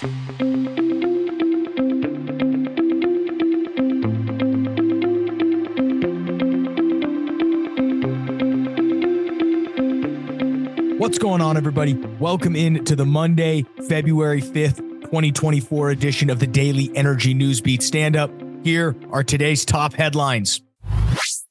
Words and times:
What's 0.00 0.12
going 11.18 11.40
on, 11.40 11.56
everybody? 11.56 11.94
Welcome 11.94 12.54
in 12.54 12.84
to 12.84 12.94
the 12.94 13.04
Monday, 13.04 13.66
February 13.88 14.40
5th, 14.40 14.76
2024 15.00 15.90
edition 15.90 16.30
of 16.30 16.38
the 16.38 16.46
Daily 16.46 16.92
Energy 16.94 17.34
News 17.34 17.60
Beat. 17.60 17.82
Stand 17.82 18.14
up. 18.14 18.30
Here 18.62 18.94
are 19.10 19.24
today's 19.24 19.64
top 19.64 19.94
headlines. 19.94 20.62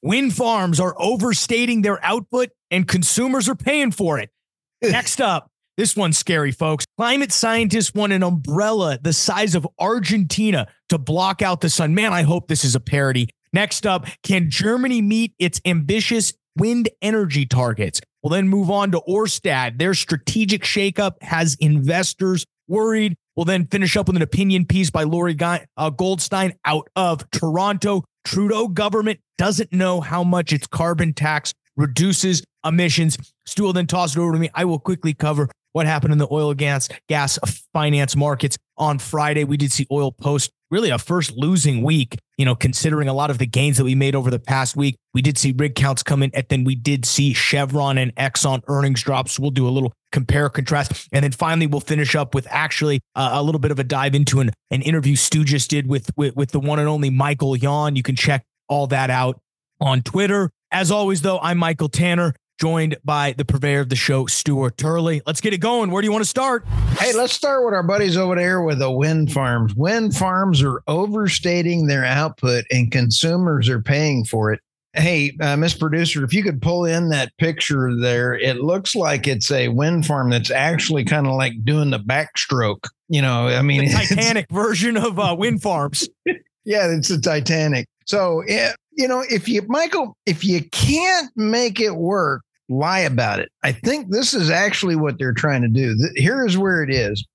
Wind 0.02 0.34
farms 0.34 0.80
are 0.80 0.96
overstating 0.98 1.82
their 1.82 2.02
output 2.02 2.52
and 2.72 2.88
consumers 2.88 3.50
are 3.50 3.56
paying 3.56 3.92
for 3.92 4.20
it. 4.20 4.30
Next 4.82 5.20
up, 5.20 5.52
this 5.78 5.96
one's 5.96 6.18
scary, 6.18 6.52
folks. 6.52 6.86
Climate 6.98 7.32
scientists 7.32 7.94
want 7.94 8.12
an 8.12 8.24
umbrella 8.24 8.98
the 9.02 9.14
size 9.14 9.54
of 9.54 9.68
Argentina 9.80 10.68
to 10.90 10.98
block 10.98 11.44
out 11.44 11.62
the 11.62 11.70
sun. 11.70 11.94
Man, 11.94 12.12
I 12.14 12.24
hope 12.24 12.48
this 12.48 12.66
is 12.66 12.76
a 12.76 12.80
parody. 12.80 13.30
Next 13.54 13.86
up, 13.86 14.08
can 14.24 14.50
Germany 14.50 15.02
meet 15.02 15.34
its 15.38 15.62
ambitious 15.66 16.34
wind 16.58 16.90
energy 17.02 17.46
targets? 17.46 18.02
We'll 18.24 18.32
then 18.32 18.50
move 18.50 18.72
on 18.72 18.92
to 18.92 19.02
Orsted. 19.08 19.78
Their 19.78 19.94
strategic 19.94 20.64
shakeup 20.64 21.22
has 21.22 21.56
investors 21.60 22.44
worried. 22.68 23.16
We'll 23.36 23.46
then 23.46 23.68
finish 23.68 23.96
up 23.96 24.08
with 24.08 24.16
an 24.16 24.24
opinion 24.24 24.66
piece 24.66 24.90
by 24.90 25.04
Lorrie 25.04 25.38
uh, 25.40 25.90
Goldstein 25.92 26.54
out 26.66 26.90
of 26.96 27.30
Toronto. 27.30 28.04
Trudeau 28.26 28.68
government 28.68 29.20
doesn't 29.38 29.72
know 29.72 30.02
how 30.02 30.24
much 30.24 30.52
its 30.52 30.66
carbon 30.66 31.14
tax 31.14 31.54
reduces 31.78 32.44
emissions. 32.66 33.18
Stu 33.46 33.64
will 33.64 33.74
then 33.74 33.88
toss 33.88 34.16
it 34.16 34.20
over 34.20 34.34
to 34.34 34.40
me. 34.40 34.50
I 34.54 34.66
will 34.66 34.80
quickly 34.80 35.14
cover 35.14 35.50
what 35.78 35.86
happened 35.86 36.12
in 36.12 36.18
the 36.18 36.28
oil 36.32 36.56
gas 36.56 36.90
gas 37.08 37.38
finance 37.72 38.16
markets 38.16 38.58
on 38.80 38.98
Friday. 38.98 39.44
We 39.44 39.58
did 39.58 39.72
see 39.72 39.86
oil 39.92 40.12
post 40.12 40.50
really 40.72 40.90
a 40.90 40.98
first 40.98 41.38
losing 41.38 41.84
week, 41.84 42.18
you 42.36 42.46
know, 42.46 42.56
considering 42.56 43.08
a 43.08 43.14
lot 43.14 43.30
of 43.30 43.38
the 43.38 43.46
gains 43.46 43.78
that 43.78 43.84
we 43.84 43.94
made 43.94 44.16
over 44.16 44.32
the 44.32 44.40
past 44.40 44.76
week. 44.76 44.98
We 45.14 45.22
did 45.22 45.38
see 45.38 45.54
rig 45.56 45.76
counts 45.76 46.02
come 46.02 46.24
in, 46.24 46.32
and 46.34 46.48
then 46.50 46.64
we 46.64 46.74
did 46.74 47.06
see 47.06 47.32
Chevron 47.32 48.00
and 48.00 48.14
Exxon 48.16 48.64
earnings 48.68 49.04
drops. 49.04 49.40
we'll 49.40 49.52
do 49.52 49.68
a 49.68 49.70
little 49.70 49.94
compare 50.12 50.50
contrast. 50.50 51.08
And 51.12 51.24
then 51.24 51.32
finally, 51.32 51.68
we'll 51.68 51.80
finish 51.80 52.16
up 52.16 52.34
with 52.34 52.48
actually 52.50 53.00
uh, 53.16 53.30
a 53.34 53.44
little 53.44 53.60
bit 53.60 53.70
of 53.70 53.78
a 53.78 53.84
dive 53.84 54.16
into 54.16 54.40
an, 54.40 54.50
an 54.72 54.82
interview 54.82 55.16
Stu 55.16 55.44
just 55.44 55.70
did 55.70 55.88
with, 55.88 56.10
with, 56.18 56.36
with 56.36 56.52
the 56.52 56.60
one 56.60 56.80
and 56.80 56.90
only 56.90 57.12
Michael 57.12 57.56
Yon. 57.56 57.96
You 57.96 58.04
can 58.04 58.16
check 58.16 58.44
all 58.68 58.88
that 58.88 59.12
out 59.12 59.40
on 59.80 60.02
Twitter. 60.02 60.50
As 60.72 60.90
always, 60.90 61.22
though, 61.22 61.40
I'm 61.40 61.60
Michael 61.60 61.88
Tanner 61.88 62.34
joined 62.58 62.98
by 63.04 63.34
the 63.34 63.46
purveyor 63.46 63.82
of 63.82 63.90
the 63.90 63.96
show, 63.96 64.26
Stuart 64.26 64.78
Turley. 64.78 65.22
Let's 65.26 65.42
get 65.42 65.54
it 65.54 65.60
going. 65.60 65.92
Where 65.92 66.02
do 66.02 66.08
you 66.08 66.12
want 66.12 66.24
to 66.24 66.30
start? 66.30 66.66
Hey, 67.00 67.14
let's 67.14 67.34
start 67.34 67.64
with 67.64 67.74
our 67.74 67.84
buddies 67.84 68.18
over 68.18 68.36
there 68.36 68.62
with 68.62 68.80
the 68.80 68.92
wind 68.92 69.32
farms. 69.32 69.76
Wind 69.76 70.16
farms 70.16 70.64
are 70.64 70.82
overstating 70.88 71.88
their 71.88 72.04
output 72.04 72.66
and 72.72 72.92
consumers 72.92 73.70
are 73.70 73.82
paying 73.82 74.26
for 74.26 74.52
it. 74.52 74.60
Hey, 74.94 75.38
uh, 75.42 75.56
Miss 75.56 75.76
Producer, 75.76 76.24
if 76.24 76.34
you 76.34 76.42
could 76.42 76.60
pull 76.60 76.86
in 76.86 77.10
that 77.10 77.32
picture 77.38 77.96
there, 78.00 78.34
it 78.34 78.62
looks 78.62 78.96
like 78.96 79.28
it's 79.28 79.52
a 79.52 79.68
wind 79.68 80.08
farm 80.08 80.32
that's 80.32 80.50
actually 80.50 81.06
kind 81.06 81.28
of 81.28 81.34
like 81.34 81.54
doing 81.64 81.92
the 81.92 82.00
backstroke. 82.00 82.88
You 83.08 83.22
know, 83.22 83.48
I 83.48 83.62
mean, 83.62 83.86
the 83.86 83.92
Titanic 83.92 84.50
version 84.50 84.98
of 84.98 85.20
uh, 85.20 85.36
wind 85.38 85.62
farms. 85.62 86.10
yeah, 86.66 86.88
it's 86.88 87.12
a 87.12 87.22
Titanic. 87.22 87.88
So, 88.06 88.42
eh, 88.48 88.74
you 88.94 89.08
know, 89.08 89.24
if 89.30 89.48
you, 89.48 89.62
Michael, 89.68 90.18
if 90.26 90.44
you 90.44 90.64
can't 90.72 91.30
make 91.36 91.80
it 91.80 91.96
work, 91.96 92.42
lie 92.70 93.00
about 93.00 93.40
it. 93.40 93.50
I 93.64 93.72
think 93.72 94.12
this 94.12 94.34
is 94.34 94.50
actually 94.50 94.96
what 94.96 95.18
they're 95.18 95.34
trying 95.34 95.62
to 95.62 95.68
do. 95.68 95.96
Here 96.16 96.46
is 96.46 96.58
where 96.58 96.84
it 96.84 96.90
is. 96.90 97.26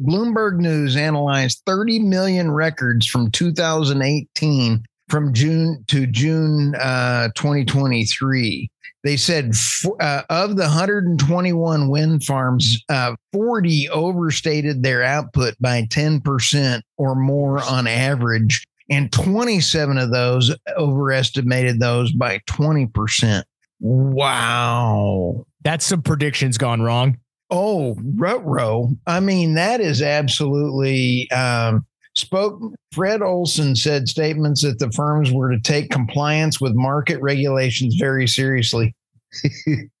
Bloomberg 0.00 0.58
News 0.58 0.96
analyzed 0.96 1.62
30 1.66 2.00
million 2.00 2.50
records 2.50 3.06
from 3.06 3.30
2018 3.30 4.84
from 5.08 5.32
June 5.32 5.84
to 5.88 6.06
June 6.06 6.74
uh, 6.76 7.28
2023. 7.34 8.70
They 9.04 9.16
said 9.16 9.52
uh, 10.00 10.22
of 10.28 10.56
the 10.56 10.64
121 10.64 11.88
wind 11.88 12.24
farms, 12.24 12.82
uh, 12.88 13.14
40 13.32 13.88
overstated 13.90 14.82
their 14.82 15.04
output 15.04 15.54
by 15.60 15.82
10% 15.82 16.82
or 16.96 17.14
more 17.14 17.62
on 17.62 17.86
average, 17.86 18.66
and 18.90 19.12
27 19.12 19.96
of 19.96 20.10
those 20.10 20.54
overestimated 20.76 21.78
those 21.78 22.12
by 22.12 22.40
20%. 22.48 23.44
Wow. 23.80 25.46
That's 25.62 25.84
some 25.84 26.02
predictions 26.02 26.58
gone 26.58 26.82
wrong. 26.82 27.18
Oh, 27.50 27.96
row. 28.44 28.90
I 29.06 29.20
mean, 29.20 29.54
that 29.54 29.80
is 29.80 30.02
absolutely 30.02 31.30
um, 31.30 31.86
spoke. 32.16 32.60
Fred 32.92 33.22
Olsen 33.22 33.76
said 33.76 34.08
statements 34.08 34.62
that 34.62 34.78
the 34.78 34.90
firms 34.90 35.30
were 35.30 35.50
to 35.52 35.60
take 35.60 35.90
compliance 35.90 36.60
with 36.60 36.74
market 36.74 37.20
regulations 37.20 37.94
very 37.96 38.26
seriously. 38.26 38.94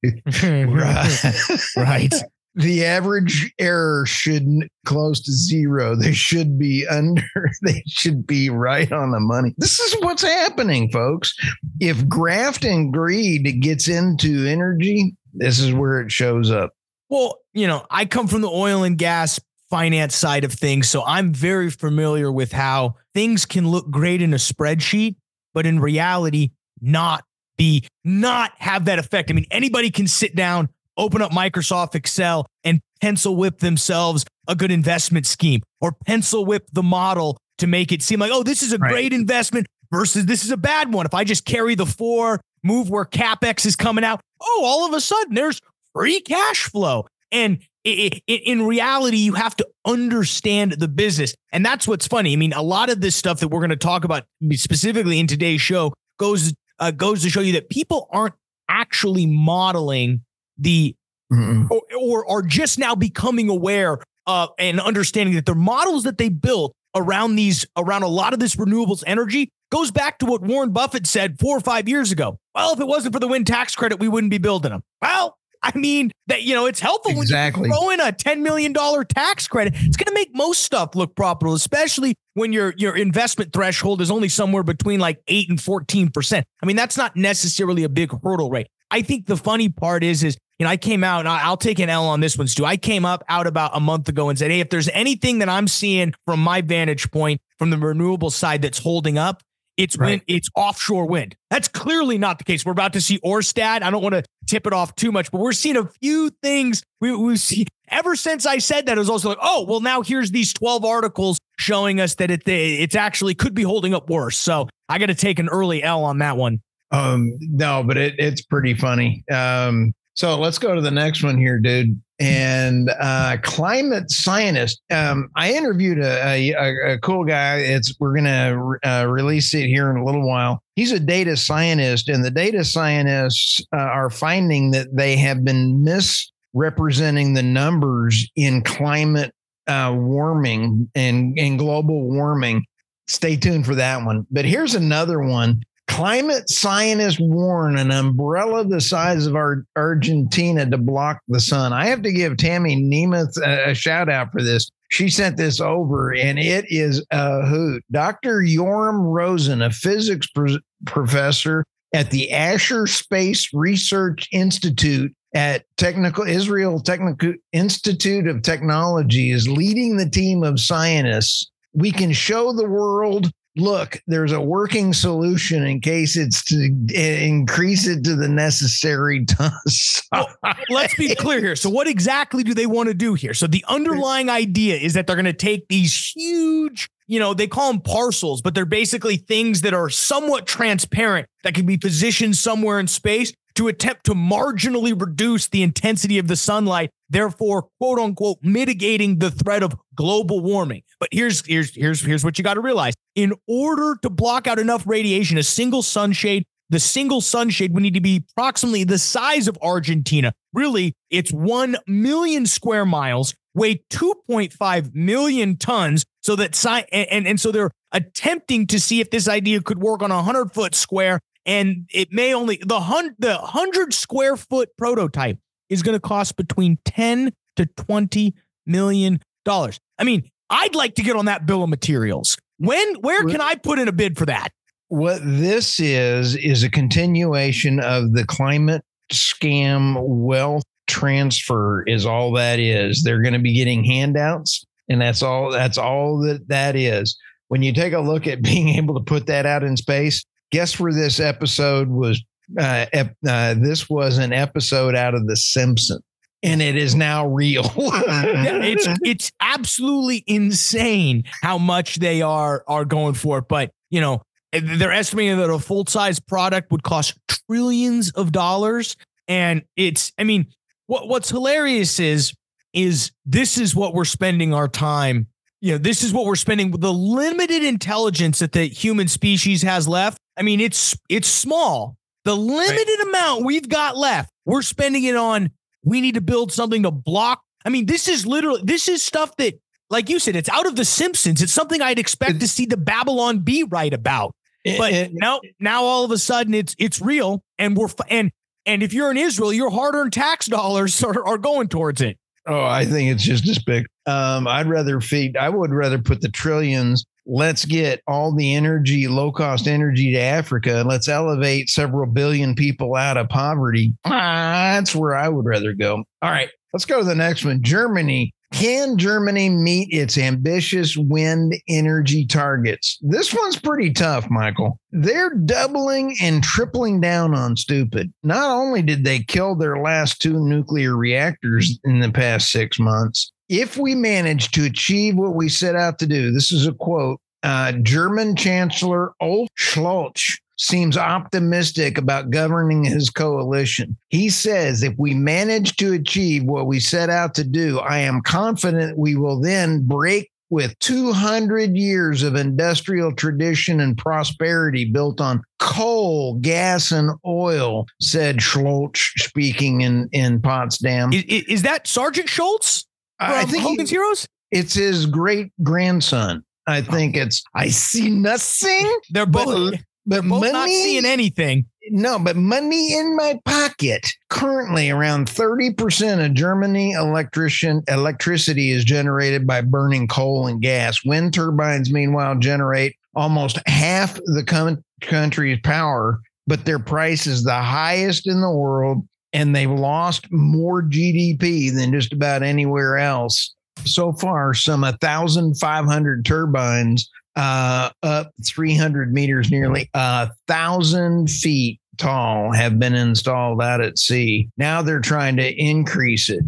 right. 0.42 1.34
right 1.76 2.14
the 2.56 2.84
average 2.84 3.52
error 3.58 4.04
shouldn't 4.06 4.70
close 4.86 5.20
to 5.20 5.32
zero. 5.32 5.94
They 6.06 6.12
should 6.12 6.58
be 6.58 6.86
under, 6.88 7.22
they 7.62 7.82
should 7.86 8.26
be 8.26 8.50
right 8.50 8.90
on 8.90 9.10
the 9.10 9.20
money. 9.20 9.54
This 9.58 9.78
is 9.78 9.94
what's 10.00 10.22
happening, 10.22 10.90
folks. 10.90 11.34
If 11.80 12.08
graft 12.08 12.64
and 12.64 12.92
greed 12.92 13.60
gets 13.60 13.88
into 13.88 14.46
energy, 14.46 15.16
this 15.34 15.58
is 15.58 15.72
where 15.72 16.00
it 16.00 16.10
shows 16.10 16.50
up. 16.50 16.72
Well, 17.08 17.38
you 17.52 17.66
know, 17.66 17.86
I 17.90 18.04
come 18.06 18.26
from 18.26 18.40
the 18.40 18.50
oil 18.50 18.82
and 18.82 18.98
gas 18.98 19.38
finance 19.68 20.14
side 20.14 20.44
of 20.44 20.52
things. 20.52 20.88
So 20.88 21.04
I'm 21.04 21.32
very 21.32 21.70
familiar 21.70 22.30
with 22.30 22.52
how 22.52 22.96
things 23.14 23.44
can 23.44 23.68
look 23.68 23.90
great 23.90 24.22
in 24.22 24.32
a 24.32 24.38
spreadsheet, 24.38 25.16
but 25.54 25.66
in 25.66 25.80
reality, 25.80 26.50
not 26.80 27.24
be, 27.56 27.86
not 28.04 28.52
have 28.58 28.84
that 28.86 28.98
effect. 28.98 29.30
I 29.30 29.34
mean, 29.34 29.46
anybody 29.50 29.90
can 29.90 30.06
sit 30.06 30.36
down 30.36 30.68
open 30.96 31.22
up 31.22 31.32
Microsoft 31.32 31.94
Excel 31.94 32.46
and 32.64 32.80
pencil 33.00 33.36
whip 33.36 33.58
themselves 33.58 34.24
a 34.48 34.54
good 34.54 34.70
investment 34.70 35.26
scheme 35.26 35.62
or 35.80 35.92
pencil 36.06 36.44
whip 36.44 36.66
the 36.72 36.82
model 36.82 37.38
to 37.58 37.66
make 37.66 37.92
it 37.92 38.02
seem 38.02 38.20
like, 38.20 38.30
oh, 38.32 38.42
this 38.42 38.62
is 38.62 38.72
a 38.72 38.78
right. 38.78 38.90
great 38.90 39.12
investment 39.12 39.66
versus 39.90 40.26
this 40.26 40.44
is 40.44 40.50
a 40.50 40.56
bad 40.56 40.92
one. 40.92 41.06
If 41.06 41.14
I 41.14 41.24
just 41.24 41.44
carry 41.44 41.74
the 41.74 41.86
four, 41.86 42.40
move 42.62 42.90
where 42.90 43.04
CapEx 43.04 43.66
is 43.66 43.76
coming 43.76 44.04
out, 44.04 44.20
oh, 44.40 44.62
all 44.64 44.86
of 44.86 44.92
a 44.92 45.00
sudden 45.00 45.34
there's 45.34 45.60
free 45.92 46.20
cash 46.20 46.64
flow. 46.64 47.06
And 47.32 47.60
in 47.84 48.66
reality, 48.66 49.18
you 49.18 49.34
have 49.34 49.54
to 49.56 49.68
understand 49.84 50.72
the 50.72 50.88
business. 50.88 51.34
And 51.52 51.64
that's 51.64 51.86
what's 51.86 52.06
funny. 52.06 52.32
I 52.32 52.36
mean, 52.36 52.52
a 52.52 52.62
lot 52.62 52.90
of 52.90 53.00
this 53.00 53.14
stuff 53.14 53.40
that 53.40 53.48
we're 53.48 53.60
going 53.60 53.70
to 53.70 53.76
talk 53.76 54.04
about 54.04 54.24
specifically 54.52 55.20
in 55.20 55.26
today's 55.26 55.60
show 55.60 55.92
goes 56.18 56.52
uh, 56.78 56.90
goes 56.90 57.22
to 57.22 57.30
show 57.30 57.40
you 57.40 57.54
that 57.54 57.70
people 57.70 58.08
aren't 58.10 58.34
actually 58.68 59.26
modeling 59.26 60.22
the 60.58 60.96
or, 61.30 61.82
or, 61.98 62.30
are 62.30 62.42
just 62.42 62.78
now 62.78 62.94
becoming 62.94 63.48
aware 63.48 63.98
uh, 64.26 64.46
and 64.58 64.80
understanding 64.80 65.34
that 65.34 65.46
their 65.46 65.56
models 65.56 66.04
that 66.04 66.18
they 66.18 66.28
built 66.28 66.72
around 66.94 67.36
these 67.36 67.66
around 67.76 68.02
a 68.02 68.08
lot 68.08 68.32
of 68.32 68.38
this 68.38 68.56
renewables 68.56 69.02
energy 69.06 69.50
goes 69.70 69.90
back 69.90 70.18
to 70.18 70.26
what 70.26 70.42
Warren 70.42 70.72
Buffett 70.72 71.06
said 71.06 71.38
four 71.38 71.56
or 71.56 71.60
five 71.60 71.88
years 71.88 72.12
ago. 72.12 72.38
Well, 72.54 72.72
if 72.72 72.80
it 72.80 72.86
wasn't 72.86 73.12
for 73.12 73.20
the 73.20 73.28
wind 73.28 73.46
tax 73.46 73.74
credit, 73.74 73.98
we 73.98 74.08
wouldn't 74.08 74.30
be 74.30 74.38
building 74.38 74.70
them. 74.70 74.82
Well, 75.02 75.36
I 75.62 75.76
mean 75.76 76.12
that 76.28 76.42
you 76.42 76.54
know 76.54 76.66
it's 76.66 76.80
helpful 76.80 77.12
exactly. 77.12 77.62
when 77.62 77.70
you 77.70 77.76
throw 77.76 77.90
in 77.90 78.00
a 78.00 78.12
ten 78.12 78.42
million 78.42 78.72
dollar 78.72 79.04
tax 79.04 79.48
credit. 79.48 79.74
It's 79.76 79.96
going 79.96 80.06
to 80.06 80.14
make 80.14 80.30
most 80.34 80.62
stuff 80.62 80.94
look 80.94 81.16
profitable, 81.16 81.54
especially 81.54 82.14
when 82.34 82.52
your 82.52 82.74
your 82.76 82.96
investment 82.96 83.52
threshold 83.52 84.00
is 84.00 84.10
only 84.10 84.28
somewhere 84.28 84.62
between 84.62 85.00
like 85.00 85.20
eight 85.26 85.48
and 85.48 85.60
fourteen 85.60 86.10
percent. 86.10 86.46
I 86.62 86.66
mean 86.66 86.76
that's 86.76 86.96
not 86.96 87.16
necessarily 87.16 87.82
a 87.82 87.88
big 87.88 88.12
hurdle 88.22 88.50
rate. 88.50 88.68
I 88.90 89.02
think 89.02 89.26
the 89.26 89.36
funny 89.36 89.68
part 89.68 90.02
is 90.04 90.22
is 90.22 90.36
you 90.58 90.64
know, 90.64 90.70
I 90.70 90.78
came 90.78 91.04
out 91.04 91.20
and 91.20 91.28
I'll 91.28 91.58
take 91.58 91.78
an 91.80 91.90
L 91.90 92.06
on 92.06 92.20
this 92.20 92.38
one, 92.38 92.48
Stu. 92.48 92.64
I 92.64 92.78
came 92.78 93.04
up 93.04 93.22
out 93.28 93.46
about 93.46 93.72
a 93.74 93.80
month 93.80 94.08
ago 94.08 94.30
and 94.30 94.38
said, 94.38 94.50
Hey, 94.50 94.60
if 94.60 94.70
there's 94.70 94.88
anything 94.88 95.40
that 95.40 95.48
I'm 95.48 95.68
seeing 95.68 96.14
from 96.24 96.40
my 96.40 96.62
vantage 96.62 97.10
point 97.10 97.40
from 97.58 97.70
the 97.70 97.76
renewable 97.76 98.30
side 98.30 98.62
that's 98.62 98.78
holding 98.78 99.18
up, 99.18 99.42
it's 99.76 99.98
right. 99.98 100.08
wind, 100.08 100.22
it's 100.26 100.48
offshore 100.56 101.06
wind. 101.06 101.36
That's 101.50 101.68
clearly 101.68 102.16
not 102.16 102.38
the 102.38 102.44
case. 102.44 102.64
We're 102.64 102.72
about 102.72 102.94
to 102.94 103.00
see 103.00 103.18
Orsted. 103.18 103.82
I 103.82 103.90
don't 103.90 104.02
want 104.02 104.14
to 104.14 104.24
tip 104.46 104.66
it 104.66 104.72
off 104.72 104.94
too 104.94 105.12
much, 105.12 105.30
but 105.30 105.40
we're 105.40 105.52
seeing 105.52 105.76
a 105.76 105.86
few 106.00 106.30
things 106.42 106.82
we, 107.00 107.14
we 107.14 107.36
see 107.36 107.66
ever 107.88 108.16
since 108.16 108.46
I 108.46 108.58
said 108.58 108.86
that. 108.86 108.96
It 108.96 109.00
was 109.00 109.10
also 109.10 109.28
like, 109.28 109.38
oh, 109.42 109.66
well, 109.68 109.80
now 109.80 110.00
here's 110.00 110.30
these 110.30 110.54
12 110.54 110.84
articles 110.84 111.38
showing 111.58 112.00
us 112.00 112.14
that 112.14 112.30
it 112.30 112.42
it's 112.46 112.94
actually 112.94 113.34
could 113.34 113.54
be 113.54 113.62
holding 113.62 113.92
up 113.92 114.08
worse. 114.08 114.38
So 114.38 114.68
I 114.88 114.98
got 114.98 115.06
to 115.06 115.14
take 115.14 115.38
an 115.38 115.48
early 115.50 115.82
L 115.82 116.04
on 116.04 116.18
that 116.18 116.38
one. 116.38 116.60
Um, 116.90 117.36
no, 117.40 117.82
but 117.82 117.96
it, 117.96 118.14
it's 118.18 118.42
pretty 118.42 118.74
funny. 118.74 119.24
Um, 119.30 119.92
so 120.14 120.38
let's 120.38 120.58
go 120.58 120.74
to 120.74 120.80
the 120.80 120.90
next 120.90 121.22
one 121.22 121.36
here, 121.36 121.58
dude. 121.58 122.00
And 122.18 122.90
uh, 122.98 123.36
climate 123.42 124.10
scientist. 124.10 124.80
Um, 124.90 125.28
I 125.36 125.52
interviewed 125.52 125.98
a, 125.98 126.54
a, 126.54 126.94
a, 126.94 126.98
cool 127.00 127.24
guy. 127.24 127.56
It's 127.58 127.94
we're 128.00 128.14
gonna 128.14 128.58
uh, 128.82 129.06
release 129.06 129.52
it 129.52 129.66
here 129.66 129.90
in 129.90 129.98
a 129.98 130.04
little 130.04 130.26
while. 130.26 130.62
He's 130.76 130.92
a 130.92 131.00
data 131.00 131.36
scientist, 131.36 132.08
and 132.08 132.24
the 132.24 132.30
data 132.30 132.64
scientists 132.64 133.62
uh, 133.74 133.80
are 133.80 134.08
finding 134.08 134.70
that 134.70 134.96
they 134.96 135.16
have 135.16 135.44
been 135.44 135.84
misrepresenting 135.84 137.34
the 137.34 137.42
numbers 137.42 138.26
in 138.34 138.62
climate 138.62 139.34
uh, 139.66 139.94
warming 139.96 140.90
and, 140.94 141.38
and 141.38 141.58
global 141.58 142.08
warming. 142.08 142.64
Stay 143.08 143.36
tuned 143.36 143.66
for 143.66 143.74
that 143.74 144.04
one. 144.04 144.26
But 144.30 144.44
here's 144.44 144.74
another 144.74 145.20
one. 145.20 145.62
Climate 145.96 146.50
scientists 146.50 147.18
warn 147.18 147.78
an 147.78 147.90
umbrella 147.90 148.66
the 148.66 148.82
size 148.82 149.26
of 149.26 149.34
our 149.34 149.64
Argentina 149.76 150.68
to 150.68 150.76
block 150.76 151.22
the 151.26 151.40
sun. 151.40 151.72
I 151.72 151.86
have 151.86 152.02
to 152.02 152.12
give 152.12 152.36
Tammy 152.36 152.76
Nemeth 152.76 153.38
a, 153.38 153.70
a 153.70 153.74
shout 153.74 154.10
out 154.10 154.30
for 154.30 154.42
this. 154.42 154.68
She 154.90 155.08
sent 155.08 155.38
this 155.38 155.58
over 155.58 156.14
and 156.14 156.38
it 156.38 156.66
is 156.68 157.02
a 157.10 157.46
hoot. 157.46 157.82
Dr. 157.90 158.42
Yoram 158.42 159.10
Rozen, 159.10 159.64
a 159.64 159.70
physics 159.70 160.26
pro- 160.26 160.58
professor 160.84 161.64
at 161.94 162.10
the 162.10 162.30
Asher 162.30 162.86
Space 162.86 163.48
Research 163.54 164.28
Institute 164.32 165.14
at 165.34 165.64
Technion 165.78 166.28
Israel 166.28 166.78
Technical 166.78 167.32
Institute 167.54 168.26
of 168.26 168.42
Technology 168.42 169.30
is 169.30 169.48
leading 169.48 169.96
the 169.96 170.10
team 170.10 170.42
of 170.42 170.60
scientists. 170.60 171.50
We 171.72 171.90
can 171.90 172.12
show 172.12 172.52
the 172.52 172.68
world 172.68 173.30
look, 173.56 174.02
there's 174.06 174.32
a 174.32 174.40
working 174.40 174.92
solution 174.92 175.66
in 175.66 175.80
case 175.80 176.16
it's 176.16 176.44
to 176.44 176.70
increase 176.94 177.86
it 177.86 178.04
to 178.04 178.14
the 178.14 178.28
necessary 178.28 179.24
tons. 179.24 180.02
well, 180.12 180.28
let's 180.68 180.94
be 180.94 181.14
clear 181.14 181.40
here. 181.40 181.56
So, 181.56 181.70
what 181.70 181.88
exactly 181.88 182.42
do 182.42 182.54
they 182.54 182.66
want 182.66 182.88
to 182.88 182.94
do 182.94 183.14
here? 183.14 183.34
So, 183.34 183.46
the 183.46 183.64
underlying 183.68 184.28
idea 184.28 184.76
is 184.76 184.94
that 184.94 185.06
they're 185.06 185.16
going 185.16 185.24
to 185.26 185.32
take 185.32 185.68
these 185.68 186.12
huge 186.14 186.88
you 187.08 187.20
know, 187.20 187.34
they 187.34 187.46
call 187.46 187.70
them 187.70 187.80
parasols, 187.80 188.42
but 188.42 188.54
they're 188.54 188.64
basically 188.64 189.16
things 189.16 189.60
that 189.60 189.72
are 189.72 189.88
somewhat 189.88 190.46
transparent 190.46 191.28
that 191.44 191.54
can 191.54 191.64
be 191.64 191.78
positioned 191.78 192.36
somewhere 192.36 192.80
in 192.80 192.88
space 192.88 193.32
to 193.54 193.68
attempt 193.68 194.04
to 194.04 194.12
marginally 194.12 194.98
reduce 195.00 195.48
the 195.48 195.62
intensity 195.62 196.18
of 196.18 196.28
the 196.28 196.36
sunlight, 196.36 196.90
therefore, 197.08 197.68
quote 197.80 197.98
unquote, 197.98 198.38
mitigating 198.42 199.18
the 199.18 199.30
threat 199.30 199.62
of 199.62 199.76
global 199.96 200.40
warming. 200.40 200.82
But 201.00 201.08
here's 201.10 201.44
here's 201.44 201.74
here's 201.74 202.00
here's 202.00 202.24
what 202.24 202.38
you 202.38 202.44
got 202.44 202.54
to 202.54 202.60
realize. 202.60 202.94
In 203.14 203.32
order 203.48 203.96
to 204.02 204.10
block 204.10 204.46
out 204.46 204.58
enough 204.58 204.86
radiation, 204.86 205.38
a 205.38 205.42
single 205.42 205.82
sunshade, 205.82 206.44
the 206.68 206.80
single 206.80 207.20
sunshade 207.20 207.72
would 207.72 207.82
need 207.82 207.94
to 207.94 208.00
be 208.00 208.24
approximately 208.30 208.84
the 208.84 208.98
size 208.98 209.48
of 209.48 209.58
Argentina. 209.62 210.32
Really, 210.52 210.94
it's 211.10 211.32
1 211.32 211.76
million 211.86 212.46
square 212.46 212.84
miles 212.84 213.34
weigh 213.54 213.82
2.5 213.90 214.94
million 214.94 215.56
tons. 215.56 216.04
So 216.22 216.36
that 216.36 216.54
sci- 216.54 216.86
and, 216.92 217.08
and, 217.10 217.26
and 217.26 217.40
so 217.40 217.50
they're 217.50 217.70
attempting 217.92 218.66
to 218.68 218.78
see 218.78 219.00
if 219.00 219.10
this 219.10 219.28
idea 219.28 219.60
could 219.62 219.80
work 219.80 220.02
on 220.02 220.10
a 220.10 220.22
hundred 220.22 220.52
foot 220.52 220.74
square. 220.74 221.20
And 221.44 221.88
it 221.92 222.08
may 222.12 222.34
only 222.34 222.60
the 222.64 222.80
hundred 222.80 223.14
the 223.18 223.38
hundred 223.38 223.94
square 223.94 224.36
foot 224.36 224.70
prototype 224.76 225.38
is 225.68 225.82
going 225.82 225.96
to 225.96 226.00
cost 226.00 226.36
between 226.36 226.78
10 226.84 227.32
to 227.56 227.66
20 227.66 228.34
million 228.66 229.20
dollars. 229.44 229.78
I 229.98 230.04
mean, 230.04 230.30
I'd 230.50 230.74
like 230.74 230.94
to 230.96 231.02
get 231.02 231.16
on 231.16 231.26
that 231.26 231.46
bill 231.46 231.62
of 231.62 231.70
materials. 231.70 232.36
When 232.58 232.94
where 232.96 233.24
can 233.24 233.40
I 233.40 233.54
put 233.54 233.78
in 233.78 233.88
a 233.88 233.92
bid 233.92 234.16
for 234.16 234.26
that? 234.26 234.48
What 234.88 235.20
this 235.22 235.80
is 235.80 236.36
is 236.36 236.62
a 236.62 236.70
continuation 236.70 237.80
of 237.80 238.12
the 238.12 238.24
climate 238.24 238.84
scam 239.12 239.96
wealth 240.00 240.64
transfer 240.86 241.82
is 241.82 242.06
all 242.06 242.32
that 242.32 242.58
is. 242.58 243.02
They're 243.02 243.22
going 243.22 243.34
to 243.34 243.40
be 243.40 243.54
getting 243.54 243.84
handouts, 243.84 244.64
and 244.88 245.00
that's 245.00 245.22
all. 245.22 245.50
That's 245.50 245.78
all 245.78 246.20
that 246.20 246.48
that 246.48 246.76
is. 246.76 247.16
When 247.48 247.62
you 247.62 247.72
take 247.72 247.92
a 247.92 248.00
look 248.00 248.26
at 248.26 248.42
being 248.42 248.70
able 248.70 248.94
to 248.94 249.04
put 249.04 249.26
that 249.26 249.44
out 249.44 249.64
in 249.64 249.76
space, 249.76 250.24
guess 250.50 250.78
where 250.78 250.92
this 250.92 251.20
episode 251.20 251.88
was? 251.88 252.22
Uh, 252.56 252.86
ep- 252.92 253.16
uh, 253.26 253.54
this 253.54 253.90
was 253.90 254.18
an 254.18 254.32
episode 254.32 254.94
out 254.94 255.14
of 255.14 255.26
The 255.26 255.34
Simpsons 255.34 256.00
and 256.46 256.62
it 256.62 256.76
is 256.76 256.94
now 256.94 257.26
real. 257.26 257.64
yeah, 257.76 258.62
it's 258.62 258.86
it's 259.04 259.32
absolutely 259.40 260.24
insane 260.26 261.24
how 261.42 261.58
much 261.58 261.96
they 261.96 262.22
are 262.22 262.64
are 262.66 262.84
going 262.84 263.14
for 263.14 263.38
it. 263.38 263.46
But 263.48 263.72
you 263.90 264.00
know, 264.00 264.22
they're 264.52 264.92
estimating 264.92 265.38
that 265.38 265.50
a 265.50 265.58
full 265.58 265.84
size 265.86 266.20
product 266.20 266.70
would 266.70 266.82
cost 266.82 267.18
trillions 267.28 268.10
of 268.12 268.32
dollars, 268.32 268.96
and 269.28 269.62
it's 269.76 270.12
I 270.18 270.24
mean, 270.24 270.46
what 270.86 271.08
what's 271.08 271.30
hilarious 271.30 271.98
is 271.98 272.32
is 272.72 273.10
this 273.24 273.58
is 273.58 273.74
what 273.74 273.94
we're 273.94 274.04
spending 274.04 274.54
our 274.54 274.68
time 274.68 275.26
you 275.62 275.72
know 275.72 275.78
this 275.78 276.02
is 276.02 276.12
what 276.12 276.26
we're 276.26 276.36
spending 276.36 276.70
the 276.70 276.92
limited 276.92 277.64
intelligence 277.64 278.40
that 278.40 278.52
the 278.52 278.68
human 278.68 279.08
species 279.08 279.62
has 279.62 279.88
left 279.88 280.18
i 280.36 280.42
mean 280.42 280.60
it's 280.60 280.94
it's 281.08 281.26
small 281.26 281.96
the 282.24 282.36
limited 282.36 282.98
right. 282.98 283.08
amount 283.08 283.44
we've 283.46 283.68
got 283.68 283.96
left 283.96 284.30
we're 284.44 284.60
spending 284.60 285.04
it 285.04 285.16
on 285.16 285.50
we 285.86 286.02
need 286.02 286.14
to 286.16 286.20
build 286.20 286.52
something 286.52 286.82
to 286.82 286.90
block 286.90 287.40
i 287.64 287.70
mean 287.70 287.86
this 287.86 288.08
is 288.08 288.26
literally 288.26 288.60
this 288.62 288.88
is 288.88 289.02
stuff 289.02 289.34
that 289.36 289.54
like 289.88 290.10
you 290.10 290.18
said 290.18 290.36
it's 290.36 290.50
out 290.50 290.66
of 290.66 290.76
the 290.76 290.84
simpsons 290.84 291.40
it's 291.40 291.52
something 291.52 291.80
i'd 291.80 291.98
expect 291.98 292.40
to 292.40 292.48
see 292.48 292.66
the 292.66 292.76
babylon 292.76 293.38
bee 293.38 293.62
write 293.62 293.94
about 293.94 294.34
but 294.76 294.92
it, 294.92 295.10
now 295.14 295.40
now 295.60 295.84
all 295.84 296.04
of 296.04 296.10
a 296.10 296.18
sudden 296.18 296.52
it's 296.52 296.74
it's 296.78 297.00
real 297.00 297.42
and 297.58 297.76
we're 297.76 297.88
and 298.08 298.32
and 298.66 298.82
if 298.82 298.92
you're 298.92 299.10
in 299.10 299.16
Israel, 299.16 299.52
your 299.52 299.70
hard 299.70 299.94
earned 299.94 300.12
tax 300.12 300.46
dollars 300.46 301.02
are, 301.04 301.26
are 301.26 301.38
going 301.38 301.68
towards 301.68 302.00
it. 302.00 302.18
Oh, 302.46 302.64
I 302.64 302.84
think 302.84 303.10
it's 303.10 303.22
just 303.22 303.48
as 303.48 303.58
big. 303.58 303.86
Um, 304.06 304.46
I'd 304.46 304.68
rather 304.68 305.00
feed, 305.00 305.36
I 305.36 305.48
would 305.48 305.72
rather 305.72 305.98
put 305.98 306.20
the 306.20 306.28
trillions. 306.28 307.04
Let's 307.26 307.64
get 307.64 308.02
all 308.06 308.32
the 308.32 308.54
energy, 308.54 309.08
low 309.08 309.32
cost 309.32 309.66
energy 309.66 310.12
to 310.12 310.20
Africa, 310.20 310.80
and 310.80 310.88
let's 310.88 311.08
elevate 311.08 311.68
several 311.68 312.06
billion 312.06 312.54
people 312.54 312.94
out 312.94 313.16
of 313.16 313.28
poverty. 313.28 313.92
That's 314.04 314.94
where 314.94 315.16
I 315.16 315.28
would 315.28 315.44
rather 315.44 315.72
go. 315.72 316.04
All 316.22 316.30
right, 316.30 316.50
let's 316.72 316.84
go 316.84 317.00
to 317.00 317.04
the 317.04 317.16
next 317.16 317.44
one. 317.44 317.62
Germany 317.62 318.32
can 318.52 318.96
Germany 318.96 319.50
meet 319.50 319.88
its 319.90 320.16
ambitious 320.16 320.96
wind 320.96 321.56
energy 321.68 322.24
targets? 322.24 322.98
This 323.02 323.34
one's 323.34 323.58
pretty 323.58 323.92
tough, 323.92 324.30
Michael. 324.30 324.78
They're 324.92 325.34
doubling 325.34 326.16
and 326.22 326.42
tripling 326.42 327.00
down 327.00 327.34
on 327.34 327.56
stupid. 327.56 328.12
Not 328.22 328.48
only 328.48 328.82
did 328.82 329.04
they 329.04 329.20
kill 329.20 329.56
their 329.56 329.78
last 329.78 330.22
two 330.22 330.38
nuclear 330.38 330.96
reactors 330.96 331.78
in 331.84 332.00
the 332.00 332.10
past 332.10 332.50
six 332.50 332.78
months, 332.78 333.32
if 333.48 333.76
we 333.76 333.94
manage 333.94 334.50
to 334.52 334.64
achieve 334.64 335.16
what 335.16 335.34
we 335.34 335.48
set 335.48 335.76
out 335.76 335.98
to 336.00 336.06
do, 336.06 336.32
this 336.32 336.52
is 336.52 336.66
a 336.66 336.72
quote 336.72 337.20
uh, 337.42 337.72
German 337.82 338.34
Chancellor 338.34 339.12
Olaf 339.20 339.48
Scholz 339.58 340.38
seems 340.58 340.96
optimistic 340.96 341.98
about 341.98 342.30
governing 342.30 342.82
his 342.82 343.10
coalition. 343.10 343.96
He 344.08 344.30
says 344.30 344.82
if 344.82 344.94
we 344.98 345.14
manage 345.14 345.76
to 345.76 345.92
achieve 345.92 346.44
what 346.44 346.66
we 346.66 346.80
set 346.80 347.10
out 347.10 347.34
to 347.34 347.44
do, 347.44 347.78
I 347.78 347.98
am 347.98 348.22
confident 348.22 348.98
we 348.98 349.16
will 349.16 349.40
then 349.40 349.86
break 349.86 350.30
with 350.48 350.78
200 350.78 351.76
years 351.76 352.22
of 352.22 352.36
industrial 352.36 353.12
tradition 353.12 353.80
and 353.80 353.98
prosperity 353.98 354.84
built 354.84 355.20
on 355.20 355.42
coal, 355.58 356.34
gas, 356.40 356.92
and 356.92 357.10
oil, 357.26 357.86
said 358.00 358.38
Scholz, 358.38 358.96
speaking 359.18 359.80
in, 359.80 360.08
in 360.12 360.40
Potsdam. 360.40 361.12
Is, 361.12 361.24
is 361.24 361.62
that 361.62 361.86
Sergeant 361.86 362.28
Schultz? 362.28 362.85
I 363.18 363.44
think 363.44 363.62
Hogan's 363.62 363.90
he, 363.90 363.96
Heroes? 363.96 364.28
It's 364.50 364.74
his 364.74 365.06
great 365.06 365.52
grandson. 365.62 366.44
I 366.66 366.80
think 366.80 367.16
it's 367.16 367.42
I 367.54 367.68
see 367.68 368.10
nothing. 368.10 369.00
They're 369.10 369.26
both 369.26 369.74
but 370.06 370.22
both 370.22 370.40
money, 370.40 370.52
not 370.52 370.68
seeing 370.68 371.04
anything. 371.04 371.66
No, 371.90 372.18
but 372.18 372.36
money 372.36 372.94
in 372.96 373.16
my 373.16 373.40
pocket. 373.44 374.06
Currently, 374.30 374.90
around 374.90 375.28
30% 375.28 376.24
of 376.24 376.34
Germany 376.34 376.92
electrician 376.92 377.82
electricity 377.88 378.70
is 378.70 378.84
generated 378.84 379.46
by 379.46 379.60
burning 379.60 380.06
coal 380.08 380.46
and 380.46 380.60
gas. 380.60 381.04
Wind 381.04 381.34
turbines, 381.34 381.92
meanwhile, 381.92 382.36
generate 382.36 382.96
almost 383.14 383.58
half 383.66 384.14
the 384.26 384.44
com- 384.46 384.84
country's 385.00 385.58
power, 385.62 386.20
but 386.46 386.64
their 386.64 386.78
price 386.78 387.26
is 387.26 387.44
the 387.44 387.54
highest 387.54 388.26
in 388.26 388.40
the 388.40 388.50
world, 388.50 389.06
and 389.32 389.54
they've 389.54 389.70
lost 389.70 390.30
more 390.30 390.82
GDP 390.82 391.74
than 391.74 391.92
just 391.92 392.12
about 392.12 392.42
anywhere 392.42 392.98
else. 392.98 393.54
So 393.84 394.12
far, 394.12 394.54
some 394.54 394.80
1,500 394.82 396.24
turbines 396.24 397.10
uh, 397.36 397.90
up 398.02 398.32
300 398.44 399.12
meters, 399.12 399.50
nearly 399.50 399.90
a 399.94 400.30
thousand 400.48 401.28
feet 401.28 401.80
tall, 401.98 402.52
have 402.52 402.78
been 402.78 402.94
installed 402.94 403.62
out 403.62 403.80
at 403.80 403.98
sea. 403.98 404.48
Now 404.56 404.82
they're 404.82 405.00
trying 405.00 405.36
to 405.36 405.54
increase 405.54 406.30
it. 406.30 406.42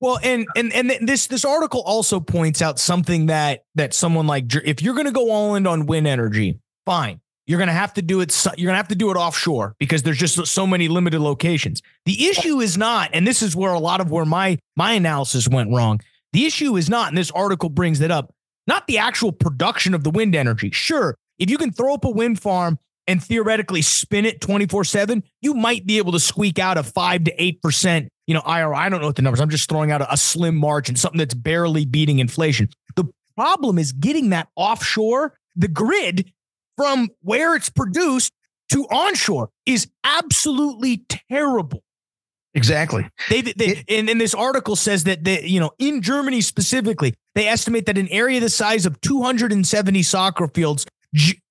Well, 0.00 0.18
and 0.24 0.48
and 0.56 0.72
and 0.72 0.90
this 1.06 1.28
this 1.28 1.44
article 1.44 1.80
also 1.82 2.18
points 2.18 2.60
out 2.60 2.80
something 2.80 3.26
that 3.26 3.60
that 3.76 3.94
someone 3.94 4.26
like 4.26 4.52
if 4.64 4.82
you're 4.82 4.94
going 4.94 5.06
to 5.06 5.12
go 5.12 5.30
all 5.30 5.54
in 5.54 5.64
on 5.64 5.86
wind 5.86 6.08
energy, 6.08 6.58
fine. 6.84 7.20
You're 7.46 7.58
going 7.58 7.68
to 7.68 7.74
have 7.74 7.94
to 7.94 8.02
do 8.02 8.20
it. 8.20 8.36
You're 8.56 8.68
going 8.68 8.74
to 8.74 8.76
have 8.76 8.88
to 8.88 8.94
do 8.94 9.10
it 9.10 9.16
offshore 9.16 9.74
because 9.78 10.02
there's 10.02 10.18
just 10.18 10.46
so 10.46 10.66
many 10.66 10.88
limited 10.88 11.20
locations. 11.20 11.82
The 12.04 12.28
issue 12.28 12.60
is 12.60 12.78
not, 12.78 13.10
and 13.12 13.26
this 13.26 13.42
is 13.42 13.56
where 13.56 13.72
a 13.72 13.80
lot 13.80 14.00
of 14.00 14.10
where 14.10 14.24
my 14.24 14.58
my 14.76 14.92
analysis 14.92 15.48
went 15.48 15.72
wrong. 15.72 16.00
The 16.32 16.46
issue 16.46 16.76
is 16.76 16.88
not, 16.88 17.08
and 17.08 17.18
this 17.18 17.30
article 17.32 17.68
brings 17.68 18.00
it 18.00 18.10
up 18.10 18.32
not 18.66 18.86
the 18.86 18.98
actual 18.98 19.32
production 19.32 19.92
of 19.92 20.04
the 20.04 20.10
wind 20.10 20.36
energy. 20.36 20.70
Sure, 20.70 21.16
if 21.38 21.50
you 21.50 21.58
can 21.58 21.72
throw 21.72 21.94
up 21.94 22.04
a 22.04 22.10
wind 22.10 22.40
farm 22.40 22.78
and 23.08 23.22
theoretically 23.22 23.82
spin 23.82 24.24
it 24.24 24.40
24 24.40 24.84
7, 24.84 25.22
you 25.40 25.54
might 25.54 25.84
be 25.84 25.98
able 25.98 26.12
to 26.12 26.20
squeak 26.20 26.58
out 26.58 26.78
a 26.78 26.82
five 26.84 27.24
to 27.24 27.36
8%, 27.36 28.08
you 28.26 28.34
know. 28.34 28.42
I 28.44 28.88
don't 28.88 29.00
know 29.00 29.06
what 29.06 29.16
the 29.16 29.22
numbers, 29.22 29.40
I'm 29.40 29.50
just 29.50 29.68
throwing 29.68 29.90
out 29.90 30.00
a, 30.00 30.12
a 30.12 30.16
slim 30.16 30.54
margin, 30.54 30.94
something 30.94 31.18
that's 31.18 31.34
barely 31.34 31.84
beating 31.84 32.20
inflation. 32.20 32.68
The 32.94 33.04
problem 33.36 33.78
is 33.78 33.92
getting 33.92 34.30
that 34.30 34.48
offshore, 34.54 35.36
the 35.56 35.68
grid 35.68 36.32
from 36.76 37.08
where 37.20 37.54
it's 37.54 37.70
produced 37.70 38.32
to 38.70 38.86
onshore 38.88 39.50
is 39.66 39.88
absolutely 40.04 41.04
terrible. 41.30 41.82
Exactly. 42.54 43.08
They, 43.30 43.40
they 43.42 43.66
it, 43.66 43.84
and, 43.88 44.10
and 44.10 44.20
this 44.20 44.34
article 44.34 44.76
says 44.76 45.04
that 45.04 45.24
they, 45.24 45.42
you 45.44 45.60
know, 45.60 45.70
in 45.78 46.02
Germany 46.02 46.42
specifically, 46.42 47.14
they 47.34 47.48
estimate 47.48 47.86
that 47.86 47.96
an 47.96 48.08
area 48.08 48.40
the 48.40 48.50
size 48.50 48.84
of 48.84 49.00
270 49.00 50.02
soccer 50.02 50.48
fields 50.48 50.86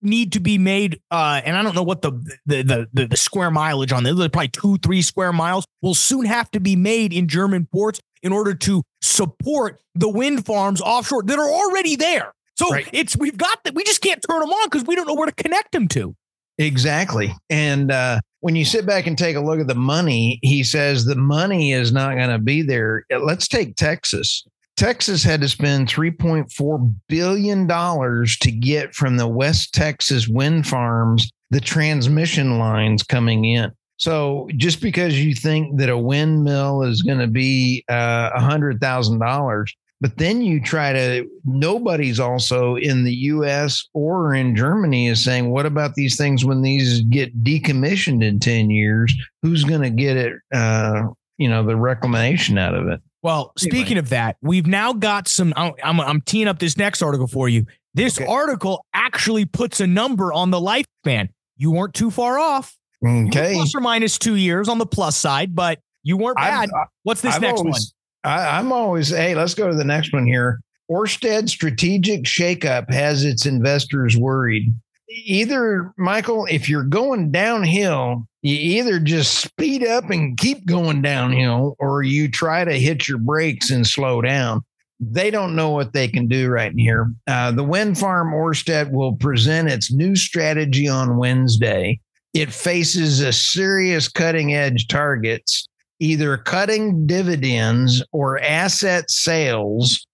need 0.01 0.33
to 0.33 0.39
be 0.39 0.57
made. 0.57 0.99
Uh, 1.09 1.41
and 1.43 1.55
I 1.55 1.63
don't 1.63 1.75
know 1.75 1.83
what 1.83 2.01
the 2.01 2.11
the 2.45 2.63
the, 2.63 2.87
the, 2.93 3.07
the 3.07 3.17
square 3.17 3.51
mileage 3.51 3.91
on 3.91 4.03
this, 4.03 4.13
probably 4.15 4.49
two, 4.49 4.77
three 4.77 5.01
square 5.01 5.33
miles 5.33 5.65
will 5.81 5.93
soon 5.93 6.25
have 6.25 6.49
to 6.51 6.59
be 6.59 6.75
made 6.75 7.13
in 7.13 7.27
German 7.27 7.67
ports 7.71 7.99
in 8.23 8.31
order 8.31 8.53
to 8.53 8.83
support 9.01 9.79
the 9.95 10.09
wind 10.09 10.45
farms 10.45 10.81
offshore 10.81 11.23
that 11.23 11.39
are 11.39 11.49
already 11.49 11.95
there. 11.95 12.33
So 12.61 12.69
right. 12.69 12.87
it's 12.93 13.17
we've 13.17 13.37
got 13.37 13.63
that 13.63 13.73
we 13.73 13.83
just 13.83 14.01
can't 14.01 14.23
turn 14.29 14.39
them 14.39 14.49
on 14.49 14.69
because 14.69 14.85
we 14.85 14.95
don't 14.95 15.07
know 15.07 15.15
where 15.15 15.25
to 15.25 15.33
connect 15.33 15.71
them 15.71 15.87
to. 15.89 16.15
Exactly. 16.59 17.33
And 17.49 17.91
uh, 17.91 18.19
when 18.41 18.55
you 18.55 18.65
sit 18.65 18.85
back 18.85 19.07
and 19.07 19.17
take 19.17 19.35
a 19.35 19.41
look 19.41 19.59
at 19.59 19.65
the 19.65 19.73
money, 19.73 20.37
he 20.43 20.63
says 20.63 21.05
the 21.05 21.15
money 21.15 21.71
is 21.71 21.91
not 21.91 22.15
going 22.15 22.29
to 22.29 22.37
be 22.37 22.61
there. 22.61 23.05
Let's 23.19 23.47
take 23.47 23.77
Texas. 23.77 24.45
Texas 24.77 25.23
had 25.23 25.41
to 25.41 25.49
spend 25.49 25.87
$3.4 25.87 26.95
billion 27.07 27.67
to 27.67 28.51
get 28.51 28.93
from 28.93 29.17
the 29.17 29.27
West 29.27 29.73
Texas 29.73 30.27
wind 30.27 30.67
farms 30.67 31.31
the 31.49 31.61
transmission 31.61 32.59
lines 32.59 33.01
coming 33.01 33.45
in. 33.45 33.71
So 33.97 34.49
just 34.55 34.81
because 34.81 35.19
you 35.19 35.33
think 35.33 35.79
that 35.79 35.89
a 35.89 35.97
windmill 35.97 36.83
is 36.83 37.01
going 37.01 37.19
to 37.19 37.27
be 37.27 37.83
uh, 37.89 38.31
$100,000, 38.31 39.65
but 40.01 40.17
then 40.17 40.41
you 40.41 40.59
try 40.59 40.91
to, 40.91 41.29
nobody's 41.45 42.19
also 42.19 42.75
in 42.75 43.03
the 43.03 43.13
US 43.13 43.87
or 43.93 44.33
in 44.33 44.55
Germany 44.55 45.07
is 45.07 45.23
saying, 45.23 45.51
what 45.51 45.67
about 45.67 45.93
these 45.93 46.17
things 46.17 46.43
when 46.43 46.63
these 46.63 47.01
get 47.03 47.43
decommissioned 47.43 48.23
in 48.23 48.39
10 48.39 48.71
years? 48.71 49.13
Who's 49.43 49.63
going 49.63 49.83
to 49.83 49.91
get 49.91 50.17
it, 50.17 50.33
uh, 50.51 51.03
you 51.37 51.47
know, 51.47 51.63
the 51.63 51.75
reclamation 51.75 52.57
out 52.57 52.73
of 52.73 52.87
it? 52.87 52.99
Well, 53.21 53.53
speaking 53.57 53.81
anyway. 53.81 53.99
of 53.99 54.09
that, 54.09 54.37
we've 54.41 54.65
now 54.65 54.93
got 54.93 55.27
some. 55.27 55.53
I'm, 55.55 55.99
I'm 56.01 56.21
teeing 56.21 56.47
up 56.47 56.57
this 56.57 56.75
next 56.75 57.03
article 57.03 57.27
for 57.27 57.47
you. 57.47 57.67
This 57.93 58.19
okay. 58.19 58.25
article 58.25 58.83
actually 58.95 59.45
puts 59.45 59.79
a 59.79 59.85
number 59.85 60.33
on 60.33 60.49
the 60.49 60.57
lifespan. 60.57 61.29
You 61.57 61.69
weren't 61.69 61.93
too 61.93 62.09
far 62.09 62.39
off. 62.39 62.75
Okay. 63.05 63.53
Plus 63.53 63.75
or 63.75 63.81
minus 63.81 64.17
two 64.17 64.35
years 64.35 64.67
on 64.67 64.79
the 64.79 64.87
plus 64.87 65.17
side, 65.17 65.55
but 65.55 65.79
you 66.01 66.17
weren't 66.17 66.37
bad. 66.37 66.69
I've, 66.75 66.87
What's 67.03 67.21
this 67.21 67.35
I've 67.35 67.41
next 67.41 67.59
always, 67.59 67.73
one? 67.73 67.81
I, 68.23 68.59
I'm 68.59 68.71
always, 68.71 69.09
hey, 69.09 69.35
let's 69.35 69.53
go 69.53 69.69
to 69.69 69.75
the 69.75 69.83
next 69.83 70.13
one 70.13 70.25
here. 70.25 70.61
Orsted 70.89 71.49
strategic 71.49 72.23
shakeup 72.23 72.91
has 72.91 73.23
its 73.23 73.45
investors 73.45 74.17
worried. 74.17 74.73
Either, 75.09 75.93
Michael, 75.97 76.45
if 76.49 76.69
you're 76.69 76.83
going 76.83 77.31
downhill, 77.31 78.27
you 78.41 78.55
either 78.55 78.99
just 78.99 79.39
speed 79.39 79.85
up 79.85 80.09
and 80.09 80.37
keep 80.37 80.65
going 80.65 81.01
downhill 81.01 81.75
or 81.79 82.01
you 82.03 82.29
try 82.29 82.65
to 82.65 82.73
hit 82.73 83.07
your 83.07 83.17
brakes 83.17 83.69
and 83.71 83.85
slow 83.85 84.21
down. 84.21 84.61
They 84.99 85.31
don't 85.31 85.55
know 85.55 85.71
what 85.71 85.93
they 85.93 86.07
can 86.07 86.27
do 86.27 86.49
right 86.49 86.73
here. 86.75 87.11
Uh, 87.27 87.51
the 87.51 87.63
wind 87.63 87.97
farm 87.97 88.33
Orsted 88.33 88.91
will 88.91 89.15
present 89.15 89.69
its 89.69 89.91
new 89.91 90.15
strategy 90.15 90.87
on 90.87 91.17
Wednesday. 91.17 91.99
It 92.33 92.53
faces 92.53 93.19
a 93.19 93.33
serious 93.33 94.07
cutting 94.07 94.53
edge 94.53 94.87
targets 94.87 95.67
either 96.01 96.35
cutting 96.35 97.05
dividends 97.05 98.03
or 98.11 98.41
asset 98.41 99.09
sales 99.11 100.05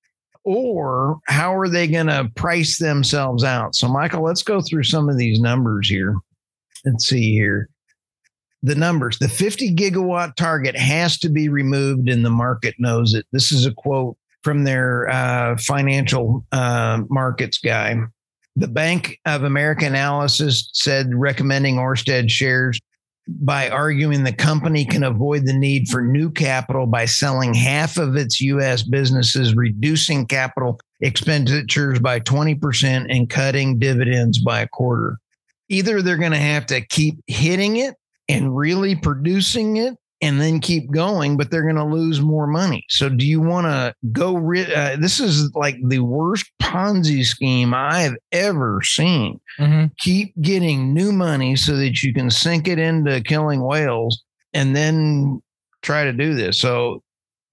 or 0.43 1.17
how 1.27 1.57
are 1.57 1.69
they 1.69 1.87
going 1.87 2.07
to 2.07 2.29
price 2.35 2.77
themselves 2.77 3.43
out? 3.43 3.73
So 3.73 3.87
michael 3.87 4.23
let's 4.23 4.43
go 4.43 4.61
through 4.61 4.83
some 4.83 5.09
of 5.09 5.17
these 5.17 5.39
numbers 5.39 5.89
here. 5.89 6.15
Let's 6.85 7.07
see 7.07 7.31
here. 7.31 7.69
The 8.63 8.75
numbers 8.75 9.17
the 9.19 9.29
50 9.29 9.75
gigawatt 9.75 10.35
target 10.35 10.75
has 10.75 11.17
to 11.19 11.29
be 11.29 11.47
removed 11.47 12.09
and 12.09 12.23
the 12.23 12.29
market 12.29 12.75
knows 12.77 13.13
it. 13.13 13.25
This 13.31 13.53
is 13.53 13.65
a 13.65 13.73
quote 13.73 14.17
from 14.43 14.65
their 14.65 15.09
uh, 15.09 15.57
financial 15.57 16.45
uh, 16.51 17.01
markets 17.09 17.59
guy. 17.59 17.95
The 18.57 18.67
bank 18.67 19.19
of 19.25 19.43
america 19.43 19.85
analysis 19.85 20.69
said 20.73 21.13
recommending 21.13 21.75
orsted 21.75 22.29
shares 22.29 22.77
by 23.27 23.69
arguing 23.69 24.23
the 24.23 24.33
company 24.33 24.85
can 24.85 25.03
avoid 25.03 25.45
the 25.45 25.53
need 25.53 25.87
for 25.89 26.01
new 26.01 26.29
capital 26.29 26.85
by 26.85 27.05
selling 27.05 27.53
half 27.53 27.97
of 27.97 28.15
its 28.15 28.39
U.S. 28.41 28.83
businesses, 28.83 29.55
reducing 29.55 30.25
capital 30.25 30.79
expenditures 31.01 31.99
by 31.99 32.19
20%, 32.19 33.05
and 33.09 33.29
cutting 33.29 33.79
dividends 33.79 34.39
by 34.39 34.61
a 34.61 34.67
quarter. 34.67 35.17
Either 35.69 36.01
they're 36.01 36.17
going 36.17 36.31
to 36.31 36.37
have 36.37 36.65
to 36.67 36.81
keep 36.81 37.19
hitting 37.27 37.77
it 37.77 37.95
and 38.29 38.55
really 38.55 38.95
producing 38.95 39.77
it, 39.77 39.95
and 40.21 40.41
then 40.41 40.59
keep 40.59 40.91
going, 40.91 41.37
but 41.37 41.51
they're 41.51 41.63
going 41.63 41.75
to 41.75 41.85
lose 41.85 42.21
more 42.21 42.47
money. 42.47 42.83
So, 42.89 43.09
do 43.09 43.25
you 43.25 43.41
want 43.41 43.65
to 43.65 43.93
go? 44.11 44.35
Ri- 44.35 44.73
uh, 44.73 44.97
this 44.99 45.19
is 45.19 45.53
like 45.53 45.77
the 45.87 45.99
worst 45.99 46.51
Ponzi 46.61 47.23
scheme 47.23 47.73
I've 47.73 48.15
ever 48.31 48.81
seen. 48.83 49.39
Mm-hmm. 49.59 49.87
Keep 49.99 50.33
getting 50.41 50.93
new 50.93 51.11
money 51.11 51.55
so 51.55 51.75
that 51.77 52.01
you 52.01 52.13
can 52.13 52.29
sink 52.29 52.67
it 52.67 52.79
into 52.79 53.21
killing 53.21 53.61
whales 53.61 54.23
and 54.53 54.75
then 54.75 55.41
try 55.81 56.03
to 56.03 56.13
do 56.13 56.33
this. 56.33 56.59
So, 56.59 57.03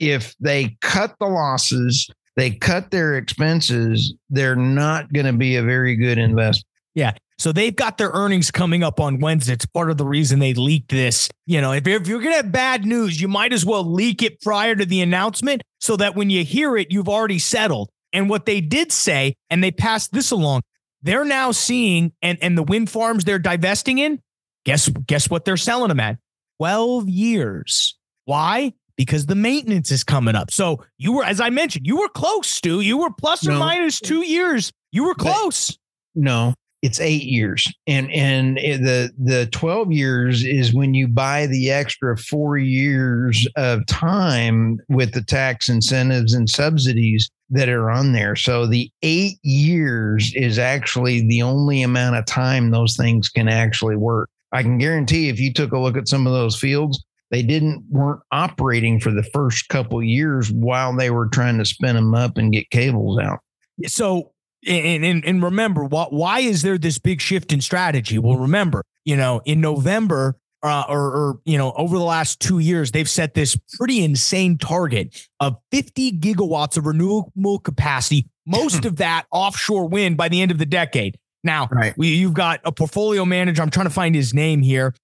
if 0.01 0.35
they 0.41 0.77
cut 0.81 1.15
the 1.21 1.27
losses, 1.27 2.09
they 2.37 2.51
cut 2.51 2.91
their 2.91 3.17
expenses, 3.17 4.15
they're 4.31 4.57
not 4.57 5.13
going 5.13 5.27
to 5.27 5.33
be 5.33 5.57
a 5.57 5.63
very 5.63 5.97
good 5.97 6.19
investment. 6.19 6.67
Yeah. 6.95 7.13
So 7.39 7.53
they've 7.53 7.75
got 7.75 7.99
their 7.99 8.11
earnings 8.11 8.51
coming 8.51 8.83
up 8.83 9.01
on 9.01 9.19
Wednesday. 9.19 9.55
It's 9.55 9.67
part 9.67 9.91
of 9.91 9.97
the 9.97 10.05
reason 10.05 10.39
they 10.39 10.55
leaked 10.55 10.91
this. 10.91 11.29
You 11.47 11.61
know, 11.61 11.73
if, 11.73 11.87
if 11.87 12.07
you're 12.07 12.21
going 12.21 12.33
to 12.33 12.37
have 12.37 12.53
bad 12.53 12.85
news, 12.85 13.21
you 13.21 13.29
might 13.29 13.53
as 13.53 13.67
well 13.67 13.85
leak 13.85 14.23
it 14.23 14.41
prior 14.41 14.75
to 14.77 14.87
the 14.87 15.01
announcement 15.01 15.63
so 15.81 15.97
that 15.97 16.15
when 16.15 16.31
you 16.31 16.45
hear 16.45 16.77
it, 16.77 16.89
you've 16.91 17.09
already 17.09 17.41
settled. 17.41 17.91
And 18.13 18.31
what 18.31 18.47
they 18.47 18.61
did 18.61 18.93
say, 18.93 19.35
and 19.51 19.63
they 19.63 19.73
passed 19.73 20.13
this 20.13 20.31
along, 20.31 20.63
they're 21.03 21.25
now 21.25 21.51
seeing, 21.51 22.13
and, 22.23 22.39
and 22.41 22.57
the 22.57 22.63
wind 22.63 22.89
farms 22.89 23.25
they're 23.25 23.41
divesting 23.41 23.99
in, 23.99 24.21
guess, 24.65 24.89
guess 24.89 25.29
what 25.29 25.45
they're 25.45 25.57
selling 25.57 25.89
them 25.89 26.01
at? 26.01 26.19
12 26.59 27.09
years. 27.09 27.99
Why? 28.27 28.73
Because 28.97 29.27
the 29.27 29.35
maintenance 29.35 29.91
is 29.91 30.05
coming 30.05 30.37
up. 30.37 30.53
So 30.53 30.85
you 30.99 31.13
were, 31.13 31.25
as 31.25 31.41
I 31.41 31.51
mentioned, 31.51 31.87
you 31.87 31.99
were 31.99 32.09
close, 32.09 32.47
Stu. 32.47 32.81
You 32.81 32.99
were 32.99 33.11
plus 33.11 33.47
or 33.47 33.51
no. 33.51 33.59
minus 33.59 33.99
two 33.99 34.25
years. 34.25 34.73
You 34.93 35.05
were 35.05 35.15
close. 35.15 35.73
But, 35.73 36.23
no, 36.23 36.55
it's 36.85 37.01
eight 37.01 37.23
years. 37.23 37.67
And 37.87 38.13
and 38.13 38.59
the 38.59 39.11
the 39.17 39.47
12 39.47 39.91
years 39.91 40.45
is 40.45 40.75
when 40.75 40.93
you 40.93 41.09
buy 41.09 41.47
the 41.47 41.71
extra 41.71 42.15
four 42.19 42.59
years 42.59 43.49
of 43.57 43.87
time 43.87 44.79
with 44.91 45.15
the 45.15 45.23
tax 45.23 45.71
incentives 45.71 46.35
and 46.35 46.49
subsidies 46.49 47.31
that 47.49 47.71
are 47.71 47.91
on 47.91 48.13
there. 48.13 48.37
So 48.37 48.67
the 48.67 48.91
eight 49.01 49.39
years 49.43 50.31
is 50.37 50.59
actually 50.59 51.27
the 51.27 51.41
only 51.41 51.81
amount 51.81 52.17
of 52.17 52.27
time 52.27 52.71
those 52.71 52.99
things 52.99 53.31
can 53.31 53.49
actually 53.49 53.97
work. 53.97 54.29
I 54.53 54.63
can 54.63 54.77
guarantee 54.77 55.31
if 55.31 55.41
you 55.41 55.55
took 55.55 55.73
a 55.73 55.79
look 55.79 55.97
at 55.97 56.07
some 56.07 56.27
of 56.27 56.35
those 56.35 56.55
fields 56.55 57.03
they 57.31 57.43
didn't 57.43 57.83
weren't 57.89 58.21
operating 58.31 59.01
for 59.01 59.11
the 59.11 59.23
first 59.33 59.71
couple 59.71 60.03
years 60.03 60.53
while 60.53 60.95
they 60.95 61.11
were 61.11 61.29
trying 61.29 61.57
to 61.57 61.65
spin 61.65 61.97
them 61.97 62.15
up 62.15 62.37
and 62.37 62.53
get 62.53 62.69
cables 62.69 63.19
out. 63.19 63.41
So 63.87 64.34
and, 64.67 65.05
and, 65.05 65.25
and 65.25 65.43
remember, 65.43 65.85
why, 65.85 66.07
why 66.11 66.41
is 66.41 66.63
there 66.63 66.79
this 66.79 66.99
big 66.99 67.21
shift 67.21 67.53
in 67.53 67.61
strategy? 67.61 68.19
Well, 68.19 68.37
remember, 68.37 68.85
you 69.05 69.17
know, 69.17 69.41
in 69.45 69.61
November, 69.61 70.37
uh, 70.63 70.85
or, 70.89 71.01
or, 71.01 71.41
you 71.45 71.59
know, 71.59 71.73
over 71.73 71.99
the 71.99 72.05
last 72.05 72.41
two 72.41 72.59
years, 72.59 72.91
they've 72.91 73.09
set 73.09 73.35
this 73.35 73.57
pretty 73.79 74.03
insane 74.03 74.57
target 74.57 75.29
of 75.41 75.57
50 75.71 76.13
gigawatts 76.19 76.77
of 76.79 76.87
renewable 76.87 77.59
capacity, 77.59 78.27
most 78.47 78.85
of 78.87 78.97
that 78.97 79.27
offshore 79.31 79.87
wind 79.87 80.17
by 80.17 80.29
the 80.29 80.41
end 80.41 80.51
of 80.51 80.59
the 80.59 80.67
decade. 80.67 81.19
Now, 81.43 81.69
right. 81.71 81.93
we, 81.99 82.09
you've 82.09 82.33
got 82.33 82.61
a 82.65 82.73
portfolio 82.73 83.27
manager. 83.27 83.63
I'm 83.63 83.71
trying 83.71 83.87
to 83.87 83.93
find 83.93 84.15
his 84.15 84.33
name 84.33 84.63
here, 84.63 84.95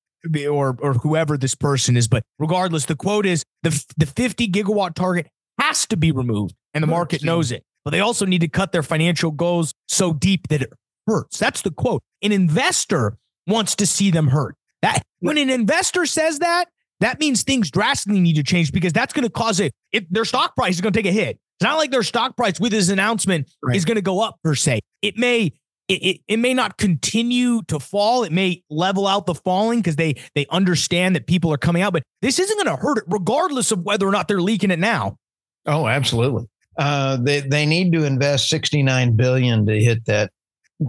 or 0.49 0.75
or 0.81 0.95
whoever 0.95 1.37
this 1.37 1.55
person 1.55 1.99
is. 1.99 2.09
But 2.09 2.23
regardless, 2.39 2.87
the 2.87 2.97
quote 2.97 3.27
is 3.27 3.45
the 3.63 3.85
the 3.99 4.07
50 4.07 4.49
gigawatt 4.49 4.95
target 4.95 5.29
has 5.59 5.85
to 5.89 5.99
be 5.99 6.13
removed, 6.13 6.55
and 6.73 6.83
the 6.83 6.87
market 6.87 7.23
knows 7.23 7.53
it 7.53 7.63
but 7.85 7.91
they 7.91 8.01
also 8.01 8.27
need 8.27 8.41
to 8.41 8.49
cut 8.49 8.73
their 8.73 8.83
financial 8.83 9.31
goals 9.31 9.73
so 9.89 10.13
deep 10.13 10.49
that 10.49 10.63
it 10.63 10.73
hurts. 11.07 11.39
That's 11.39 11.63
the 11.63 11.71
quote. 11.71 12.03
An 12.23 12.33
investor 12.33 13.17
wants 13.47 13.75
to 13.77 13.87
see 13.87 14.11
them 14.11 14.29
hurt. 14.29 14.57
That 14.83 15.03
when 15.21 15.39
an 15.39 15.51
investor 15.51 16.07
says 16.07 16.39
that, 16.39 16.67
that 17.01 17.19
means 17.19 17.43
things 17.43 17.71
drastically 17.71 18.21
need 18.21 18.37
to 18.37 18.43
change 18.43 18.73
because 18.73 18.93
that's 18.93 19.13
going 19.13 19.25
to 19.25 19.31
cause 19.31 19.61
it, 19.61 19.73
their 20.11 20.25
stock 20.25 20.55
price 20.55 20.75
is 20.75 20.81
going 20.81 20.93
to 20.93 20.99
take 20.99 21.11
a 21.11 21.13
hit. 21.13 21.39
It's 21.61 21.65
not 21.65 21.77
like 21.77 21.91
their 21.91 22.03
stock 22.03 22.37
price 22.37 22.59
with 22.59 22.73
his 22.73 22.89
announcement 22.89 23.51
right. 23.63 23.77
is 23.77 23.85
going 23.85 23.97
to 23.97 24.03
go 24.03 24.21
up 24.21 24.39
per 24.43 24.55
se. 24.55 24.81
It 25.03 25.17
may 25.19 25.53
it, 25.89 25.95
it, 26.05 26.21
it 26.29 26.37
may 26.39 26.55
not 26.55 26.79
continue 26.79 27.63
to 27.63 27.81
fall. 27.81 28.23
It 28.23 28.31
may 28.31 28.63
level 28.71 29.09
out 29.09 29.27
the 29.27 29.35
falling 29.35 29.81
because 29.81 29.97
they 29.97 30.15
they 30.35 30.47
understand 30.49 31.17
that 31.17 31.27
people 31.27 31.53
are 31.53 31.59
coming 31.59 31.83
out, 31.83 31.93
but 31.93 32.05
this 32.23 32.39
isn't 32.39 32.57
going 32.57 32.75
to 32.75 32.81
hurt 32.81 32.99
it, 32.99 33.05
regardless 33.09 33.73
of 33.73 33.81
whether 33.81 34.07
or 34.07 34.13
not 34.13 34.29
they're 34.29 34.41
leaking 34.41 34.71
it 34.71 34.79
now. 34.79 35.17
Oh, 35.67 35.89
absolutely. 35.89 36.47
Uh, 36.81 37.19
they 37.19 37.41
they 37.41 37.67
need 37.67 37.93
to 37.93 38.05
invest 38.05 38.49
sixty 38.49 38.83
nine 38.83 39.15
billion 39.15 39.67
to 39.67 39.79
hit 39.79 40.07
that. 40.07 40.33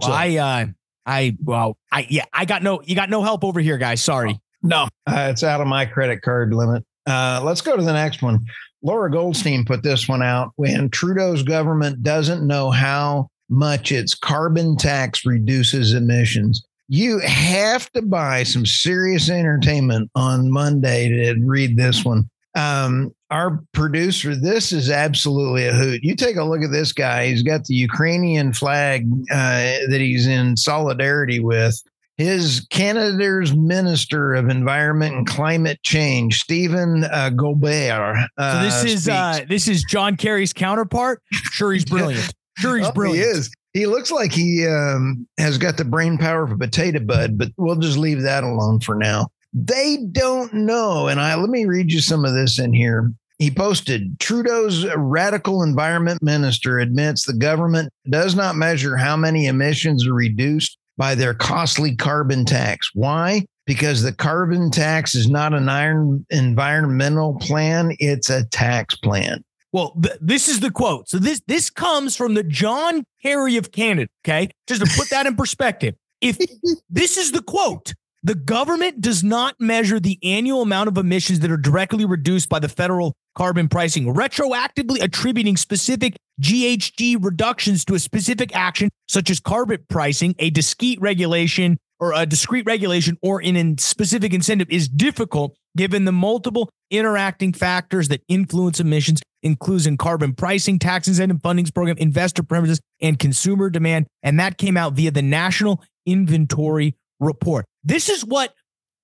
So, 0.01 0.09
I 0.09 0.37
uh, 0.37 0.65
I 1.05 1.37
well 1.43 1.77
I 1.91 2.07
yeah 2.09 2.23
I 2.31 2.45
got 2.45 2.63
no 2.63 2.81
you 2.85 2.95
got 2.95 3.09
no 3.09 3.21
help 3.23 3.43
over 3.43 3.59
here, 3.59 3.77
guys. 3.77 4.01
Sorry. 4.01 4.39
No, 4.63 4.83
uh, 5.05 5.27
it's 5.29 5.43
out 5.43 5.59
of 5.59 5.67
my 5.67 5.85
credit 5.85 6.21
card 6.21 6.53
limit. 6.53 6.85
Uh, 7.05 7.41
let's 7.43 7.59
go 7.59 7.75
to 7.75 7.83
the 7.83 7.91
next 7.91 8.21
one. 8.21 8.39
Laura 8.81 9.11
Goldstein 9.11 9.65
put 9.65 9.83
this 9.83 10.07
one 10.07 10.23
out 10.23 10.53
when 10.55 10.89
Trudeau's 10.89 11.43
government 11.43 12.03
doesn't 12.03 12.47
know 12.47 12.71
how 12.71 13.27
much 13.49 13.91
its 13.91 14.15
carbon 14.15 14.77
tax 14.77 15.25
reduces 15.25 15.93
emissions. 15.93 16.65
You 16.87 17.19
have 17.19 17.91
to 17.91 18.01
buy 18.01 18.43
some 18.43 18.65
serious 18.65 19.29
entertainment 19.29 20.09
on 20.15 20.49
Monday 20.49 21.09
to 21.09 21.39
read 21.43 21.75
this 21.75 22.05
one. 22.05 22.29
Um, 22.53 23.13
our 23.29 23.63
producer, 23.71 24.35
this 24.35 24.71
is 24.71 24.89
absolutely 24.89 25.67
a 25.67 25.73
hoot. 25.73 26.03
You 26.03 26.15
take 26.15 26.35
a 26.35 26.43
look 26.43 26.61
at 26.61 26.71
this 26.71 26.91
guy. 26.91 27.27
He's 27.27 27.43
got 27.43 27.63
the 27.65 27.75
Ukrainian 27.75 28.51
flag 28.51 29.07
uh, 29.31 29.87
that 29.89 29.99
he's 29.99 30.27
in 30.27 30.57
solidarity 30.57 31.39
with 31.39 31.81
his 32.17 32.67
Canada's 32.69 33.55
Minister 33.55 34.33
of 34.33 34.49
Environment 34.49 35.15
and 35.15 35.27
Climate 35.27 35.81
Change, 35.83 36.39
Stephen 36.39 37.05
uh, 37.05 37.31
Guilbeault. 37.33 38.25
Uh, 38.37 38.53
so 38.53 38.63
this 38.63 38.93
is 38.93 39.09
uh, 39.09 39.39
this 39.47 39.67
is 39.67 39.83
John 39.83 40.17
Kerry's 40.17 40.53
counterpart. 40.53 41.21
Sure, 41.31 41.71
he's 41.71 41.85
brilliant. 41.89 42.33
Sure, 42.57 42.77
he's 42.77 42.87
oh, 42.87 42.91
brilliant. 42.91 43.25
He 43.25 43.31
is. 43.31 43.51
He 43.73 43.85
looks 43.85 44.11
like 44.11 44.33
he 44.33 44.67
um, 44.67 45.25
has 45.37 45.57
got 45.57 45.77
the 45.77 45.85
brain 45.85 46.17
power 46.17 46.43
of 46.43 46.51
a 46.51 46.57
potato 46.57 46.99
bud, 46.99 47.37
but 47.37 47.49
we'll 47.57 47.77
just 47.77 47.97
leave 47.97 48.21
that 48.21 48.43
alone 48.43 48.81
for 48.81 48.95
now. 48.95 49.27
They 49.53 49.97
don't 50.11 50.53
know, 50.53 51.07
and 51.07 51.19
I 51.19 51.35
let 51.35 51.49
me 51.49 51.65
read 51.65 51.91
you 51.91 51.99
some 51.99 52.25
of 52.25 52.33
this 52.33 52.59
in 52.59 52.73
here. 52.73 53.11
He 53.37 53.49
posted 53.49 54.19
Trudeau's 54.19 54.85
radical 54.95 55.63
environment 55.63 56.21
minister 56.21 56.79
admits 56.79 57.25
the 57.25 57.33
government 57.33 57.91
does 58.09 58.35
not 58.35 58.55
measure 58.55 58.95
how 58.95 59.17
many 59.17 59.47
emissions 59.47 60.05
are 60.05 60.13
reduced 60.13 60.77
by 60.95 61.15
their 61.15 61.33
costly 61.33 61.95
carbon 61.95 62.45
tax. 62.45 62.91
Why? 62.93 63.45
Because 63.65 64.03
the 64.03 64.13
carbon 64.13 64.69
tax 64.69 65.15
is 65.15 65.27
not 65.27 65.53
an 65.53 65.69
iron 65.69 66.25
environmental 66.29 67.39
plan, 67.39 67.95
it's 67.99 68.29
a 68.29 68.45
tax 68.45 68.95
plan. 68.95 69.43
Well, 69.71 69.95
th- 70.01 70.17
this 70.21 70.47
is 70.47 70.59
the 70.59 70.71
quote. 70.71 71.09
So 71.09 71.17
this 71.17 71.41
this 71.47 71.69
comes 71.69 72.15
from 72.15 72.35
the 72.35 72.43
John 72.43 73.03
Kerry 73.23 73.57
of 73.57 73.71
Canada, 73.71 74.09
okay? 74.23 74.49
Just 74.67 74.85
to 74.85 74.99
put 74.99 75.09
that 75.09 75.25
in 75.25 75.35
perspective. 75.35 75.95
If 76.21 76.37
this 76.89 77.17
is 77.17 77.31
the 77.31 77.41
quote, 77.41 77.93
the 78.23 78.35
government 78.35 79.01
does 79.01 79.23
not 79.23 79.55
measure 79.59 79.99
the 79.99 80.19
annual 80.23 80.61
amount 80.61 80.87
of 80.87 80.97
emissions 80.97 81.39
that 81.39 81.51
are 81.51 81.57
directly 81.57 82.05
reduced 82.05 82.49
by 82.49 82.59
the 82.59 82.69
federal 82.69 83.13
carbon 83.35 83.67
pricing, 83.67 84.13
retroactively 84.13 85.01
attributing 85.01 85.57
specific 85.57 86.15
GHG 86.41 87.23
reductions 87.23 87.83
to 87.85 87.95
a 87.95 87.99
specific 87.99 88.55
action, 88.55 88.89
such 89.07 89.29
as 89.29 89.39
carbon 89.39 89.83
pricing, 89.89 90.35
a 90.37 90.49
discrete 90.49 91.01
regulation 91.01 91.77
or 91.99 92.13
a 92.13 92.25
discrete 92.25 92.65
regulation 92.65 93.17
or 93.21 93.41
in 93.41 93.55
a 93.55 93.81
specific 93.81 94.33
incentive 94.33 94.69
is 94.69 94.87
difficult 94.87 95.55
given 95.77 96.05
the 96.05 96.11
multiple 96.11 96.69
interacting 96.89 97.53
factors 97.53 98.09
that 98.09 98.21
influence 98.27 98.79
emissions, 98.79 99.21
including 99.43 99.97
carbon 99.97 100.33
pricing, 100.33 100.77
tax 100.77 101.07
incentive 101.07 101.37
fundings 101.37 101.73
program, 101.73 101.97
investor 101.97 102.43
preferences, 102.43 102.81
and 103.01 103.17
consumer 103.17 103.69
demand. 103.69 104.07
And 104.21 104.39
that 104.39 104.57
came 104.57 104.77
out 104.77 104.93
via 104.93 105.11
the 105.11 105.21
National 105.21 105.81
Inventory 106.05 106.95
Report. 107.19 107.65
This 107.83 108.09
is 108.09 108.23
what 108.23 108.53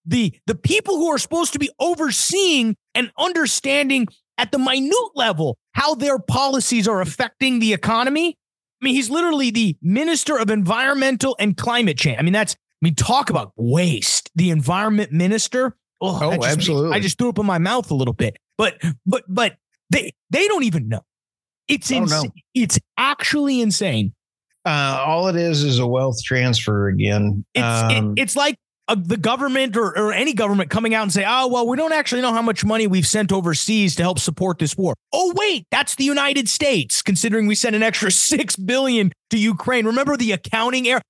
the 0.05 0.33
the 0.47 0.55
people 0.55 0.97
who 0.97 1.07
are 1.09 1.17
supposed 1.17 1.53
to 1.53 1.59
be 1.59 1.69
overseeing 1.79 2.75
and 2.95 3.11
understanding 3.17 4.07
at 4.37 4.51
the 4.51 4.59
minute 4.59 4.93
level 5.15 5.57
how 5.73 5.95
their 5.95 6.19
policies 6.19 6.87
are 6.87 7.01
affecting 7.01 7.59
the 7.59 7.73
economy. 7.73 8.37
I 8.81 8.85
mean, 8.85 8.95
he's 8.95 9.09
literally 9.09 9.49
the 9.49 9.75
minister 9.81 10.37
of 10.37 10.49
environmental 10.49 11.35
and 11.39 11.57
climate 11.57 11.97
change. 11.97 12.19
I 12.19 12.21
mean, 12.21 12.33
that's 12.33 12.53
I 12.53 12.85
mean, 12.85 12.95
talk 12.95 13.29
about 13.29 13.53
waste. 13.55 14.29
The 14.35 14.51
environment 14.51 15.11
minister. 15.11 15.75
Oh, 15.99 16.19
oh 16.21 16.35
just, 16.35 16.47
absolutely. 16.47 16.95
I 16.95 16.99
just 16.99 17.17
threw 17.17 17.29
up 17.29 17.39
in 17.39 17.45
my 17.45 17.57
mouth 17.57 17.89
a 17.89 17.95
little 17.95 18.13
bit. 18.13 18.37
But 18.57 18.81
but 19.05 19.23
but 19.27 19.57
they 19.89 20.13
they 20.29 20.47
don't 20.47 20.63
even 20.63 20.87
know. 20.87 21.01
It's 21.67 21.91
oh, 21.91 21.97
insane. 21.97 22.31
It's 22.53 22.79
actually 22.97 23.61
insane. 23.61 24.13
Uh, 24.63 25.01
all 25.05 25.27
it 25.27 25.35
is 25.35 25.63
is 25.63 25.79
a 25.79 25.87
wealth 25.87 26.21
transfer 26.23 26.87
again. 26.87 27.45
It's 27.55 27.63
um, 27.63 28.11
it, 28.11 28.21
it's 28.21 28.35
like 28.35 28.57
uh, 28.87 28.95
the 28.97 29.17
government 29.17 29.75
or, 29.75 29.97
or 29.97 30.13
any 30.13 30.33
government 30.33 30.69
coming 30.69 30.93
out 30.93 31.03
and 31.03 31.11
say, 31.11 31.25
oh, 31.27 31.47
well, 31.47 31.67
we 31.67 31.75
don't 31.75 31.91
actually 31.91 32.21
know 32.21 32.33
how 32.33 32.41
much 32.41 32.63
money 32.63 32.87
we've 32.87 33.07
sent 33.07 33.31
overseas 33.31 33.95
to 33.95 34.03
help 34.03 34.19
support 34.19 34.59
this 34.59 34.77
war. 34.77 34.93
Oh, 35.11 35.33
wait, 35.35 35.65
that's 35.71 35.95
the 35.95 36.05
United 36.05 36.47
States, 36.47 37.01
considering 37.01 37.47
we 37.47 37.55
sent 37.55 37.75
an 37.75 37.83
extra 37.83 38.11
six 38.27 38.55
billion 38.55 39.11
to 39.29 39.37
Ukraine. 39.37 39.85
Remember 39.85 40.15
the 40.15 40.31
accounting 40.31 40.87
error? 40.87 41.01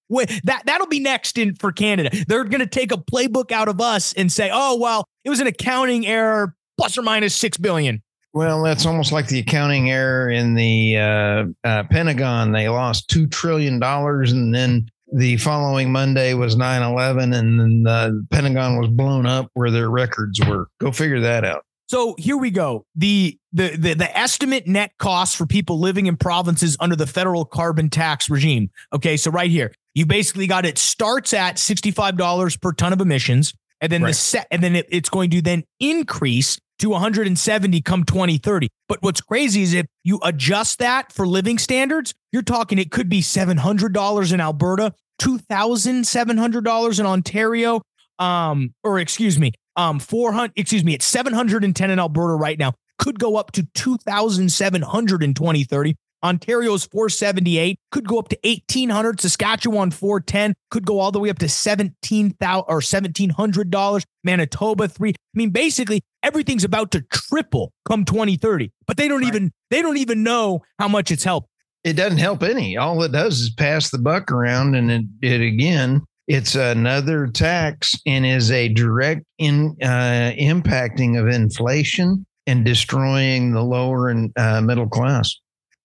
That 0.43 0.63
that'll 0.65 0.87
be 0.87 0.99
next 0.99 1.37
in 1.37 1.55
for 1.55 1.71
Canada. 1.71 2.09
They're 2.27 2.43
going 2.45 2.61
to 2.61 2.67
take 2.67 2.91
a 2.91 2.97
playbook 2.97 3.51
out 3.51 3.67
of 3.67 3.79
us 3.79 4.13
and 4.13 4.31
say, 4.31 4.49
oh, 4.51 4.77
well, 4.77 5.05
it 5.23 5.29
was 5.29 5.39
an 5.39 5.47
accounting 5.47 6.07
error, 6.07 6.55
plus 6.77 6.97
or 6.97 7.01
minus 7.01 7.35
six 7.35 7.57
billion. 7.57 8.01
Well, 8.33 8.61
that's 8.61 8.85
almost 8.85 9.11
like 9.11 9.27
the 9.27 9.39
accounting 9.39 9.89
error 9.89 10.29
in 10.29 10.53
the 10.53 10.97
uh, 10.97 11.45
uh, 11.63 11.83
Pentagon. 11.89 12.51
They 12.51 12.69
lost 12.69 13.09
two 13.09 13.27
trillion 13.27 13.79
dollars, 13.79 14.31
and 14.31 14.53
then 14.53 14.89
the 15.13 15.37
following 15.37 15.91
Monday 15.91 16.33
was 16.33 16.55
9 16.55 16.81
11, 16.81 17.33
and 17.33 17.59
then 17.59 17.83
the 17.83 18.25
Pentagon 18.31 18.77
was 18.77 18.89
blown 18.89 19.25
up 19.25 19.49
where 19.53 19.71
their 19.71 19.89
records 19.89 20.39
were. 20.45 20.67
Go 20.79 20.91
figure 20.91 21.19
that 21.21 21.45
out. 21.45 21.63
So 21.89 22.15
here 22.17 22.35
we 22.35 22.51
go. 22.51 22.85
The, 22.95 23.37
the 23.53 23.69
the 23.77 23.93
the 23.93 24.17
estimate 24.17 24.67
net 24.67 24.91
cost 24.99 25.37
for 25.37 25.45
people 25.45 25.79
living 25.79 26.07
in 26.07 26.17
provinces 26.17 26.75
under 26.81 26.97
the 26.97 27.07
federal 27.07 27.45
carbon 27.45 27.89
tax 27.89 28.29
regime. 28.29 28.69
Okay, 28.93 29.15
so 29.15 29.31
right 29.31 29.49
here, 29.49 29.73
you 29.95 30.05
basically 30.05 30.47
got 30.47 30.65
it 30.65 30.77
starts 30.77 31.33
at 31.33 31.55
$65 31.55 32.61
per 32.61 32.73
ton 32.73 32.91
of 32.91 32.99
emissions, 32.99 33.53
and 33.81 33.91
then 33.91 34.03
right. 34.03 34.09
the 34.09 34.13
set 34.13 34.47
and 34.51 34.63
then 34.63 34.75
it, 34.75 34.87
it's 34.89 35.09
going 35.09 35.29
to 35.31 35.41
then 35.41 35.63
increase 35.79 36.59
to 36.79 36.89
170 36.89 37.81
come 37.81 38.03
2030. 38.03 38.69
But 38.87 39.01
what's 39.01 39.21
crazy 39.21 39.63
is 39.63 39.73
if 39.73 39.85
you 40.03 40.19
adjust 40.23 40.79
that 40.79 41.11
for 41.11 41.27
living 41.27 41.57
standards, 41.57 42.13
you're 42.31 42.41
talking 42.41 42.77
it 42.77 42.91
could 42.91 43.09
be 43.09 43.21
$700 43.21 44.33
in 44.33 44.41
Alberta, 44.41 44.93
$2,700 45.21 46.99
in 46.99 47.05
Ontario, 47.05 47.81
um, 48.19 48.73
or 48.83 48.99
excuse 48.99 49.39
me, 49.39 49.51
um, 49.75 49.99
400, 49.99 50.51
excuse 50.55 50.83
me, 50.83 50.93
it's 50.93 51.05
710 51.05 51.91
in 51.91 51.99
Alberta 51.99 52.33
right 52.33 52.57
now, 52.57 52.73
could 52.97 53.19
go 53.19 53.35
up 53.35 53.51
to 53.53 53.67
2,700 53.73 55.23
in 55.23 55.33
2030. 55.33 55.95
Ontario's 56.23 56.85
478 56.85 57.79
could 57.91 58.07
go 58.07 58.17
up 58.17 58.29
to 58.29 58.37
1800. 58.43 59.21
Saskatchewan 59.21 59.91
410 59.91 60.55
could 60.71 60.85
go 60.85 60.99
all 60.99 61.11
the 61.11 61.19
way 61.19 61.29
up 61.29 61.39
to 61.39 61.49
17,000 61.49 62.65
or 62.67 62.79
$1,700. 62.79 64.03
Manitoba 64.23 64.87
three. 64.87 65.11
I 65.11 65.13
mean, 65.33 65.51
basically 65.51 66.01
everything's 66.23 66.63
about 66.63 66.91
to 66.91 67.01
triple 67.01 67.71
come 67.85 68.03
2030, 68.05 68.71
but 68.85 68.97
they 68.97 69.07
don't 69.07 69.21
right. 69.21 69.27
even 69.27 69.51
they 69.69 69.81
don't 69.81 69.97
even 69.97 70.23
know 70.23 70.61
how 70.79 70.87
much 70.87 71.11
it's 71.11 71.23
helped. 71.23 71.49
It 71.83 71.93
doesn't 71.93 72.17
help 72.17 72.43
any. 72.43 72.75
All 72.75 73.01
it 73.03 73.13
does 73.13 73.39
is 73.39 73.49
pass 73.51 73.89
the 73.89 73.99
buck 73.99 74.31
around, 74.31 74.75
and 74.75 74.91
it, 74.91 75.05
it 75.21 75.41
again. 75.41 76.03
It's 76.27 76.55
another 76.55 77.27
tax 77.27 77.95
and 78.05 78.25
is 78.25 78.51
a 78.51 78.67
direct 78.67 79.23
in 79.37 79.77
uh, 79.81 80.33
impacting 80.37 81.17
of 81.17 81.27
inflation 81.29 82.25
and 82.45 82.65
destroying 82.65 83.53
the 83.53 83.63
lower 83.63 84.09
and 84.09 84.33
uh, 84.37 84.59
middle 84.59 84.89
class. 84.89 85.33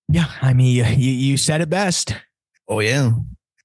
Yeah, 0.08 0.30
I 0.40 0.52
mean, 0.52 0.76
you, 0.76 1.10
you 1.10 1.36
said 1.36 1.60
it 1.60 1.70
best. 1.70 2.14
Oh 2.68 2.80
yeah. 2.80 3.12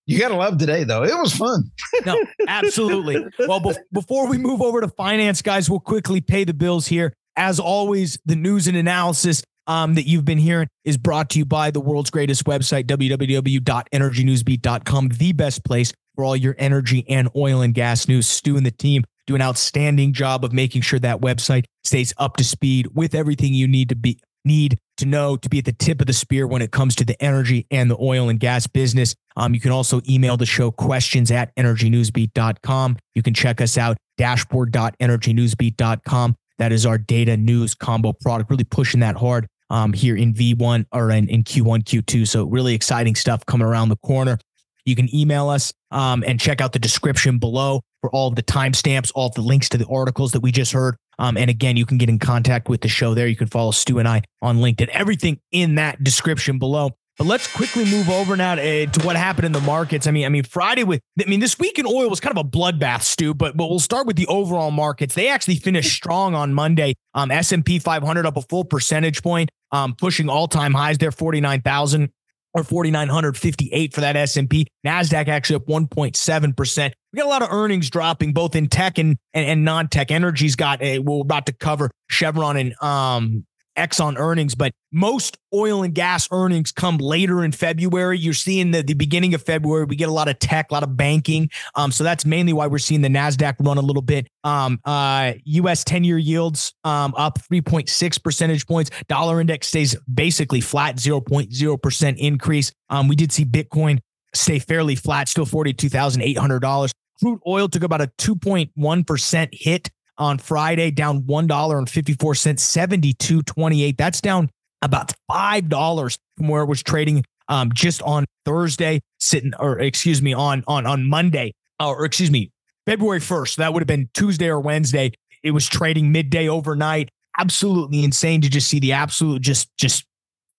You 0.08 0.20
got 0.20 0.30
to 0.30 0.36
love 0.36 0.58
today, 0.58 0.86
though. 0.86 1.04
It 1.04 1.16
was 1.18 1.34
fun. 1.34 1.70
no, 2.06 2.18
absolutely. 2.48 3.26
Well, 3.46 3.60
be- 3.60 3.76
before 3.92 4.30
we 4.30 4.38
move 4.38 4.62
over 4.62 4.80
to 4.80 4.88
finance, 4.88 5.42
guys, 5.42 5.70
we'll 5.70 5.82
quickly 5.82 6.22
pay 6.22 6.46
the 6.46 6.54
bills 6.54 6.88
here. 6.88 7.12
As 7.36 7.60
always, 7.60 8.18
the 8.26 8.38
news 8.38 8.70
and 8.70 8.78
analysis 8.78 9.44
um, 9.68 9.96
that 9.96 10.08
you've 10.08 10.24
been 10.24 10.38
hearing 10.38 10.70
is 10.86 10.96
brought 10.98 11.30
to 11.32 11.40
you 11.40 11.46
by 11.46 11.72
the 11.72 11.82
world's 11.82 12.10
greatest 12.10 12.46
website, 12.46 12.86
www.energynewsbeat.com, 12.86 15.10
the 15.10 15.34
best 15.34 15.66
place 15.66 15.92
for 16.16 16.24
all 16.24 16.38
your 16.38 16.56
energy 16.58 17.06
and 17.10 17.28
oil 17.36 17.62
and 17.62 17.74
gas 17.74 18.08
news. 18.08 18.28
Stu 18.28 18.56
and 18.56 18.66
the 18.66 18.72
team 18.72 19.04
do 19.28 19.36
an 19.36 19.42
outstanding 19.42 20.14
job 20.14 20.46
of 20.46 20.54
making 20.54 20.82
sure 20.82 21.00
that 21.00 21.20
website 21.20 21.66
stays 21.84 22.14
up 22.18 22.38
to 22.38 22.46
speed 22.46 22.88
with 22.96 23.14
everything 23.14 23.54
you 23.54 23.68
need 23.68 23.90
to 23.90 23.96
be 23.96 24.18
need 24.46 24.80
to 24.98 25.06
know 25.06 25.38
to 25.38 25.50
be 25.50 25.60
at 25.60 25.66
the 25.66 25.74
tip 25.74 26.02
of 26.02 26.08
the 26.08 26.14
spear 26.14 26.48
when 26.48 26.62
it 26.62 26.72
comes 26.72 26.96
to 26.96 27.06
the 27.06 27.22
energy 27.24 27.68
and 27.72 27.90
the 27.90 27.98
oil 28.00 28.30
and 28.30 28.40
gas 28.40 28.68
business. 28.68 29.16
Um, 29.36 29.54
you 29.54 29.60
can 29.60 29.72
also 29.72 30.02
email 30.10 30.38
the 30.38 30.46
show 30.46 30.72
questions 30.72 31.32
at 31.32 31.54
energynewsbeat.com. 31.56 32.98
You 33.16 33.24
can 33.24 33.34
check 33.34 33.60
us 33.62 33.78
out, 33.78 33.98
dashboard.energynewsbeat.com. 34.18 36.36
That 36.58 36.72
is 36.72 36.86
our 36.86 36.98
data 36.98 37.36
news 37.38 37.76
combo 37.76 38.14
product, 38.14 38.50
really 38.50 38.64
pushing 38.64 39.02
that 39.02 39.16
hard 39.16 39.48
um, 39.70 39.94
here 39.94 40.16
in 40.16 40.34
V1 40.34 40.86
or 40.92 41.12
in, 41.12 41.30
in 41.30 41.44
Q1, 41.44 41.84
Q2. 41.84 42.28
So, 42.28 42.46
really 42.46 42.74
exciting 42.74 43.16
stuff 43.16 43.46
coming 43.46 43.68
around 43.68 43.90
the 43.90 43.98
corner. 43.98 44.40
you 44.86 44.96
can 44.96 45.14
email 45.14 45.50
us 45.50 45.74
um, 45.92 46.24
and 46.26 46.40
check 46.40 46.62
out 46.62 46.74
the 46.74 46.80
description 46.80 47.40
below 47.40 47.82
for 48.02 48.10
all 48.12 48.28
of 48.28 48.36
the 48.36 48.44
timestamps, 48.44 49.12
all 49.14 49.28
of 49.28 49.36
the 49.36 49.42
links 49.42 49.70
to 49.70 49.78
the 49.78 49.86
articles 49.88 50.32
that 50.32 50.40
we 50.40 50.52
just 50.52 50.72
heard. 50.72 50.96
Um, 51.20 51.38
and 51.38 51.50
again, 51.50 51.78
you 51.78 51.86
can 51.86 51.98
get 51.98 52.10
in 52.10 52.20
contact 52.20 52.70
with 52.70 52.82
the 52.82 52.88
show 52.88 53.14
there. 53.14 53.28
You 53.28 53.36
can 53.36 53.48
follow 53.48 53.72
Stu 53.72 54.00
and 54.00 54.08
I 54.08 54.22
on 54.42 54.58
LinkedIn. 54.58 54.90
Everything 54.90 55.40
in 55.52 55.76
that 55.76 56.04
description 56.04 56.60
below. 56.60 56.92
But 57.18 57.26
let's 57.26 57.52
quickly 57.52 57.84
move 57.84 58.10
over 58.10 58.38
now 58.38 58.56
to, 58.56 58.86
to, 58.86 59.06
what 59.06 59.16
happened 59.16 59.48
in 59.48 59.52
the 59.52 59.62
markets. 59.62 60.06
I 60.06 60.12
mean, 60.12 60.26
I 60.26 60.30
mean, 60.30 60.44
Friday 60.44 60.84
with, 60.84 61.02
I 61.20 61.28
mean, 61.28 61.40
this 61.40 61.58
week 61.58 61.80
in 61.80 61.88
oil 61.88 62.10
was 62.10 62.20
kind 62.20 62.38
of 62.38 62.46
a 62.46 62.48
bloodbath, 62.48 63.02
Stu. 63.02 63.34
But 63.34 63.58
but 63.58 63.70
we'll 63.70 63.80
start 63.80 64.06
with 64.06 64.18
the 64.18 64.28
overall 64.28 64.70
markets. 64.70 65.16
They 65.16 65.28
actually 65.28 65.56
finished 65.56 65.92
strong 65.92 66.36
on 66.36 66.54
Monday. 66.54 66.94
Um, 67.16 67.32
S 67.32 67.52
and 67.52 67.66
P 67.66 67.80
500 67.80 68.28
up 68.28 68.38
a 68.38 68.44
full 68.44 68.66
percentage 68.66 69.24
point, 69.24 69.50
um, 69.72 69.96
pushing 69.96 70.30
all 70.30 70.48
time 70.48 70.76
highs 70.76 71.00
there, 71.00 71.12
forty 71.12 71.42
nine 71.42 71.62
thousand 71.62 72.12
or 72.54 72.64
4958 72.64 73.94
for 73.94 74.02
that 74.02 74.16
S&P. 74.16 74.68
Nasdaq 74.86 75.28
actually 75.28 75.58
up 75.58 75.66
1.7%. 75.66 76.92
We 77.14 77.18
got 77.18 77.26
a 77.26 77.30
lot 77.30 77.42
of 77.42 77.50
earnings 77.52 77.90
dropping 77.90 78.34
both 78.34 78.56
in 78.56 78.68
tech 78.68 78.98
and 78.98 79.18
and, 79.34 79.46
and 79.46 79.66
non-tech. 79.66 80.12
Energy's 80.12 80.56
got 80.56 80.82
a 80.82 81.00
we're 81.00 81.22
about 81.22 81.48
to 81.48 81.54
cover 81.54 81.90
Chevron 82.10 82.58
and 82.58 82.82
um 82.82 83.46
Exxon 83.78 84.18
earnings, 84.18 84.56
but 84.56 84.72
most 84.92 85.38
oil 85.54 85.84
and 85.84 85.94
gas 85.94 86.28
earnings 86.32 86.72
come 86.72 86.98
later 86.98 87.44
in 87.44 87.52
February. 87.52 88.18
You're 88.18 88.34
seeing 88.34 88.72
the, 88.72 88.82
the 88.82 88.94
beginning 88.94 89.34
of 89.34 89.42
February, 89.42 89.86
we 89.86 89.96
get 89.96 90.10
a 90.10 90.14
lot 90.14 90.28
of 90.28 90.40
tech, 90.40 90.72
a 90.72 90.74
lot 90.74 90.84
of 90.84 90.98
banking. 90.98 91.50
Um, 91.76 91.92
so 91.92 92.04
that's 92.04 92.26
mainly 92.26 92.54
why 92.54 92.68
we're 92.68 92.80
seeing 92.80 93.02
the 93.02 93.10
NASDAQ 93.10 93.56
run 93.60 93.78
a 93.78 93.82
little 93.82 94.02
bit. 94.02 94.28
Um, 94.44 94.80
uh, 94.86 95.34
US 95.46 95.84
10 95.84 96.04
year 96.04 96.18
yields 96.18 96.74
um, 96.84 97.14
up 97.18 97.40
3.6 97.52 98.24
percentage 98.24 98.66
points. 98.66 98.90
Dollar 99.08 99.40
index 99.40 99.68
stays 99.68 99.96
basically 100.12 100.62
flat, 100.62 100.98
0.0% 100.98 102.18
increase. 102.18 102.72
Um, 102.90 103.08
we 103.08 103.16
did 103.16 103.32
see 103.32 103.46
Bitcoin 103.46 104.00
stay 104.34 104.60
fairly 104.60 104.96
flat, 104.96 105.30
still 105.30 105.46
$42,800. 105.46 106.92
Crude 107.20 107.40
oil 107.48 107.68
took 107.68 107.84
about 107.84 108.02
a 108.02 108.08
2.1% 108.20 109.50
hit 109.52 109.90
on 110.18 110.38
Friday, 110.38 110.92
down 110.92 111.24
$1.54, 111.24 112.18
72.28. 112.18 113.98
That's 113.98 114.22
down 114.22 114.50
about 114.82 115.14
$5 115.30 116.18
from 116.38 116.48
where 116.48 116.64
it 116.64 116.68
was 116.68 116.84
trading 116.84 117.24
um, 117.50 117.72
just 117.74 118.02
on 118.02 118.26
Thursday, 118.46 119.02
sitting, 119.20 119.54
or 119.60 119.80
excuse 119.80 120.22
me, 120.22 120.34
on 120.34 120.64
on 120.68 120.86
on 120.86 121.08
Monday, 121.08 121.54
or 121.80 122.06
excuse 122.06 122.32
me, 122.32 122.52
February 122.86 123.20
1st. 123.20 123.56
That 123.58 123.74
would 123.74 123.82
have 123.82 123.88
been 123.88 124.10
Tuesday 124.14 124.48
or 124.48 124.60
Wednesday. 124.60 125.14
It 125.44 125.52
was 125.52 125.68
trading 125.68 126.12
midday 126.12 126.48
overnight. 126.48 127.10
Absolutely 127.40 128.04
insane 128.04 128.42
to 128.42 128.50
just 128.50 128.68
see 128.68 128.80
the 128.80 128.94
absolute 128.94 129.42
just 129.42 129.70
just 129.78 130.06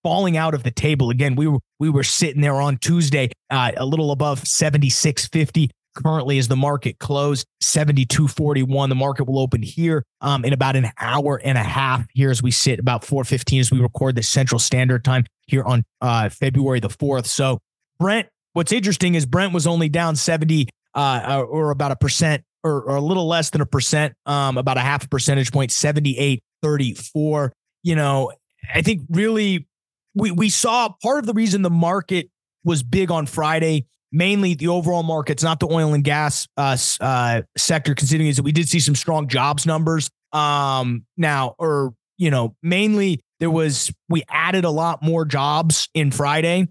falling 0.03 0.37
out 0.37 0.55
of 0.55 0.63
the 0.63 0.71
table 0.71 1.11
again. 1.11 1.35
We 1.35 1.47
were 1.47 1.59
we 1.79 1.91
were 1.91 2.05
sitting 2.05 2.41
there 2.41 2.61
on 2.61 2.79
Tuesday, 2.79 3.31
uh, 3.51 3.73
a 3.77 3.85
little 3.85 4.13
above 4.13 4.43
76.50 4.43 5.71
currently 5.99 6.39
is 6.39 6.49
the 6.49 6.57
market 6.57 6.99
closed 6.99 7.47
72.41. 7.63 8.89
The 8.89 8.95
market 8.95 9.25
will 9.25 9.39
open 9.39 9.63
here 9.63 10.05
um, 10.21 10.45
in 10.45 10.53
about 10.53 10.77
an 10.77 10.91
hour 10.99 11.41
and 11.43 11.59
a 11.59 11.63
half 11.63 12.07
here 12.15 12.31
as 12.31 12.43
we 12.43 12.51
sit 12.51 12.79
about 12.79 13.03
4.15 13.03 13.61
as 13.61 13.71
we 13.71 13.81
record 13.81 14.15
the 14.15 14.23
Central 14.23 14.59
Standard 14.59 15.05
Time 15.05 15.25
here 15.47 15.65
on 15.65 15.85
uh, 16.01 16.29
February 16.29 16.81
the 16.81 16.89
4th. 16.89 17.27
So 17.27 17.59
Brent, 17.99 18.29
what's 18.53 18.73
interesting 18.73 19.15
is 19.15 19.27
Brent 19.27 19.53
was 19.53 19.67
only 19.67 19.89
down 19.89 20.17
70 20.17 20.69
uh, 20.95 21.45
or 21.49 21.71
about 21.71 21.93
a 21.93 21.97
percent 21.97 22.45
or, 22.65 22.83
or, 22.83 22.97
a 22.97 23.01
little 23.01 23.29
less 23.29 23.51
than 23.51 23.61
a 23.61 23.67
percent, 23.67 24.15
um, 24.27 24.59
about 24.59 24.77
a 24.77 24.81
half 24.81 25.05
a 25.05 25.09
percentage 25.09 25.53
point, 25.53 25.71
78.34. 25.71 27.51
You 27.85 27.95
know, 27.95 28.33
I 28.75 28.83
think 28.83 29.03
really 29.11 29.69
we, 30.15 30.31
we 30.33 30.49
saw 30.49 30.91
part 31.03 31.21
of 31.21 31.27
the 31.27 31.35
reason 31.35 31.63
the 31.63 31.71
market 31.71 32.31
was 32.65 32.83
big 32.83 33.11
on 33.11 33.27
Friday 33.27 33.87
mainly 34.13 34.55
the 34.55 34.69
overall 34.69 35.03
markets, 35.03 35.43
not 35.43 35.61
the 35.61 35.69
oil 35.71 35.95
and 35.95 36.05
gas 36.05 36.49
uh, 36.57 36.77
uh, 37.01 37.43
sector, 37.57 37.95
considering 37.95 38.29
is 38.29 38.37
that 38.37 38.43
we 38.43 38.53
did 38.53 38.69
see 38.69 38.81
some 38.81 38.95
strong 38.95 39.29
jobs 39.29 39.67
numbers. 39.67 40.11
Um, 40.33 41.05
now, 41.17 41.55
or 41.59 41.95
you 42.17 42.31
know, 42.31 42.55
mainly 42.63 43.21
there 43.41 43.51
was 43.51 43.93
we 44.09 44.23
added 44.29 44.65
a 44.65 44.71
lot 44.71 45.03
more 45.03 45.25
jobs 45.25 45.89
in 45.95 46.11
Friday 46.11 46.69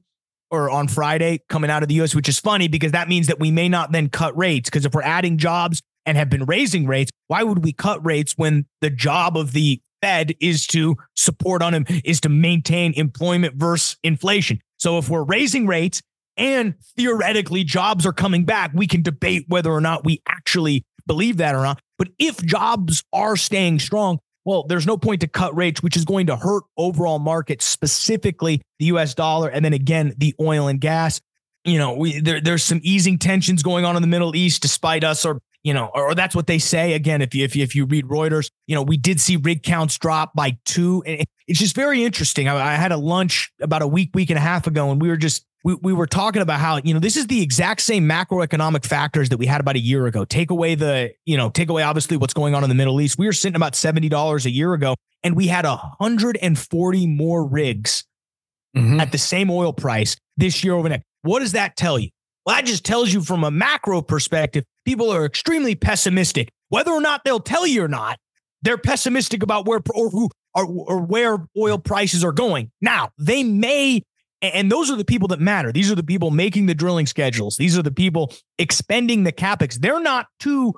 or 0.49 0.69
on 0.69 0.87
Friday 0.87 1.41
coming 1.49 1.69
out 1.69 1.83
of 1.83 1.89
the 1.89 1.95
US, 2.01 2.15
which 2.15 2.29
is 2.29 2.39
funny 2.39 2.67
because 2.67 2.91
that 2.91 3.09
means 3.09 3.27
that 3.27 3.39
we 3.39 3.51
may 3.51 3.69
not 3.69 3.91
then 3.91 4.09
cut 4.09 4.37
rates. 4.37 4.69
Because 4.69 4.85
if 4.85 4.93
we're 4.93 5.01
adding 5.01 5.37
jobs 5.37 5.81
and 6.05 6.17
have 6.17 6.29
been 6.29 6.45
raising 6.45 6.87
rates, 6.87 7.11
why 7.27 7.43
would 7.43 7.63
we 7.63 7.73
cut 7.73 8.05
rates 8.05 8.33
when 8.37 8.65
the 8.81 8.89
job 8.89 9.37
of 9.37 9.53
the 9.53 9.81
Fed 10.01 10.35
is 10.39 10.67
to 10.67 10.95
support 11.15 11.61
on 11.61 11.73
him 11.73 11.85
is 12.03 12.21
to 12.21 12.29
maintain 12.29 12.93
employment 12.93 13.55
versus 13.55 13.97
inflation. 14.03 14.59
So 14.77 14.97
if 14.97 15.09
we're 15.09 15.23
raising 15.23 15.65
rates 15.65 16.01
and 16.37 16.75
theoretically 16.95 17.63
jobs 17.63 18.05
are 18.05 18.13
coming 18.13 18.45
back. 18.45 18.71
We 18.73 18.87
can 18.87 19.01
debate 19.01 19.45
whether 19.47 19.71
or 19.71 19.81
not 19.81 20.05
we 20.05 20.21
actually 20.27 20.85
believe 21.05 21.37
that 21.37 21.55
or 21.55 21.63
not. 21.63 21.81
But 21.97 22.09
if 22.19 22.41
jobs 22.43 23.03
are 23.11 23.35
staying 23.35 23.79
strong, 23.79 24.19
well, 24.45 24.63
there's 24.63 24.87
no 24.87 24.97
point 24.97 25.21
to 25.21 25.27
cut 25.27 25.55
rates, 25.55 25.81
which 25.81 25.97
is 25.97 26.05
going 26.05 26.27
to 26.27 26.35
hurt 26.35 26.63
overall 26.77 27.19
markets, 27.19 27.65
specifically 27.65 28.61
the 28.79 28.85
US 28.85 29.13
dollar, 29.13 29.49
and 29.49 29.65
then 29.65 29.73
again, 29.73 30.13
the 30.17 30.35
oil 30.39 30.67
and 30.67 30.79
gas. 30.79 31.19
You 31.65 31.79
know, 31.79 31.95
we, 31.95 32.21
there, 32.21 32.39
there's 32.39 32.63
some 32.63 32.79
easing 32.83 33.17
tensions 33.17 33.61
going 33.61 33.83
on 33.83 33.97
in 33.97 34.01
the 34.01 34.07
Middle 34.07 34.35
East, 34.35 34.61
despite 34.61 35.03
us, 35.03 35.25
or 35.25 35.41
you 35.63 35.73
know, 35.73 35.89
or 35.93 36.15
that's 36.15 36.33
what 36.33 36.47
they 36.47 36.59
say. 36.59 36.93
Again, 36.93 37.21
if 37.21 37.35
you 37.35 37.43
if 37.43 37.55
you, 37.57 37.63
if 37.63 37.75
you 37.75 37.83
read 37.83 38.05
Reuters, 38.05 38.49
you 38.67 38.75
know, 38.75 38.83
we 38.83 38.95
did 38.95 39.19
see 39.19 39.35
rig 39.35 39.63
counts 39.63 39.97
drop 39.97 40.33
by 40.33 40.57
two. 40.63 41.03
And 41.05 41.25
it's 41.45 41.59
just 41.59 41.75
very 41.75 42.05
interesting. 42.05 42.47
I, 42.47 42.73
I 42.73 42.75
had 42.75 42.93
a 42.93 42.97
lunch 42.97 43.51
about 43.59 43.81
a 43.81 43.87
week, 43.87 44.11
week 44.13 44.29
and 44.29 44.37
a 44.37 44.41
half 44.41 44.65
ago, 44.65 44.91
and 44.91 45.01
we 45.01 45.09
were 45.09 45.17
just 45.17 45.45
we, 45.63 45.75
we 45.81 45.93
were 45.93 46.07
talking 46.07 46.41
about 46.41 46.59
how, 46.59 46.77
you 46.83 46.93
know, 46.93 46.99
this 46.99 47.17
is 47.17 47.27
the 47.27 47.41
exact 47.41 47.81
same 47.81 48.07
macroeconomic 48.07 48.85
factors 48.85 49.29
that 49.29 49.37
we 49.37 49.45
had 49.45 49.59
about 49.59 49.75
a 49.75 49.79
year 49.79 50.05
ago. 50.05 50.23
Take 50.23 50.51
away 50.51 50.75
the, 50.75 51.13
you 51.25 51.37
know, 51.37 51.49
take 51.49 51.69
away 51.69 51.83
obviously 51.83 52.17
what's 52.17 52.33
going 52.33 52.55
on 52.55 52.63
in 52.63 52.69
the 52.69 52.75
Middle 52.75 53.01
East. 53.01 53.17
We 53.17 53.25
were 53.25 53.33
sitting 53.33 53.55
about 53.55 53.73
$70 53.73 54.45
a 54.45 54.49
year 54.49 54.73
ago 54.73 54.95
and 55.23 55.35
we 55.35 55.47
had 55.47 55.65
140 55.65 57.07
more 57.07 57.45
rigs 57.45 58.05
mm-hmm. 58.75 58.99
at 58.99 59.11
the 59.11 59.17
same 59.17 59.49
oil 59.49 59.73
price 59.73 60.15
this 60.37 60.63
year 60.63 60.73
over 60.73 60.89
next. 60.89 61.03
What 61.23 61.39
does 61.39 61.53
that 61.53 61.75
tell 61.75 61.99
you? 61.99 62.09
Well, 62.45 62.55
that 62.55 62.65
just 62.65 62.85
tells 62.85 63.11
you 63.11 63.21
from 63.21 63.43
a 63.43 63.51
macro 63.51 64.01
perspective, 64.01 64.63
people 64.85 65.11
are 65.11 65.25
extremely 65.25 65.75
pessimistic. 65.75 66.49
Whether 66.69 66.91
or 66.91 67.01
not 67.01 67.23
they'll 67.25 67.39
tell 67.39 67.67
you 67.67 67.83
or 67.83 67.89
not, 67.89 68.19
they're 68.61 68.77
pessimistic 68.77 69.43
about 69.43 69.67
where 69.67 69.81
or 69.93 70.09
who 70.09 70.29
or, 70.55 70.65
or 70.65 71.01
where 71.01 71.45
oil 71.57 71.77
prices 71.77 72.23
are 72.23 72.31
going. 72.31 72.71
Now, 72.81 73.09
they 73.17 73.43
may 73.43 74.03
and 74.41 74.71
those 74.71 74.91
are 74.91 74.95
the 74.95 75.05
people 75.05 75.27
that 75.29 75.39
matter. 75.39 75.71
These 75.71 75.91
are 75.91 75.95
the 75.95 76.03
people 76.03 76.31
making 76.31 76.67
the 76.67 76.75
drilling 76.75 77.05
schedules. 77.05 77.57
These 77.57 77.77
are 77.77 77.83
the 77.83 77.91
people 77.91 78.33
expending 78.59 79.23
the 79.23 79.31
capex. 79.31 79.79
They're 79.79 79.99
not 79.99 80.27
too 80.39 80.75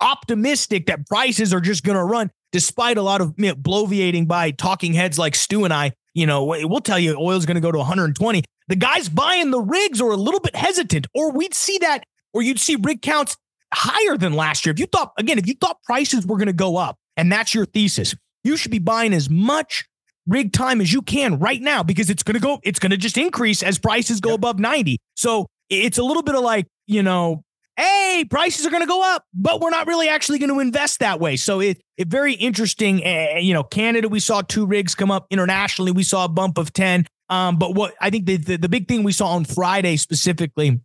optimistic 0.00 0.86
that 0.86 1.06
prices 1.06 1.54
are 1.54 1.60
just 1.60 1.84
going 1.84 1.96
to 1.96 2.04
run, 2.04 2.30
despite 2.52 2.98
a 2.98 3.02
lot 3.02 3.20
of 3.20 3.34
you 3.38 3.48
know, 3.48 3.54
bloviating 3.54 4.26
by 4.26 4.50
talking 4.50 4.92
heads 4.92 5.18
like 5.18 5.34
Stu 5.34 5.64
and 5.64 5.72
I. 5.72 5.92
You 6.14 6.26
know, 6.26 6.44
we'll 6.44 6.80
tell 6.80 6.98
you 6.98 7.16
oil's 7.16 7.46
going 7.46 7.56
to 7.56 7.60
go 7.60 7.72
to 7.72 7.78
120. 7.78 8.44
The 8.68 8.76
guys 8.76 9.08
buying 9.08 9.50
the 9.50 9.60
rigs 9.60 10.00
are 10.00 10.10
a 10.10 10.16
little 10.16 10.40
bit 10.40 10.56
hesitant, 10.56 11.06
or 11.14 11.32
we'd 11.32 11.54
see 11.54 11.78
that, 11.78 12.04
or 12.32 12.42
you'd 12.42 12.60
see 12.60 12.76
rig 12.76 13.02
counts 13.02 13.36
higher 13.72 14.16
than 14.16 14.32
last 14.32 14.64
year. 14.64 14.72
If 14.72 14.80
you 14.80 14.86
thought, 14.86 15.12
again, 15.18 15.38
if 15.38 15.46
you 15.46 15.54
thought 15.54 15.82
prices 15.82 16.26
were 16.26 16.36
going 16.36 16.46
to 16.46 16.52
go 16.52 16.76
up, 16.76 16.96
and 17.16 17.30
that's 17.30 17.54
your 17.54 17.66
thesis, 17.66 18.14
you 18.42 18.56
should 18.56 18.70
be 18.70 18.78
buying 18.78 19.12
as 19.12 19.28
much 19.28 19.84
rig 20.26 20.52
time 20.52 20.80
as 20.80 20.92
you 20.92 21.02
can 21.02 21.38
right 21.38 21.60
now 21.60 21.82
because 21.82 22.10
it's 22.10 22.22
going 22.22 22.34
to 22.34 22.40
go, 22.40 22.60
it's 22.62 22.78
going 22.78 22.90
to 22.90 22.96
just 22.96 23.16
increase 23.16 23.62
as 23.62 23.78
prices 23.78 24.20
go 24.20 24.30
yep. 24.30 24.38
above 24.38 24.58
90. 24.58 24.98
So 25.14 25.46
it's 25.68 25.98
a 25.98 26.02
little 26.02 26.22
bit 26.22 26.34
of 26.34 26.42
like, 26.42 26.66
you 26.86 27.02
know, 27.02 27.42
hey, 27.76 28.24
prices 28.30 28.64
are 28.64 28.70
going 28.70 28.82
to 28.82 28.86
go 28.86 29.02
up, 29.02 29.24
but 29.34 29.60
we're 29.60 29.70
not 29.70 29.86
really 29.86 30.08
actually 30.08 30.38
going 30.38 30.52
to 30.52 30.60
invest 30.60 31.00
that 31.00 31.20
way. 31.20 31.36
So 31.36 31.60
it, 31.60 31.80
it 31.96 32.08
very 32.08 32.34
interesting. 32.34 33.04
Uh, 33.04 33.38
you 33.38 33.52
know, 33.52 33.64
Canada, 33.64 34.08
we 34.08 34.20
saw 34.20 34.42
two 34.42 34.66
rigs 34.66 34.94
come 34.94 35.10
up 35.10 35.26
internationally. 35.30 35.92
We 35.92 36.04
saw 36.04 36.24
a 36.24 36.28
bump 36.28 36.58
of 36.58 36.72
10. 36.72 37.06
Um, 37.30 37.58
but 37.58 37.74
what 37.74 37.94
I 38.00 38.10
think 38.10 38.26
the, 38.26 38.36
the, 38.36 38.56
the 38.56 38.68
big 38.68 38.86
thing 38.86 39.02
we 39.02 39.12
saw 39.12 39.28
on 39.28 39.44
Friday 39.44 39.96
specifically 39.96 40.80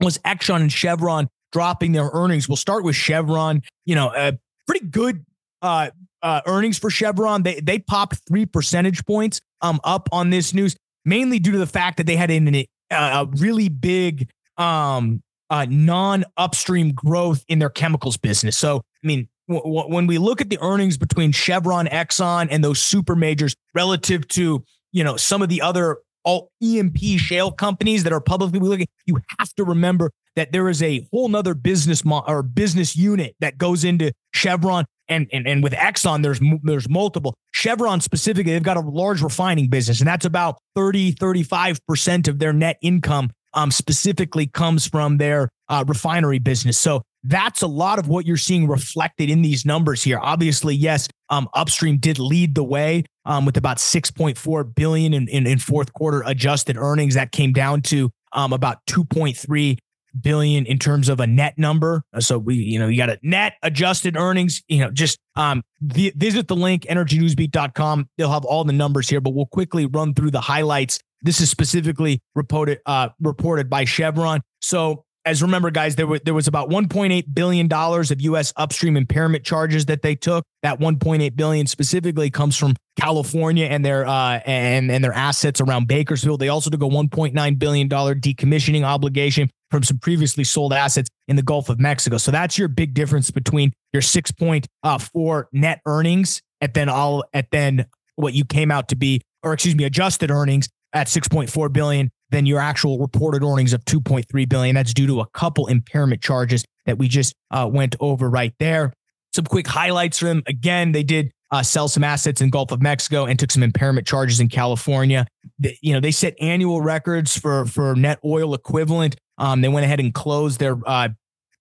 was 0.00 0.18
Exxon 0.18 0.60
and 0.60 0.72
Chevron 0.72 1.28
dropping 1.52 1.92
their 1.92 2.10
earnings. 2.12 2.48
We'll 2.48 2.56
start 2.56 2.84
with 2.84 2.96
Chevron, 2.96 3.62
you 3.84 3.94
know, 3.94 4.12
a 4.14 4.38
pretty 4.66 4.86
good 4.86 5.24
uh, 5.62 5.90
uh, 6.26 6.40
earnings 6.46 6.76
for 6.76 6.90
Chevron. 6.90 7.44
They 7.44 7.60
they 7.60 7.78
popped 7.78 8.20
three 8.26 8.46
percentage 8.46 9.06
points 9.06 9.40
um 9.60 9.80
up 9.84 10.08
on 10.10 10.30
this 10.30 10.52
news, 10.52 10.76
mainly 11.04 11.38
due 11.38 11.52
to 11.52 11.58
the 11.58 11.68
fact 11.68 11.98
that 11.98 12.06
they 12.06 12.16
had 12.16 12.32
an, 12.32 12.52
a, 12.52 12.66
a 12.90 13.26
really 13.36 13.68
big 13.68 14.28
um 14.58 15.22
uh, 15.50 15.66
non 15.70 16.24
upstream 16.36 16.92
growth 16.92 17.44
in 17.46 17.60
their 17.60 17.70
chemicals 17.70 18.16
business. 18.16 18.58
So 18.58 18.78
I 19.04 19.06
mean, 19.06 19.28
w- 19.48 19.62
w- 19.62 19.94
when 19.94 20.08
we 20.08 20.18
look 20.18 20.40
at 20.40 20.50
the 20.50 20.58
earnings 20.60 20.98
between 20.98 21.30
Chevron, 21.30 21.86
Exxon, 21.86 22.48
and 22.50 22.64
those 22.64 22.82
super 22.82 23.14
majors 23.14 23.54
relative 23.72 24.26
to 24.28 24.64
you 24.90 25.04
know 25.04 25.16
some 25.16 25.42
of 25.42 25.48
the 25.48 25.62
other 25.62 25.98
all 26.24 26.50
E&P 26.60 27.18
shale 27.18 27.52
companies 27.52 28.02
that 28.02 28.12
are 28.12 28.20
publicly 28.20 28.58
looking, 28.58 28.88
you 29.06 29.20
have 29.38 29.54
to 29.54 29.62
remember 29.62 30.10
that 30.34 30.50
there 30.50 30.68
is 30.68 30.82
a 30.82 31.06
whole 31.12 31.28
nother 31.28 31.54
business 31.54 32.04
mo- 32.04 32.24
or 32.26 32.42
business 32.42 32.96
unit 32.96 33.36
that 33.38 33.58
goes 33.58 33.84
into 33.84 34.10
Chevron 34.34 34.86
and, 35.08 35.26
and 35.32 35.46
and 35.46 35.62
with 35.62 35.72
Exxon, 35.72 36.22
there's 36.22 36.40
there's 36.62 36.88
multiple. 36.88 37.34
Chevron 37.52 38.00
specifically, 38.00 38.52
they've 38.52 38.62
got 38.62 38.76
a 38.76 38.80
large 38.80 39.22
refining 39.22 39.68
business, 39.68 40.00
and 40.00 40.08
that's 40.08 40.24
about 40.24 40.58
30, 40.74 41.14
35% 41.14 42.28
of 42.28 42.38
their 42.38 42.52
net 42.52 42.78
income 42.82 43.30
um, 43.54 43.70
specifically 43.70 44.46
comes 44.46 44.86
from 44.86 45.16
their 45.16 45.48
uh, 45.68 45.84
refinery 45.86 46.38
business. 46.38 46.78
So 46.78 47.02
that's 47.24 47.62
a 47.62 47.66
lot 47.66 47.98
of 47.98 48.08
what 48.08 48.26
you're 48.26 48.36
seeing 48.36 48.68
reflected 48.68 49.30
in 49.30 49.42
these 49.42 49.64
numbers 49.64 50.02
here. 50.02 50.18
Obviously, 50.20 50.76
yes, 50.76 51.08
um, 51.30 51.48
upstream 51.54 51.98
did 51.98 52.18
lead 52.18 52.54
the 52.54 52.62
way 52.62 53.04
um, 53.24 53.44
with 53.44 53.56
about 53.56 53.78
6.4 53.78 54.74
billion 54.74 55.12
in, 55.12 55.26
in, 55.28 55.46
in, 55.46 55.58
fourth 55.58 55.92
quarter 55.92 56.22
adjusted 56.24 56.76
earnings. 56.76 57.14
That 57.14 57.32
came 57.32 57.52
down 57.52 57.82
to 57.82 58.10
um, 58.32 58.52
about 58.52 58.78
2.3 58.86 59.78
billion 60.20 60.66
in 60.66 60.78
terms 60.78 61.08
of 61.08 61.20
a 61.20 61.26
net 61.26 61.58
number. 61.58 62.02
So 62.18 62.38
we, 62.38 62.56
you 62.56 62.78
know, 62.78 62.88
you 62.88 62.96
got 62.96 63.10
a 63.10 63.18
net 63.22 63.54
adjusted 63.62 64.16
earnings. 64.16 64.62
You 64.68 64.80
know, 64.80 64.90
just 64.90 65.18
um, 65.36 65.62
v- 65.80 66.12
visit 66.16 66.48
the 66.48 66.56
link 66.56 66.82
energynewsbeat.com. 66.82 68.08
They'll 68.16 68.32
have 68.32 68.44
all 68.44 68.64
the 68.64 68.72
numbers 68.72 69.08
here, 69.08 69.20
but 69.20 69.34
we'll 69.34 69.46
quickly 69.46 69.86
run 69.86 70.14
through 70.14 70.30
the 70.30 70.40
highlights. 70.40 71.00
This 71.22 71.40
is 71.40 71.50
specifically 71.50 72.20
reported 72.34 72.80
uh, 72.86 73.08
reported 73.20 73.70
by 73.70 73.84
Chevron. 73.84 74.42
So 74.60 75.06
as 75.26 75.42
remember, 75.42 75.70
guys, 75.72 75.96
there 75.96 76.06
was 76.06 76.20
there 76.24 76.32
was 76.34 76.46
about 76.46 76.70
1.8 76.70 77.34
billion 77.34 77.66
dollars 77.66 78.12
of 78.12 78.20
U.S. 78.22 78.52
upstream 78.56 78.96
impairment 78.96 79.44
charges 79.44 79.86
that 79.86 80.00
they 80.00 80.14
took. 80.14 80.44
That 80.62 80.78
1.8 80.78 81.36
billion 81.36 81.66
specifically 81.66 82.30
comes 82.30 82.56
from 82.56 82.76
California 82.96 83.66
and 83.66 83.84
their 83.84 84.06
uh, 84.06 84.40
and 84.46 84.90
and 84.90 85.02
their 85.02 85.12
assets 85.12 85.60
around 85.60 85.88
Bakersfield. 85.88 86.40
They 86.40 86.48
also 86.48 86.70
took 86.70 86.82
a 86.82 86.86
1.9 86.86 87.58
billion 87.58 87.88
dollar 87.88 88.14
decommissioning 88.14 88.84
obligation 88.84 89.50
from 89.70 89.82
some 89.82 89.98
previously 89.98 90.44
sold 90.44 90.72
assets 90.72 91.08
in 91.28 91.36
the 91.36 91.42
Gulf 91.42 91.68
of 91.68 91.78
Mexico. 91.78 92.18
So 92.18 92.30
that's 92.30 92.58
your 92.58 92.68
big 92.68 92.94
difference 92.94 93.30
between 93.30 93.72
your 93.92 94.02
6.4 94.02 95.44
net 95.52 95.80
earnings 95.86 96.40
and 96.60 96.72
then 96.72 96.88
all 96.88 97.24
at 97.32 97.50
then 97.50 97.86
what 98.16 98.34
you 98.34 98.44
came 98.44 98.70
out 98.70 98.88
to 98.88 98.96
be, 98.96 99.20
or 99.42 99.52
excuse 99.52 99.74
me, 99.74 99.84
adjusted 99.84 100.30
earnings 100.30 100.68
at 100.92 101.08
6.4 101.08 101.72
billion 101.72 102.10
than 102.30 102.46
your 102.46 102.58
actual 102.58 102.98
reported 102.98 103.44
earnings 103.44 103.72
of 103.72 103.84
2.3 103.84 104.48
billion. 104.48 104.74
That's 104.74 104.94
due 104.94 105.06
to 105.06 105.20
a 105.20 105.26
couple 105.28 105.66
impairment 105.66 106.22
charges 106.22 106.64
that 106.86 106.98
we 106.98 107.08
just 107.08 107.34
uh, 107.50 107.68
went 107.70 107.96
over 108.00 108.28
right 108.28 108.54
there. 108.58 108.92
Some 109.34 109.44
quick 109.44 109.66
highlights 109.66 110.18
from. 110.18 110.42
Again, 110.46 110.92
they 110.92 111.02
did 111.02 111.30
uh, 111.50 111.62
sell 111.62 111.88
some 111.88 112.02
assets 112.02 112.40
in 112.40 112.50
Gulf 112.50 112.72
of 112.72 112.80
Mexico 112.80 113.26
and 113.26 113.38
took 113.38 113.50
some 113.50 113.62
impairment 113.62 114.06
charges 114.06 114.40
in 114.40 114.48
California. 114.48 115.26
They, 115.58 115.78
you 115.82 115.92
know, 115.92 116.00
they 116.00 116.10
set 116.10 116.34
annual 116.40 116.80
records 116.80 117.38
for 117.38 117.66
for 117.66 117.94
net 117.94 118.18
oil 118.24 118.54
equivalent. 118.54 119.16
Um, 119.38 119.60
they 119.60 119.68
went 119.68 119.84
ahead 119.84 120.00
and 120.00 120.12
closed 120.14 120.60
their 120.60 120.78
uh, 120.86 121.08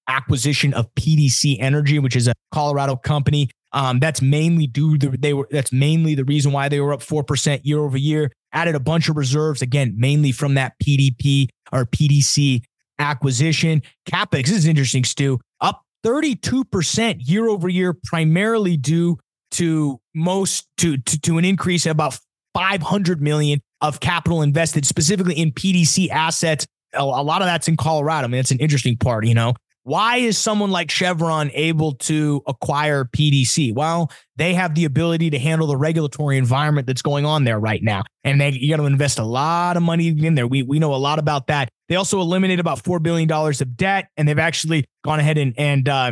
acquisition 0.07 0.73
of 0.73 0.93
PDC 0.95 1.57
Energy, 1.59 1.99
which 1.99 2.15
is 2.15 2.27
a 2.27 2.33
Colorado 2.53 2.95
company. 2.95 3.49
Um, 3.73 3.99
that's 3.99 4.21
mainly 4.21 4.67
due 4.67 4.97
to 4.97 5.09
they 5.09 5.33
were 5.33 5.47
that's 5.51 5.73
mainly 5.73 6.15
the 6.15 6.23
reason 6.23 6.53
why 6.53 6.69
they 6.69 6.79
were 6.79 6.93
up 6.93 7.01
four 7.01 7.23
percent 7.23 7.65
year 7.65 7.79
over 7.79 7.97
year 7.97 8.31
added 8.55 8.73
a 8.73 8.79
bunch 8.79 9.09
of 9.09 9.17
reserves, 9.17 9.61
again, 9.61 9.93
mainly 9.97 10.31
from 10.31 10.55
that 10.55 10.73
PDP 10.81 11.49
or 11.71 11.85
PDC 11.85 12.63
acquisition. 12.97 13.83
CapEx, 14.09 14.49
is 14.49 14.65
interesting, 14.65 15.03
Stu, 15.03 15.39
up 15.61 15.83
32% 16.05 17.17
year 17.19 17.47
over 17.49 17.67
year, 17.67 17.93
primarily 17.93 18.77
due 18.77 19.19
to 19.51 19.99
most 20.15 20.67
to, 20.77 20.97
to, 20.97 21.19
to 21.21 21.37
an 21.37 21.45
increase 21.45 21.85
of 21.85 21.91
about 21.91 22.17
500 22.53 23.21
million 23.21 23.59
of 23.81 23.99
capital 23.99 24.41
invested 24.41 24.85
specifically 24.85 25.35
in 25.35 25.51
PDC 25.51 26.09
assets. 26.09 26.65
A, 26.95 27.03
lot 27.03 27.41
of 27.41 27.47
that's 27.47 27.67
in 27.67 27.77
Colorado. 27.77 28.25
I 28.25 28.27
mean, 28.27 28.39
that's 28.39 28.51
an 28.51 28.59
interesting 28.59 28.97
part, 28.97 29.25
you 29.25 29.33
know. 29.33 29.53
Why 29.83 30.17
is 30.17 30.35
someone 30.35 30.71
like 30.71 30.89
Chevron 30.89 31.51
able 31.53 31.93
to 31.93 32.41
acquire 32.47 33.05
PDC? 33.05 33.75
Well, 33.75 34.11
they 34.35 34.55
have 34.55 34.73
the 34.73 34.85
ability 34.85 35.29
to 35.29 35.37
handle 35.37 35.67
the 35.67 35.77
regulatory 35.77 36.39
environment 36.39 36.87
that's 36.87 37.03
going 37.03 37.23
on 37.23 37.43
there 37.43 37.59
right 37.59 37.83
now. 37.83 38.03
And 38.23 38.41
they 38.41 38.49
you 38.49 38.71
got 38.71 38.77
to 38.77 38.87
invest 38.87 39.19
a 39.19 39.23
lot 39.23 39.77
of 39.77 39.83
money 39.83 40.07
in 40.07 40.33
there. 40.33 40.47
We 40.47 40.63
we 40.63 40.79
know 40.79 40.95
a 40.95 40.97
lot 40.97 41.19
about 41.19 41.47
that. 41.47 41.69
They 41.87 41.97
also 41.97 42.19
eliminated 42.19 42.59
about 42.59 42.83
$4 42.83 43.01
billion 43.03 43.31
of 43.31 43.77
debt, 43.77 44.07
and 44.17 44.27
they've 44.27 44.39
actually 44.39 44.85
gone 45.03 45.19
ahead 45.19 45.37
and, 45.37 45.53
and 45.55 45.87
uh, 45.87 46.11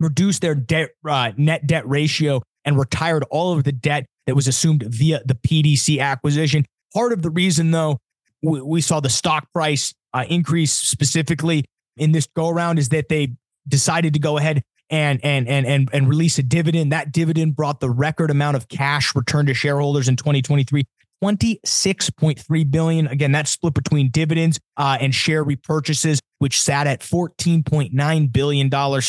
reduced 0.00 0.40
their 0.40 0.54
debt 0.54 0.90
uh, 1.06 1.32
net 1.36 1.66
debt 1.66 1.86
ratio 1.86 2.40
and 2.64 2.78
retired 2.78 3.24
all 3.30 3.52
of 3.52 3.64
the 3.64 3.72
debt 3.72 4.06
that 4.26 4.34
was 4.34 4.48
assumed 4.48 4.82
via 4.82 5.20
the 5.24 5.34
PDC 5.34 6.00
acquisition. 6.00 6.64
Part 6.94 7.12
of 7.12 7.22
the 7.22 7.30
reason, 7.30 7.70
though, 7.70 7.98
we, 8.42 8.60
we 8.60 8.80
saw 8.80 9.00
the 9.00 9.10
stock 9.10 9.46
price 9.52 9.94
uh, 10.14 10.24
increase 10.28 10.72
specifically 10.72 11.64
in 11.96 12.12
this 12.12 12.26
go 12.34 12.48
around 12.48 12.78
is 12.78 12.90
that 12.90 13.08
they 13.08 13.34
decided 13.66 14.14
to 14.14 14.18
go 14.18 14.38
ahead 14.38 14.62
and 14.90 15.22
and 15.22 15.48
and 15.48 15.66
and 15.66 15.90
and 15.92 16.08
release 16.08 16.38
a 16.38 16.42
dividend. 16.42 16.92
That 16.92 17.12
dividend 17.12 17.56
brought 17.56 17.80
the 17.80 17.90
record 17.90 18.30
amount 18.30 18.56
of 18.56 18.68
cash 18.68 19.14
returned 19.14 19.48
to 19.48 19.54
shareholders 19.54 20.08
in 20.08 20.16
2023. 20.16 20.84
26.3 21.22 22.70
billion. 22.70 23.08
Again, 23.08 23.32
that's 23.32 23.50
split 23.50 23.74
between 23.74 24.08
dividends 24.10 24.60
uh, 24.76 24.98
and 25.00 25.12
share 25.12 25.44
repurchases, 25.44 26.20
which 26.38 26.60
sat 26.60 26.86
at 26.86 27.00
14.9 27.00 28.32
billion 28.32 28.68
dollars, 28.68 29.04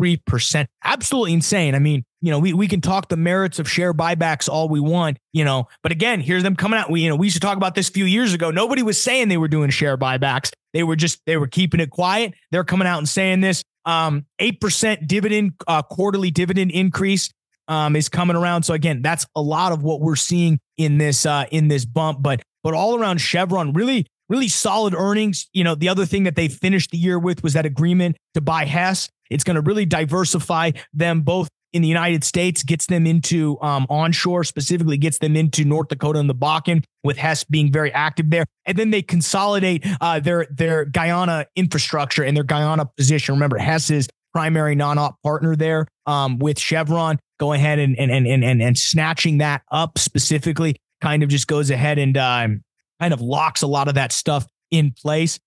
33%. 0.00 0.66
Absolutely 0.84 1.32
insane. 1.32 1.74
I 1.74 1.78
mean, 1.78 2.04
you 2.20 2.30
know, 2.30 2.38
we, 2.38 2.52
we 2.52 2.68
can 2.68 2.80
talk 2.80 3.08
the 3.08 3.16
merits 3.16 3.58
of 3.58 3.68
share 3.68 3.94
buybacks 3.94 4.48
all 4.48 4.68
we 4.68 4.80
want, 4.80 5.18
you 5.32 5.44
know, 5.44 5.68
but 5.82 5.92
again, 5.92 6.20
here's 6.20 6.42
them 6.42 6.56
coming 6.56 6.78
out. 6.78 6.90
We, 6.90 7.02
you 7.02 7.08
know, 7.08 7.16
we 7.16 7.26
used 7.26 7.36
to 7.36 7.40
talk 7.40 7.56
about 7.56 7.74
this 7.74 7.88
a 7.88 7.92
few 7.92 8.04
years 8.04 8.34
ago. 8.34 8.50
Nobody 8.50 8.82
was 8.82 9.00
saying 9.00 9.28
they 9.28 9.36
were 9.36 9.48
doing 9.48 9.70
share 9.70 9.96
buybacks. 9.96 10.52
They 10.72 10.82
were 10.82 10.96
just 10.96 11.20
they 11.26 11.36
were 11.36 11.46
keeping 11.46 11.80
it 11.80 11.90
quiet. 11.90 12.34
They're 12.50 12.64
coming 12.64 12.86
out 12.86 12.98
and 12.98 13.08
saying 13.08 13.40
this. 13.40 13.62
Um, 13.84 14.26
eight 14.40 14.60
percent 14.60 15.06
dividend 15.06 15.52
uh, 15.66 15.82
quarterly 15.82 16.30
dividend 16.30 16.72
increase 16.72 17.30
um, 17.68 17.96
is 17.96 18.08
coming 18.08 18.36
around. 18.36 18.64
So 18.64 18.74
again, 18.74 19.00
that's 19.02 19.26
a 19.34 19.40
lot 19.40 19.72
of 19.72 19.82
what 19.82 20.00
we're 20.00 20.16
seeing 20.16 20.58
in 20.76 20.98
this 20.98 21.24
uh, 21.24 21.44
in 21.50 21.68
this 21.68 21.84
bump. 21.84 22.22
But 22.22 22.42
but 22.62 22.74
all 22.74 22.98
around 22.98 23.18
Chevron, 23.20 23.72
really 23.72 24.06
really 24.28 24.48
solid 24.48 24.94
earnings. 24.94 25.48
You 25.52 25.64
know, 25.64 25.74
the 25.74 25.88
other 25.88 26.04
thing 26.06 26.24
that 26.24 26.36
they 26.36 26.48
finished 26.48 26.90
the 26.90 26.98
year 26.98 27.18
with 27.18 27.42
was 27.42 27.52
that 27.54 27.66
agreement 27.66 28.16
to 28.34 28.40
buy 28.40 28.64
Hess. 28.64 29.08
It's 29.30 29.44
going 29.44 29.56
to 29.56 29.60
really 29.60 29.86
diversify 29.86 30.72
them 30.92 31.22
both 31.22 31.48
in 31.72 31.82
the 31.82 31.88
United 31.88 32.24
States, 32.24 32.62
gets 32.62 32.86
them 32.86 33.06
into 33.06 33.60
um, 33.60 33.86
onshore, 33.90 34.44
specifically 34.44 34.96
gets 34.96 35.18
them 35.18 35.36
into 35.36 35.64
North 35.64 35.88
Dakota 35.88 36.18
and 36.18 36.30
the 36.30 36.34
Bakken, 36.34 36.82
with 37.04 37.18
Hess 37.18 37.44
being 37.44 37.70
very 37.70 37.92
active 37.92 38.30
there. 38.30 38.46
And 38.64 38.78
then 38.78 38.90
they 38.90 39.02
consolidate 39.02 39.86
uh, 40.00 40.20
their 40.20 40.46
their 40.50 40.84
Guyana 40.86 41.46
infrastructure 41.54 42.22
and 42.22 42.36
their 42.36 42.44
Guyana 42.44 42.86
position. 42.96 43.34
Remember, 43.34 43.58
Hess 43.58 43.90
is 43.90 44.08
primary 44.32 44.74
non-op 44.74 45.20
partner 45.22 45.56
there 45.56 45.86
um, 46.06 46.38
with 46.38 46.58
Chevron. 46.58 47.18
Go 47.38 47.52
ahead 47.52 47.78
and 47.78 47.98
and 47.98 48.10
and 48.10 48.26
and 48.26 48.62
and 48.62 48.78
snatching 48.78 49.38
that 49.38 49.62
up 49.70 49.98
specifically 49.98 50.76
kind 51.00 51.22
of 51.22 51.28
just 51.28 51.46
goes 51.46 51.70
ahead 51.70 51.98
and 51.98 52.16
um, 52.16 52.62
kind 53.00 53.12
of 53.12 53.20
locks 53.20 53.62
a 53.62 53.66
lot 53.66 53.88
of 53.88 53.94
that 53.94 54.12
stuff 54.12 54.46
in 54.70 54.92
place. 54.92 55.38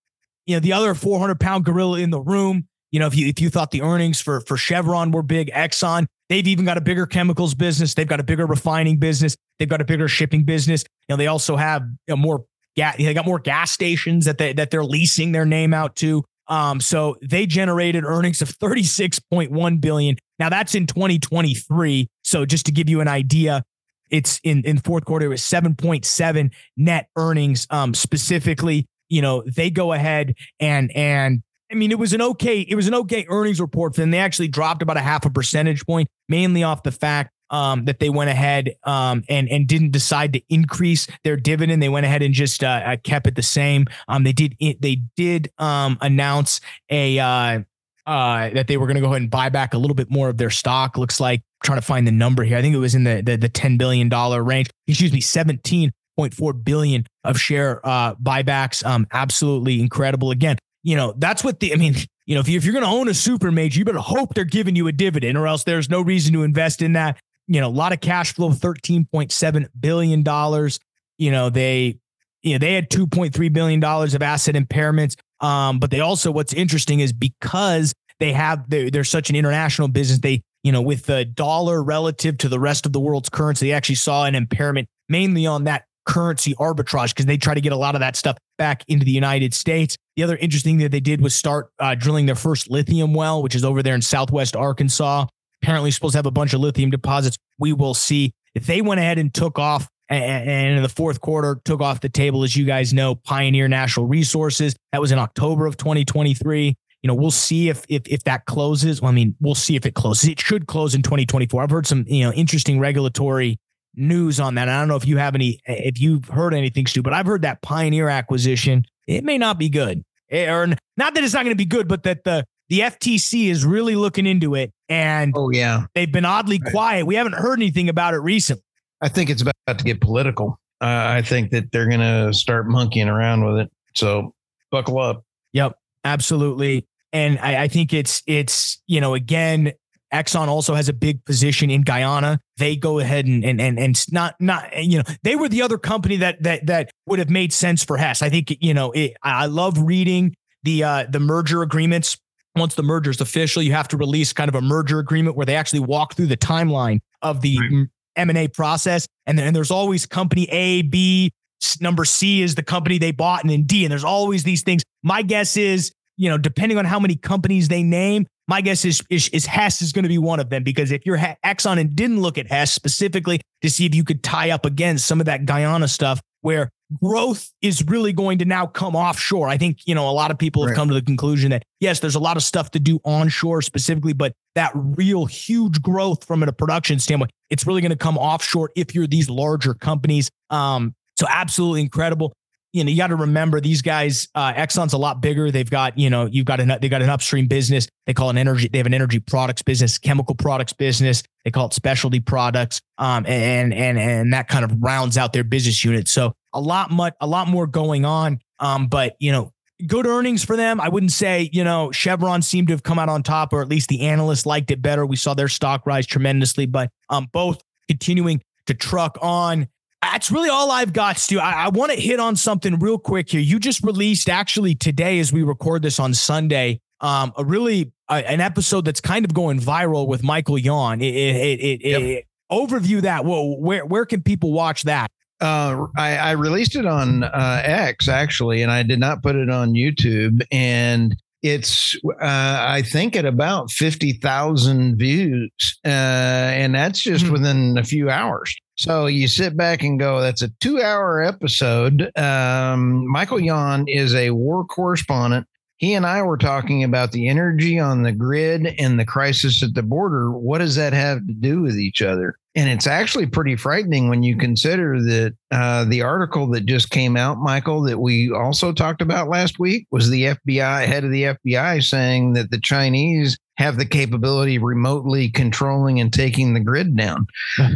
You 0.46 0.56
know, 0.56 0.60
the 0.60 0.74
other 0.74 0.94
400 0.94 1.40
pound 1.40 1.66
gorilla 1.66 2.00
in 2.00 2.10
the 2.10 2.22
room. 2.22 2.68
You 2.92 3.00
know, 3.00 3.08
if 3.08 3.16
you 3.16 3.28
if 3.28 3.40
you 3.40 3.50
thought 3.50 3.72
the 3.72 3.82
earnings 3.82 4.22
for 4.22 4.42
for 4.42 4.58
Chevron 4.58 5.12
were 5.12 5.24
big, 5.24 5.52
Exxon 5.52 6.08
They've 6.30 6.48
even 6.48 6.64
got 6.64 6.78
a 6.78 6.82
bigger 6.82 7.08
chemicals 7.08 7.56
business. 7.56 7.96
They've 7.96 8.08
got 8.08 8.20
a 8.20 8.24
bigger 8.24 8.46
refining 8.46 8.98
business. 8.98 9.36
They've 9.58 9.68
got 9.68 9.82
a 9.82 9.86
bigger 9.86 10.08
shipping 10.08 10.44
business. 10.44 10.84
You 11.08 11.14
know, 11.14 11.18
they 11.18 11.28
also 11.28 11.58
have 11.58 11.82
you 12.08 12.16
know, 12.16 12.18
more 12.18 12.46
gas. 12.76 12.98
They 12.98 13.14
got 13.16 13.26
more 13.26 13.40
gas 13.40 13.72
stations 13.72 14.26
that 14.26 14.38
they 14.38 14.54
that 14.54 14.70
they're 14.70 14.86
leasing 14.86 15.32
their 15.32 15.46
name 15.46 15.74
out 15.74 15.96
to. 15.98 16.24
Um, 16.48 16.80
so 16.80 17.18
they 17.22 17.46
generated 17.46 18.04
earnings 18.06 18.42
of 18.42 18.50
36.1 18.50 19.82
billion. 19.82 20.18
Now 20.38 20.50
that's 20.50 20.76
in 20.76 20.86
2023. 20.86 22.08
So 22.24 22.46
just 22.46 22.66
to 22.68 22.72
give 22.72 22.90
you 22.90 23.02
an 23.02 23.08
idea, 23.08 23.64
it's 24.12 24.40
in 24.44 24.64
in 24.66 24.78
fourth 24.78 25.06
quarter 25.06 25.26
it 25.26 25.30
was 25.30 25.42
7.7 25.42 26.52
net 26.78 27.08
earnings. 27.16 27.66
Um, 27.72 27.96
specifically, 27.96 28.86
you 29.10 29.24
know, 29.24 29.44
they 29.48 29.72
go 29.72 29.94
ahead 29.94 30.36
and 30.60 30.96
and 30.96 31.42
I 31.72 31.76
mean, 31.76 31.92
it 31.92 32.00
was 32.00 32.14
an 32.14 32.22
okay, 32.22 32.62
it 32.62 32.76
was 32.76 32.88
an 32.88 32.96
okay 32.96 33.26
earnings 33.30 33.62
report 33.62 33.96
for 33.96 34.02
them. 34.02 34.12
They 34.12 34.20
actually 34.20 34.48
dropped 34.48 34.82
about 34.82 34.98
a 34.98 35.02
half 35.02 35.26
a 35.26 35.30
percentage 35.30 35.86
point, 35.86 36.08
mainly 36.28 36.64
off 36.64 36.84
the 36.84 36.92
fact 36.92 37.32
um, 37.52 37.86
that 37.86 38.00
they 38.00 38.10
went 38.10 38.30
ahead 38.30 38.76
um, 38.84 39.24
and 39.30 39.50
and 39.50 39.68
didn't 39.68 39.92
decide 39.92 40.34
to 40.34 40.42
increase 40.50 41.08
their 41.24 41.36
dividend. 41.36 41.82
They 41.82 41.90
went 41.90 42.06
ahead 42.06 42.22
and 42.22 42.34
just 42.34 42.64
uh, 42.64 42.82
uh 42.86 42.98
kept 43.04 43.28
it 43.28 43.36
the 43.36 43.44
same. 43.44 43.86
Um, 44.08 44.24
they 44.24 44.34
did 44.34 44.56
they 44.60 45.02
did 45.16 45.52
um, 45.58 45.98
announce 46.02 46.62
a 46.90 47.20
uh, 47.20 47.62
uh, 48.06 48.50
that 48.50 48.68
they 48.68 48.78
were 48.78 48.88
going 48.88 48.96
to 48.96 49.02
go 49.02 49.08
ahead 49.08 49.22
and 49.22 49.32
buy 49.32 49.50
back 49.50 49.74
a 49.74 49.78
little 49.78 49.96
bit 49.96 50.10
more 50.10 50.30
of 50.30 50.38
their 50.38 50.50
stock. 50.50 50.98
Looks 50.98 51.20
like 51.20 51.40
I'm 51.40 51.66
trying 51.66 51.80
to 51.80 51.86
find 51.86 52.08
the 52.08 52.12
number 52.12 52.44
here. 52.44 52.58
I 52.58 52.62
think 52.62 52.74
it 52.74 52.80
was 52.80 52.96
in 52.96 53.04
the 53.04 53.22
the, 53.24 53.38
the 53.38 53.50
ten 53.50 53.78
billion 53.78 54.10
dollar 54.10 54.44
range. 54.44 54.70
Excuse 54.88 55.14
me, 55.14 55.22
seventeen 55.22 55.92
point 56.18 56.34
four 56.34 56.54
billion 56.54 57.06
of 57.24 57.40
share 57.40 57.86
uh, 57.86 58.16
buybacks. 58.16 58.86
Um, 58.86 59.08
absolutely 59.14 59.82
incredible. 59.82 60.32
Again, 60.32 60.58
you 60.84 60.96
know, 60.96 61.14
that's 61.18 61.44
what 61.44 61.60
the, 61.60 61.74
I 61.74 61.76
mean, 61.76 61.96
you 62.26 62.36
know, 62.36 62.42
if, 62.42 62.48
you, 62.48 62.58
if 62.58 62.64
you're 62.64 62.74
going 62.74 62.86
to 62.86 62.92
own 62.92 63.08
a 63.10 63.14
super 63.14 63.52
major, 63.52 63.80
you 63.80 63.86
better 63.86 64.00
hope 64.00 64.34
they're 64.34 64.46
giving 64.46 64.76
you 64.76 64.88
a 64.88 64.92
dividend 64.92 65.38
or 65.38 65.48
else 65.48 65.64
there's 65.64 65.90
no 65.90 66.02
reason 66.02 66.34
to 66.34 66.44
invest 66.44 66.82
in 66.82 66.94
that. 66.94 67.18
You 67.48 67.60
know, 67.60 67.68
a 67.68 67.70
lot 67.70 67.92
of 67.92 68.00
cash 68.00 68.34
flow, 68.34 68.52
$13.7 68.52 69.68
billion. 69.80 70.70
You 71.18 71.32
know, 71.32 71.50
they, 71.50 72.00
you 72.44 72.54
know, 72.54 72.60
they 72.60 72.74
had 72.74 72.90
$2.3 72.90 73.54
billion 73.54 73.84
of 73.84 74.22
asset 74.22 74.56
impairments. 74.56 75.16
Um, 75.42 75.80
but 75.80 75.90
they 75.90 76.00
also, 76.00 76.32
what's 76.32 76.54
interesting 76.54 77.00
is 77.00 77.12
because 77.12 77.94
they 78.20 78.34
have, 78.34 78.70
they're, 78.70 78.92
they're 78.92 79.04
such 79.04 79.30
an 79.30 79.36
international 79.36 79.88
business, 79.88 80.20
they, 80.20 80.42
you 80.64 80.72
know, 80.72 80.82
with 80.82 81.06
the 81.06 81.26
dollar 81.26 81.82
relative 81.82 82.38
to 82.40 82.50
the 82.50 82.60
rest 82.60 82.86
of 82.86 82.94
the 82.94 83.00
world's 83.00 83.30
currency, 83.30 83.68
they 83.68 83.74
actually 83.74 83.96
saw 83.96 84.26
an 84.26 84.36
impairment 84.36 84.88
mainly 85.08 85.48
on 85.48 85.64
that 85.64 85.86
currency 86.10 86.56
arbitrage 86.56 87.10
because 87.10 87.28
they 87.28 87.38
try 87.38 87.54
to 87.54 87.62
get 87.62 87.72
a 87.72 87.78
lot 87.78 87.96
of 87.96 88.02
that 88.02 88.16
stuff 88.16 88.36
back 88.58 88.84
into 88.88 89.06
the 89.06 89.12
United 89.12 89.54
States. 89.54 89.96
The 90.16 90.24
other 90.24 90.36
interesting 90.38 90.78
thing 90.78 90.84
that 90.84 90.92
they 90.92 91.00
did 91.00 91.22
was 91.22 91.36
start 91.36 91.70
uh, 91.80 91.94
drilling 91.94 92.26
their 92.26 92.36
first 92.36 92.70
lithium 92.70 93.14
well, 93.14 93.44
which 93.44 93.54
is 93.54 93.64
over 93.64 93.84
there 93.84 93.94
in 93.94 94.02
southwest 94.02 94.56
Arkansas. 94.56 95.28
Apparently, 95.62 95.92
supposed 95.92 96.14
to 96.14 96.18
have 96.18 96.26
a 96.26 96.32
bunch 96.32 96.54
of 96.54 96.62
lithium 96.62 96.90
deposits. 96.90 97.38
We 97.60 97.74
will 97.74 97.94
see. 97.94 98.32
If 98.56 98.66
they 98.66 98.82
went 98.82 99.00
ahead 99.00 99.20
and 99.20 99.32
took 99.32 99.60
off 99.60 99.88
and 100.10 100.78
in 100.78 100.82
the 100.82 100.90
fourth 100.90 101.22
quarter 101.22 101.62
took 101.64 101.82
off 101.82 102.02
the 102.02 102.10
table, 102.10 102.44
as 102.44 102.56
you 102.56 102.66
guys 102.66 102.94
know, 102.94 103.14
Pioneer 103.14 103.68
Natural 103.68 104.08
Resources. 104.08 104.76
That 104.92 105.02
was 105.02 105.12
in 105.12 105.20
October 105.20 105.68
of 105.68 105.78
2023. 105.78 106.74
You 107.04 107.08
know, 107.08 107.14
we'll 107.14 107.30
see 107.30 107.70
if 107.70 107.86
if 107.88 108.08
if 108.08 108.24
that 108.24 108.46
closes. 108.46 109.02
Well, 109.02 109.12
I 109.12 109.14
mean, 109.14 109.36
we'll 109.40 109.54
see 109.54 109.76
if 109.76 109.86
it 109.86 109.94
closes. 109.94 110.28
It 110.28 110.40
should 110.40 110.66
close 110.66 110.96
in 110.96 111.04
2024. 111.04 111.62
I've 111.62 111.70
heard 111.70 111.86
some 111.86 112.06
you 112.08 112.24
know 112.24 112.34
interesting 112.34 112.80
regulatory 112.80 113.60
news 114.00 114.40
on 114.40 114.56
that. 114.56 114.70
I 114.70 114.80
don't 114.80 114.88
know 114.88 114.96
if 114.96 115.06
you 115.06 115.18
have 115.18 115.36
any, 115.36 115.60
if 115.66 116.00
you've 116.00 116.26
heard 116.26 116.54
anything, 116.54 116.88
Stu, 116.88 117.02
but 117.02 117.14
I've 117.14 117.26
heard 117.26 117.42
that 117.44 117.62
Pioneer 117.62 118.10
acquisition. 118.10 118.86
It 119.08 119.24
may 119.24 119.38
not 119.38 119.58
be 119.58 119.70
good, 119.70 120.04
eh, 120.32 120.52
or 120.52 120.68
not 120.98 121.14
that 121.14 121.24
it's 121.24 121.34
not 121.34 121.44
going 121.44 121.56
to 121.56 121.58
be 121.58 121.66
good, 121.66 121.88
but 121.88 122.04
that 122.04 122.24
the 122.24 122.46
the 122.70 122.82
FTC 122.82 123.50
is 123.50 123.66
really 123.66 123.96
looking 123.96 124.26
into 124.26 124.56
it. 124.56 124.72
And 124.88 125.34
oh 125.36 125.50
yeah, 125.50 125.86
they've 125.96 126.12
been 126.12 126.26
oddly 126.26 126.60
right. 126.64 126.72
quiet. 126.72 127.06
We 127.06 127.16
haven't 127.16 127.34
heard 127.34 127.60
anything 127.60 127.90
about 127.90 128.14
it 128.14 128.20
recently. 128.20 128.64
I 129.02 129.10
think 129.10 129.30
it's 129.30 129.42
about 129.42 129.56
to 129.68 129.84
get 129.84 130.02
political. 130.02 130.60
Uh, 130.82 130.86
I 131.18 131.22
think 131.22 131.52
that 131.52 131.72
they're 131.72 131.88
going 131.88 132.00
to 132.00 132.34
start 132.34 132.68
monkeying 132.68 133.10
around 133.10 133.46
with 133.46 133.66
it. 133.66 133.72
So 133.96 134.34
buckle 134.72 135.00
up. 135.00 135.24
Yep, 135.54 135.78
absolutely. 136.06 136.88
And 137.12 137.40
I, 137.40 137.64
I 137.64 137.68
think 137.68 137.92
it's 137.94 138.22
it's 138.28 138.82
you 138.88 139.02
know 139.02 139.16
again 139.16 139.74
Exxon 140.14 140.48
also 140.48 140.74
has 140.74 140.90
a 140.90 140.94
big 140.94 141.24
position 141.26 141.70
in 141.70 141.82
Guyana. 141.82 142.40
They 142.58 142.76
go 142.76 143.00
ahead 143.00 143.26
and 143.26 143.44
and 143.46 143.62
and 143.62 143.80
and 143.80 144.12
not 144.12 144.36
not 144.40 144.84
you 144.84 144.98
know 144.98 145.04
they 145.24 145.36
were 145.36 145.50
the 145.50 145.62
other 145.62 145.78
company 145.78 146.18
that 146.18 146.42
that 146.44 146.66
that 146.66 146.92
would 147.06 147.20
have 147.20 147.30
made 147.30 147.54
sense 147.54 147.84
for 147.84 147.98
Hess. 147.98 148.22
I 148.22 148.30
think 148.30 148.58
you 148.60 148.74
know 148.74 148.92
it, 148.92 149.14
I 149.24 149.46
love 149.46 149.78
reading 149.78 150.36
the 150.64 150.84
uh, 150.84 151.06
the 151.10 151.20
merger 151.20 151.62
agreements. 151.62 152.18
Once 152.56 152.76
the 152.76 152.84
merger 152.84 153.12
is 153.12 153.22
official, 153.22 153.62
you 153.62 153.72
have 153.74 153.88
to 153.88 153.98
release 153.98 154.34
kind 154.34 154.50
of 154.50 154.56
a 154.56 154.62
merger 154.62 155.00
agreement 155.00 155.38
where 155.38 155.46
they 155.46 155.56
actually 155.56 155.80
walk 155.80 156.16
through 156.16 156.28
the 156.28 156.38
timeline 156.38 157.00
of 157.22 157.42
the 157.42 157.58
right. 157.60 157.88
M 158.16 158.30
and 158.30 158.38
A 158.38 158.48
process, 158.48 159.08
and 159.28 159.38
then 159.38 159.48
and 159.48 159.56
there's 159.56 159.72
always 159.72 160.06
company 160.08 160.48
A, 160.50 160.82
B, 160.82 161.32
number 161.80 162.04
C 162.04 162.42
is 162.42 162.56
the 162.56 162.64
company 162.64 162.98
they 162.98 163.12
bought, 163.12 163.44
and 163.44 163.50
then 163.52 163.64
D, 163.64 163.86
and 163.86 163.92
there's 163.92 164.04
always 164.04 164.44
these 164.44 164.64
things. 164.64 164.84
My 165.04 165.22
guess 165.22 165.56
is 165.56 165.92
you 166.20 166.30
know, 166.30 166.38
depending 166.38 166.78
on 166.78 166.84
how 166.84 167.00
many 167.00 167.16
companies 167.16 167.70
they 167.70 167.82
name, 167.82 168.28
my 168.50 168.62
guess 168.62 168.84
is, 168.84 169.04
is, 169.12 169.30
is 169.30 169.46
Hess 169.46 169.80
is 169.84 169.92
going 169.92 170.04
to 170.04 170.10
be 170.10 170.18
one 170.18 170.40
of 170.40 170.50
them 170.50 170.64
because 170.64 170.92
if 170.92 171.06
you're 171.06 171.18
Exxon 171.18 171.80
and 171.80 171.96
didn't 171.96 172.20
look 172.20 172.40
at 172.40 172.48
Hess 172.48 172.74
specifically 172.74 173.42
to 173.62 173.70
see 173.70 173.86
if 173.86 173.94
you 173.94 174.04
could 174.04 174.24
tie 174.24 174.50
up 174.50 174.66
against 174.66 175.06
some 175.06 175.20
of 175.20 175.28
that 175.28 175.46
Guyana 175.46 175.88
stuff 175.88 176.20
where 176.42 176.72
growth 177.00 177.52
is 177.62 177.84
really 177.86 178.12
going 178.12 178.40
to 178.40 178.46
now 178.46 178.66
come 178.66 178.96
offshore. 178.96 179.48
I 179.48 179.58
think, 179.58 179.82
you 179.86 179.94
know, 179.94 180.10
a 180.10 180.12
lot 180.12 180.32
of 180.32 180.40
people 180.40 180.64
have 180.64 180.72
right. 180.72 180.76
come 180.76 180.88
to 180.88 180.96
the 180.96 181.02
conclusion 181.04 181.52
that 181.52 181.62
yes, 181.80 182.00
there's 182.00 182.16
a 182.16 182.20
lot 182.20 182.38
of 182.38 182.44
stuff 182.44 182.72
to 182.72 182.80
do 182.80 183.00
onshore 183.06 183.62
specifically, 183.62 184.14
but 184.14 184.34
that 184.56 184.72
real 184.74 185.28
huge 185.28 185.80
growth 185.84 186.26
from 186.26 186.42
a 186.42 186.52
production 186.52 186.98
standpoint, 186.98 187.32
it's 187.52 187.68
really 187.68 187.82
going 187.82 187.92
to 187.92 187.98
come 187.98 188.18
offshore 188.18 188.72
if 188.76 188.96
you're 188.96 189.06
these 189.06 189.30
larger 189.30 189.76
companies. 189.76 190.32
Um, 190.50 190.96
so 191.20 191.28
absolutely 191.30 191.82
incredible 191.82 192.34
you 192.72 192.84
know, 192.84 192.92
you 192.92 192.98
got 192.98 193.08
to 193.08 193.16
remember 193.16 193.60
these 193.60 193.82
guys. 193.82 194.28
Uh, 194.36 194.54
Exxon's 194.54 194.94
a 194.94 194.98
lot 194.98 195.22
bigger. 195.22 195.50
They've 195.50 195.70
got, 195.70 195.98
you 195.98 196.10
know, 196.10 196.26
you've 196.26 196.46
got 196.46 196.60
an 196.60 196.78
they 196.80 196.90
got 196.90 197.02
an 197.02 197.10
upstream 197.10 197.48
business. 197.48 197.88
They 198.06 198.14
call 198.14 198.30
an 198.30 198.38
energy. 198.38 198.68
They 198.68 198.78
have 198.78 198.88
an 198.88 198.94
energy 198.94 199.20
products 199.20 199.62
business, 199.62 199.98
chemical 199.98 200.36
products 200.36 200.74
business. 200.74 201.24
They 201.44 201.52
call 201.52 201.68
it 201.68 201.74
specialty 201.74 202.20
products. 202.20 202.82
Um, 202.98 203.26
and 203.26 203.74
and 203.74 203.98
and 203.98 204.34
that 204.34 204.48
kind 204.48 204.64
of 204.64 204.82
rounds 204.82 205.18
out 205.18 205.34
their 205.34 205.44
business 205.44 205.84
unit. 205.84 206.08
So 206.08 206.34
a 206.54 206.62
lot 206.62 206.92
much 206.92 207.14
a 207.22 207.28
lot 207.28 207.48
more 207.48 207.66
going 207.66 208.06
on. 208.06 208.40
Um, 208.60 208.88
but 208.88 209.16
you 209.20 209.32
know, 209.32 209.52
good 209.88 210.06
earnings 210.06 210.44
for 210.44 210.56
them. 210.56 210.80
I 210.80 210.90
wouldn't 210.90 211.12
say, 211.12 211.50
you 211.52 211.64
know, 211.64 211.92
Chevron 211.92 212.42
seemed 212.42 212.68
to 212.68 212.74
have 212.74 212.84
come 212.84 213.00
out 213.00 213.10
on 213.10 213.24
top, 213.24 213.52
or 213.54 213.62
at 213.62 213.68
least 213.68 213.90
the 213.90 214.02
analysts 214.02 214.46
liked 214.46 214.70
it 214.72 214.82
better. 214.82 215.06
We 215.06 215.16
saw 215.16 215.34
their 215.34 215.48
stock 215.48 215.86
rise 215.86 216.06
tremendously, 216.06 216.66
but 216.66 216.92
um, 217.10 217.28
both 217.32 217.62
continuing 217.88 218.42
to 218.68 218.74
truck 218.74 219.18
on. 219.22 219.68
That's 220.02 220.32
really 220.32 220.50
all 220.50 220.72
I've 220.72 220.94
got, 220.94 221.18
Stu. 221.18 221.40
I, 221.40 221.66
I 221.66 221.70
want 221.70 221.92
to 221.92 222.00
hit 222.00 222.20
on 222.20 222.36
something 222.36 222.80
real 222.80 222.98
quick 222.98 223.30
here. 223.30 223.42
You 223.42 223.60
just 223.60 223.84
released 223.84 224.30
actually 224.30 224.76
today, 224.76 225.20
as 225.20 225.34
we 225.34 225.44
record 225.44 225.82
this 225.82 226.00
on 226.00 226.14
Sunday, 226.14 226.80
um, 227.02 227.34
a 227.38 227.44
really 227.44 227.92
uh, 228.08 228.22
an 228.26 228.42
episode 228.42 228.86
that's 228.86 229.02
kind 229.02 229.26
of 229.26 229.34
going 229.34 229.60
viral 229.60 230.08
with 230.08 230.24
Michael 230.24 230.58
Yon. 230.58 231.02
It, 231.02 231.14
it, 231.14 231.60
it, 231.62 231.82
yep. 231.86 232.24
overview 232.52 233.02
that. 233.02 233.26
Well, 233.26 233.60
where 233.60 233.86
where 233.86 234.06
can 234.06 234.22
people 234.22 234.54
watch 234.54 234.84
that? 234.84 235.12
Uh, 235.42 235.88
I, 235.96 236.18
I, 236.18 236.32
released 236.32 236.76
it 236.76 236.86
on 236.86 237.24
uh, 237.24 237.62
X 237.64 238.10
actually, 238.10 238.62
and 238.62 238.70
I 238.70 238.84
did 238.84 239.00
not 239.00 239.24
put 239.24 239.38
it 239.38 239.50
on 239.50 239.72
YouTube. 239.72 240.42
And 240.52 241.16
it's 241.42 241.96
uh, 242.06 242.20
I 242.22 242.82
think 242.82 243.16
at 243.16 243.26
about 243.26 243.72
fifty 243.72 244.14
thousand 244.14 244.98
views, 244.98 245.52
uh, 245.86 245.88
and 245.88 246.76
that's 246.76 247.02
just 247.02 247.24
mm-hmm. 247.24 247.34
within 247.34 247.78
a 247.78 247.84
few 247.84 248.10
hours. 248.10 248.54
So 248.80 249.08
you 249.08 249.28
sit 249.28 249.58
back 249.58 249.84
and 249.84 250.00
go, 250.00 250.22
that's 250.22 250.42
a 250.42 250.48
two 250.62 250.82
hour 250.82 251.22
episode. 251.22 252.18
Um, 252.18 253.06
Michael 253.06 253.42
Yon 253.42 253.84
is 253.90 254.16
a 254.16 254.32
war 254.32 254.64
correspondent. 254.64 255.48
He 255.76 255.96
and 255.96 256.06
I 256.06 256.22
were 256.22 256.38
talking 256.38 256.86
about 256.86 257.12
the 257.12 257.28
energy 257.28 257.78
on 257.78 258.04
the 258.04 258.14
grid 258.14 258.76
and 258.80 258.98
the 258.98 259.04
crisis 259.04 259.62
at 259.64 259.74
the 259.74 259.84
border. 259.84 260.32
What 260.32 260.60
does 260.60 260.76
that 260.76 260.94
have 260.94 261.28
to 261.28 261.34
do 261.34 261.62
with 261.62 261.76
each 261.76 262.02
other? 262.02 262.38
And 262.56 262.70
it's 262.70 262.88
actually 262.88 263.26
pretty 263.26 263.58
frightening 263.58 264.08
when 264.08 264.24
you 264.24 264.38
consider 264.38 265.02
that 265.02 265.36
uh, 265.52 265.84
the 265.84 266.02
article 266.02 266.48
that 266.52 266.66
just 266.66 266.90
came 266.90 267.18
out, 267.18 267.38
Michael, 267.38 267.82
that 267.84 268.00
we 268.00 268.32
also 268.32 268.72
talked 268.72 269.02
about 269.02 269.28
last 269.28 269.60
week 269.60 269.88
was 269.92 270.10
the 270.10 270.24
FBI 270.24 270.86
head 270.86 271.04
of 271.04 271.12
the 271.12 271.24
FBI 271.24 271.84
saying 271.84 272.32
that 272.34 272.50
the 272.50 272.62
Chinese 272.62 273.38
have 273.60 273.78
the 273.78 273.86
capability 273.86 274.56
of 274.56 274.64
remotely 274.64 275.30
controlling 275.30 276.00
and 276.00 276.14
taking 276.14 276.54
the 276.54 276.62
grid 276.62 276.96
down. 276.96 277.28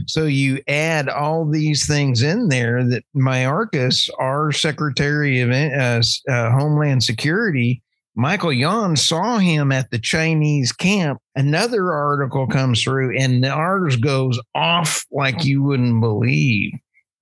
so 0.07 0.25
you 0.25 0.59
add 0.67 1.09
all 1.09 1.45
these 1.45 1.85
things 1.85 2.23
in 2.23 2.47
there 2.47 2.83
that 2.85 3.03
Mayorkas, 3.15 4.09
our 4.17 4.53
Secretary 4.53 5.41
of 5.41 5.51
uh, 5.51 6.01
uh, 6.31 6.51
Homeland 6.51 7.03
Security, 7.03 7.83
Michael 8.15 8.53
Yon 8.53 8.95
saw 8.95 9.39
him 9.39 9.71
at 9.71 9.91
the 9.91 9.99
Chinese 9.99 10.71
camp. 10.71 11.19
Another 11.35 11.91
article 11.91 12.47
comes 12.47 12.81
through, 12.81 13.17
and 13.17 13.43
the 13.43 13.49
ours 13.49 13.97
goes 13.97 14.39
off 14.55 15.03
like 15.11 15.43
you 15.43 15.63
wouldn't 15.63 15.99
believe 15.99 16.71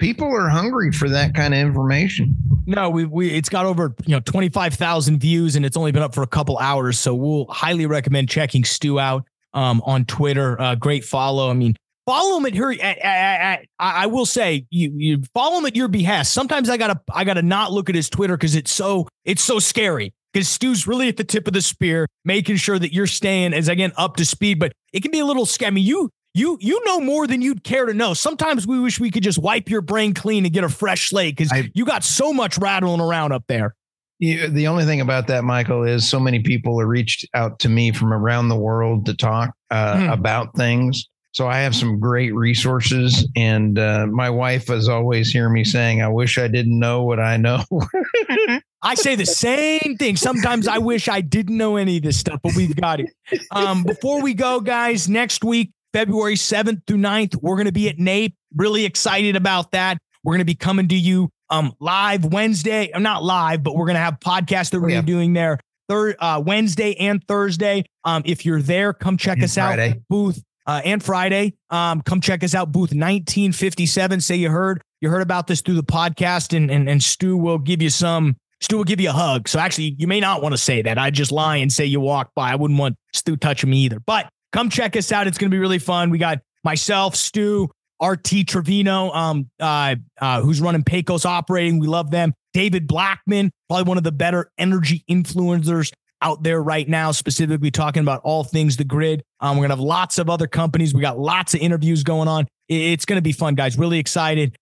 people 0.02 0.28
are 0.28 0.50
hungry 0.50 0.92
for 0.92 1.08
that 1.08 1.34
kind 1.34 1.54
of 1.54 1.60
information. 1.62 2.36
No, 2.66 2.90
we 2.90 3.06
we 3.06 3.30
it's 3.30 3.48
got 3.48 3.66
over 3.66 3.96
you 4.06 4.16
know 4.16 4.20
twenty 4.20 4.50
five 4.50 4.74
thousand 4.74 5.20
views 5.20 5.56
and 5.56 5.66
it's 5.66 5.78
only 5.78 5.94
been 5.94 6.02
up 6.02 6.14
for 6.14 6.24
a 6.24 6.28
couple 6.28 6.58
hours. 6.58 7.00
So 7.00 7.16
we'll 7.16 7.46
highly 7.46 7.86
recommend 7.86 8.28
checking 8.28 8.66
Stu 8.66 9.00
out 9.00 9.24
um, 9.54 9.82
on 9.86 10.04
Twitter. 10.04 10.60
Uh, 10.60 10.76
great 10.76 11.06
follow. 11.06 11.50
I 11.50 11.54
mean, 11.54 11.78
follow 12.06 12.38
him 12.38 12.46
at 12.48 12.56
her. 12.56 12.74
At, 12.74 12.82
at, 12.82 13.00
at, 13.04 13.66
I 13.80 14.08
will 14.08 14.26
say 14.26 14.66
you 14.72 14.92
you 14.96 15.24
follow 15.34 15.60
him 15.60 15.66
at 15.66 15.76
your 15.76 15.88
behest. 15.88 16.34
Sometimes 16.34 16.70
I 16.70 16.78
gotta 16.78 17.00
I 17.14 17.24
gotta 17.24 17.44
not 17.44 17.72
look 17.72 17.88
at 17.88 17.96
his 17.96 18.10
Twitter 18.10 18.36
because 18.36 18.56
it's 18.56 18.72
so 18.72 19.08
it's 19.24 19.44
so 19.44 19.60
scary. 19.60 20.14
Because 20.34 20.48
Stu's 20.48 20.88
really 20.88 21.10
at 21.10 21.18
the 21.18 21.26
tip 21.26 21.46
of 21.46 21.54
the 21.54 21.62
spear, 21.62 22.08
making 22.24 22.56
sure 22.56 22.80
that 22.80 22.94
you're 22.94 23.06
staying 23.06 23.54
as 23.54 23.68
again 23.68 23.92
up 23.98 24.16
to 24.16 24.26
speed. 24.26 24.60
But 24.60 24.72
it 24.94 25.02
can 25.02 25.12
be 25.12 25.20
a 25.20 25.26
little 25.26 25.46
scammy. 25.46 25.84
You 25.84 26.10
you 26.34 26.58
you 26.62 26.84
know 26.86 27.00
more 27.00 27.28
than 27.28 27.42
you'd 27.42 27.64
care 27.64 27.86
to 27.86 27.94
know. 27.94 28.14
Sometimes 28.14 28.66
we 28.66 28.80
wish 28.80 29.00
we 29.00 29.12
could 29.12 29.24
just 29.24 29.38
wipe 29.38 29.70
your 29.70 29.82
brain 29.82 30.14
clean 30.14 30.46
and 30.46 30.54
get 30.54 30.64
a 30.64 30.70
fresh 30.70 31.10
slate 31.10 31.36
because 31.36 31.52
you 31.74 31.86
got 31.86 32.04
so 32.04 32.32
much 32.34 32.58
rattling 32.58 33.02
around 33.02 33.32
up 33.32 33.44
there. 33.48 33.76
Yeah, 34.20 34.48
the 34.48 34.68
only 34.68 34.86
thing 34.86 35.02
about 35.02 35.28
that, 35.28 35.44
Michael, 35.44 35.84
is 35.84 36.08
so 36.08 36.20
many 36.20 36.42
people 36.42 36.80
have 36.80 36.88
reached 36.88 37.28
out 37.34 37.58
to 37.60 37.70
me 37.70 37.92
from 37.92 38.14
around 38.14 38.50
the 38.50 38.56
world 38.56 39.08
to 39.08 39.16
talk 39.16 39.52
uh, 39.72 40.00
hmm. 40.00 40.10
about 40.10 40.56
things. 40.56 41.08
So 41.34 41.48
I 41.48 41.60
have 41.62 41.74
some 41.74 42.00
great 42.00 42.36
resources, 42.36 43.28
and 43.36 43.80
uh, 43.80 44.06
my 44.06 44.30
wife 44.30 44.70
is 44.70 44.90
always 44.90 45.32
hear 45.32 45.50
me 45.50 45.64
saying, 45.64 46.02
"I 46.02 46.10
wish 46.10 46.38
I 46.38 46.48
didn't 46.48 46.78
know 46.78 47.04
what 47.04 47.20
I 47.20 47.38
know." 47.38 47.64
I 48.84 48.96
say 48.96 49.16
the 49.16 49.26
same 49.26 49.96
thing. 49.98 50.18
Sometimes 50.18 50.68
I 50.68 50.80
wish 50.80 51.08
I 51.08 51.22
didn't 51.22 51.56
know 51.56 51.78
any 51.78 51.98
of 51.98 52.04
this 52.04 52.18
stuff, 52.18 52.42
but 52.44 52.56
we've 52.56 52.76
got 52.76 53.00
it. 53.00 53.10
Um, 53.52 53.84
before 53.84 54.22
we 54.22 54.34
go, 54.34 54.60
guys, 54.60 55.08
next 55.08 55.44
week 55.44 55.72
February 55.94 56.36
7th 56.36 56.86
through 56.88 56.98
9th. 56.98 57.36
We're 57.42 57.56
going 57.56 57.66
to 57.66 57.72
be 57.72 57.90
at 57.90 58.00
NAPE. 58.00 58.36
Really 58.56 58.86
excited 58.86 59.36
about 59.36 59.72
that. 59.72 59.98
We're 60.24 60.34
going 60.34 60.40
to 60.40 60.46
be 60.46 60.56
coming 60.56 60.88
to 60.90 60.96
you 60.96 61.30
um, 61.50 61.74
live 61.80 62.26
Wednesday. 62.26 62.92
I'm 62.94 63.02
uh, 63.02 63.10
not 63.10 63.24
live, 63.24 63.64
but 63.64 63.76
we're 63.76 63.86
going 63.86 63.96
to 63.96 64.02
have 64.02 64.20
podcasts 64.20 64.72
that 64.72 64.80
we're 64.80 64.90
yeah. 64.90 65.02
doing 65.02 65.34
there 65.34 65.60
third 65.92 66.16
uh, 66.20 66.42
Wednesday 66.46 66.96
and 66.96 67.22
Thursday. 67.28 67.84
Um, 68.06 68.24
if 68.26 68.46
you're 68.46 68.62
there, 68.62 68.94
come 68.94 69.18
check 69.18 69.38
and 69.38 69.44
us 69.44 69.56
Friday. 69.56 69.92
out. 69.92 69.98
Booth 70.10 70.42
uh, 70.66 70.82
and 70.86 71.04
Friday. 71.04 71.54
Um, 71.70 72.02
come 72.02 72.22
check 72.22 72.44
us 72.44 72.56
out. 72.56 72.72
Booth 72.72 72.92
1957. 72.92 74.22
Say 74.22 74.36
you 74.38 74.50
heard 74.50 74.82
you 75.02 75.10
heard 75.10 75.22
about 75.22 75.48
this 75.48 75.62
through 75.62 75.76
the 75.76 75.84
podcast, 75.84 76.56
and 76.56 76.72
and 76.72 76.90
and 76.90 77.04
Stu 77.04 77.36
will 77.36 77.58
give 77.58 77.82
you 77.82 77.90
some. 77.90 78.38
Stu 78.62 78.78
will 78.78 78.84
give 78.84 79.02
you 79.02 79.10
a 79.10 79.14
hug. 79.14 79.48
So 79.48 79.60
actually, 79.60 79.96
you 79.98 80.08
may 80.08 80.20
not 80.20 80.42
want 80.42 80.54
to 80.54 80.58
say 80.58 80.82
that. 80.84 80.98
I 80.98 81.10
just 81.10 81.32
lie 81.32 81.58
and 81.58 81.72
say 81.74 81.86
you 81.86 82.00
walked 82.00 82.36
by. 82.36 82.52
I 82.52 82.56
wouldn't 82.56 82.80
want 82.80 82.96
Stu 83.12 83.36
touching 83.36 83.70
me 83.70 83.80
either. 83.80 84.00
But 84.00 84.30
Come 84.52 84.70
check 84.70 84.96
us 84.96 85.12
out. 85.12 85.28
It's 85.28 85.38
going 85.38 85.50
to 85.50 85.56
be 85.56 85.60
really 85.60 85.80
fun. 85.80 86.10
We 86.10 86.18
got 86.18 86.40
myself, 86.64 87.16
Stu, 87.16 87.70
RT 88.02 88.48
Trevino, 88.48 89.12
um, 89.12 89.50
uh, 89.60 89.96
uh, 90.20 90.42
who's 90.42 90.60
running 90.60 90.84
Pecos 90.84 91.26
Operating. 91.26 91.80
We 91.80 91.88
love 91.88 92.12
them. 92.12 92.34
David 92.54 92.88
Blackman, 92.88 93.52
probably 93.70 93.88
one 93.88 93.98
of 93.98 94.04
the 94.04 94.12
better 94.12 94.52
energy 94.58 95.06
influencers 95.10 95.92
out 96.22 96.44
there 96.44 96.62
right 96.62 96.88
now, 96.88 97.12
specifically 97.12 97.72
talking 97.72 98.02
about 98.02 98.22
all 98.24 98.44
things 98.44 98.78
the 98.78 98.84
grid. 98.84 99.24
Um, 99.40 99.58
we're 99.58 99.64
gonna 99.64 99.76
have 99.76 99.80
lots 99.80 100.20
of 100.20 100.30
other 100.30 100.48
companies. 100.48 100.94
We 100.94 101.02
got 101.02 101.18
lots 101.18 101.54
of 101.54 101.62
interviews 101.62 102.04
going 102.04 102.28
on. 102.28 102.48
It's 102.68 103.06
gonna 103.06 103.22
be 103.22 103.32
fun, 103.32 103.56
guys. 103.56 103.78
Really 103.78 104.00
excited. 104.00 104.56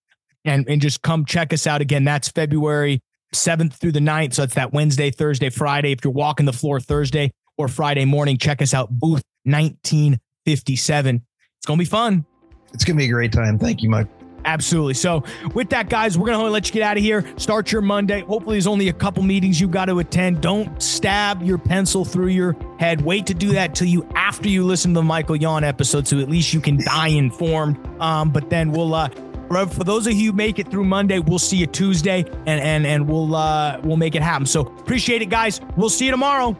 And, 0.44 0.66
and 0.68 0.80
just 0.80 1.02
come 1.02 1.26
check 1.26 1.52
us 1.52 1.66
out 1.66 1.82
again. 1.82 2.04
That's 2.04 2.28
February 2.28 3.00
7th 3.34 3.74
through 3.74 3.92
the 3.92 4.00
9th. 4.00 4.34
So 4.34 4.44
it's 4.44 4.54
that 4.54 4.72
Wednesday, 4.72 5.10
Thursday, 5.10 5.50
Friday. 5.50 5.92
If 5.92 5.98
you're 6.02 6.12
walking 6.14 6.46
the 6.46 6.52
floor 6.54 6.80
Thursday 6.80 7.30
or 7.60 7.68
Friday 7.68 8.04
morning, 8.04 8.38
check 8.38 8.62
us 8.62 8.74
out, 8.74 8.90
booth 8.90 9.22
1957. 9.44 11.22
It's 11.58 11.66
going 11.66 11.78
to 11.78 11.82
be 11.82 11.88
fun. 11.88 12.24
It's 12.72 12.84
going 12.84 12.96
to 12.96 12.98
be 12.98 13.06
a 13.06 13.12
great 13.12 13.32
time. 13.32 13.58
Thank 13.58 13.82
you, 13.82 13.90
Mike. 13.90 14.08
Absolutely. 14.44 14.94
So, 14.94 15.22
with 15.54 15.68
that, 15.70 15.90
guys, 15.90 16.16
we're 16.16 16.26
going 16.26 16.38
to 16.38 16.50
let 16.50 16.66
you 16.66 16.72
get 16.72 16.82
out 16.82 16.96
of 16.96 17.02
here. 17.02 17.30
Start 17.36 17.70
your 17.72 17.82
Monday. 17.82 18.20
Hopefully, 18.22 18.54
there's 18.54 18.66
only 18.66 18.88
a 18.88 18.92
couple 18.92 19.22
meetings 19.22 19.60
you've 19.60 19.70
got 19.70 19.86
to 19.86 19.98
attend. 19.98 20.40
Don't 20.40 20.80
stab 20.82 21.42
your 21.42 21.58
pencil 21.58 22.04
through 22.04 22.28
your 22.28 22.56
head. 22.78 23.02
Wait 23.02 23.26
to 23.26 23.34
do 23.34 23.52
that 23.52 23.74
till 23.74 23.88
you 23.88 24.08
after 24.14 24.48
you 24.48 24.64
listen 24.64 24.94
to 24.94 25.00
the 25.00 25.04
Michael 25.04 25.36
Yon 25.36 25.62
episode, 25.62 26.08
so 26.08 26.18
at 26.20 26.30
least 26.30 26.54
you 26.54 26.60
can 26.60 26.82
die 26.82 27.08
informed. 27.08 27.78
Um, 28.00 28.30
but 28.30 28.48
then 28.48 28.72
we'll 28.72 28.94
uh, 28.94 29.10
for 29.50 29.84
those 29.84 30.06
of 30.06 30.14
you 30.14 30.30
who 30.30 30.36
make 30.36 30.58
it 30.58 30.68
through 30.70 30.84
Monday, 30.84 31.18
we'll 31.18 31.38
see 31.38 31.56
you 31.56 31.66
Tuesday, 31.66 32.24
and 32.46 32.60
and 32.60 32.86
and 32.86 33.08
we'll 33.08 33.34
uh, 33.34 33.80
we'll 33.82 33.96
make 33.96 34.14
it 34.14 34.22
happen. 34.22 34.46
So 34.46 34.62
appreciate 34.62 35.22
it, 35.22 35.28
guys. 35.28 35.60
We'll 35.76 35.90
see 35.90 36.06
you 36.06 36.12
tomorrow. 36.12 36.56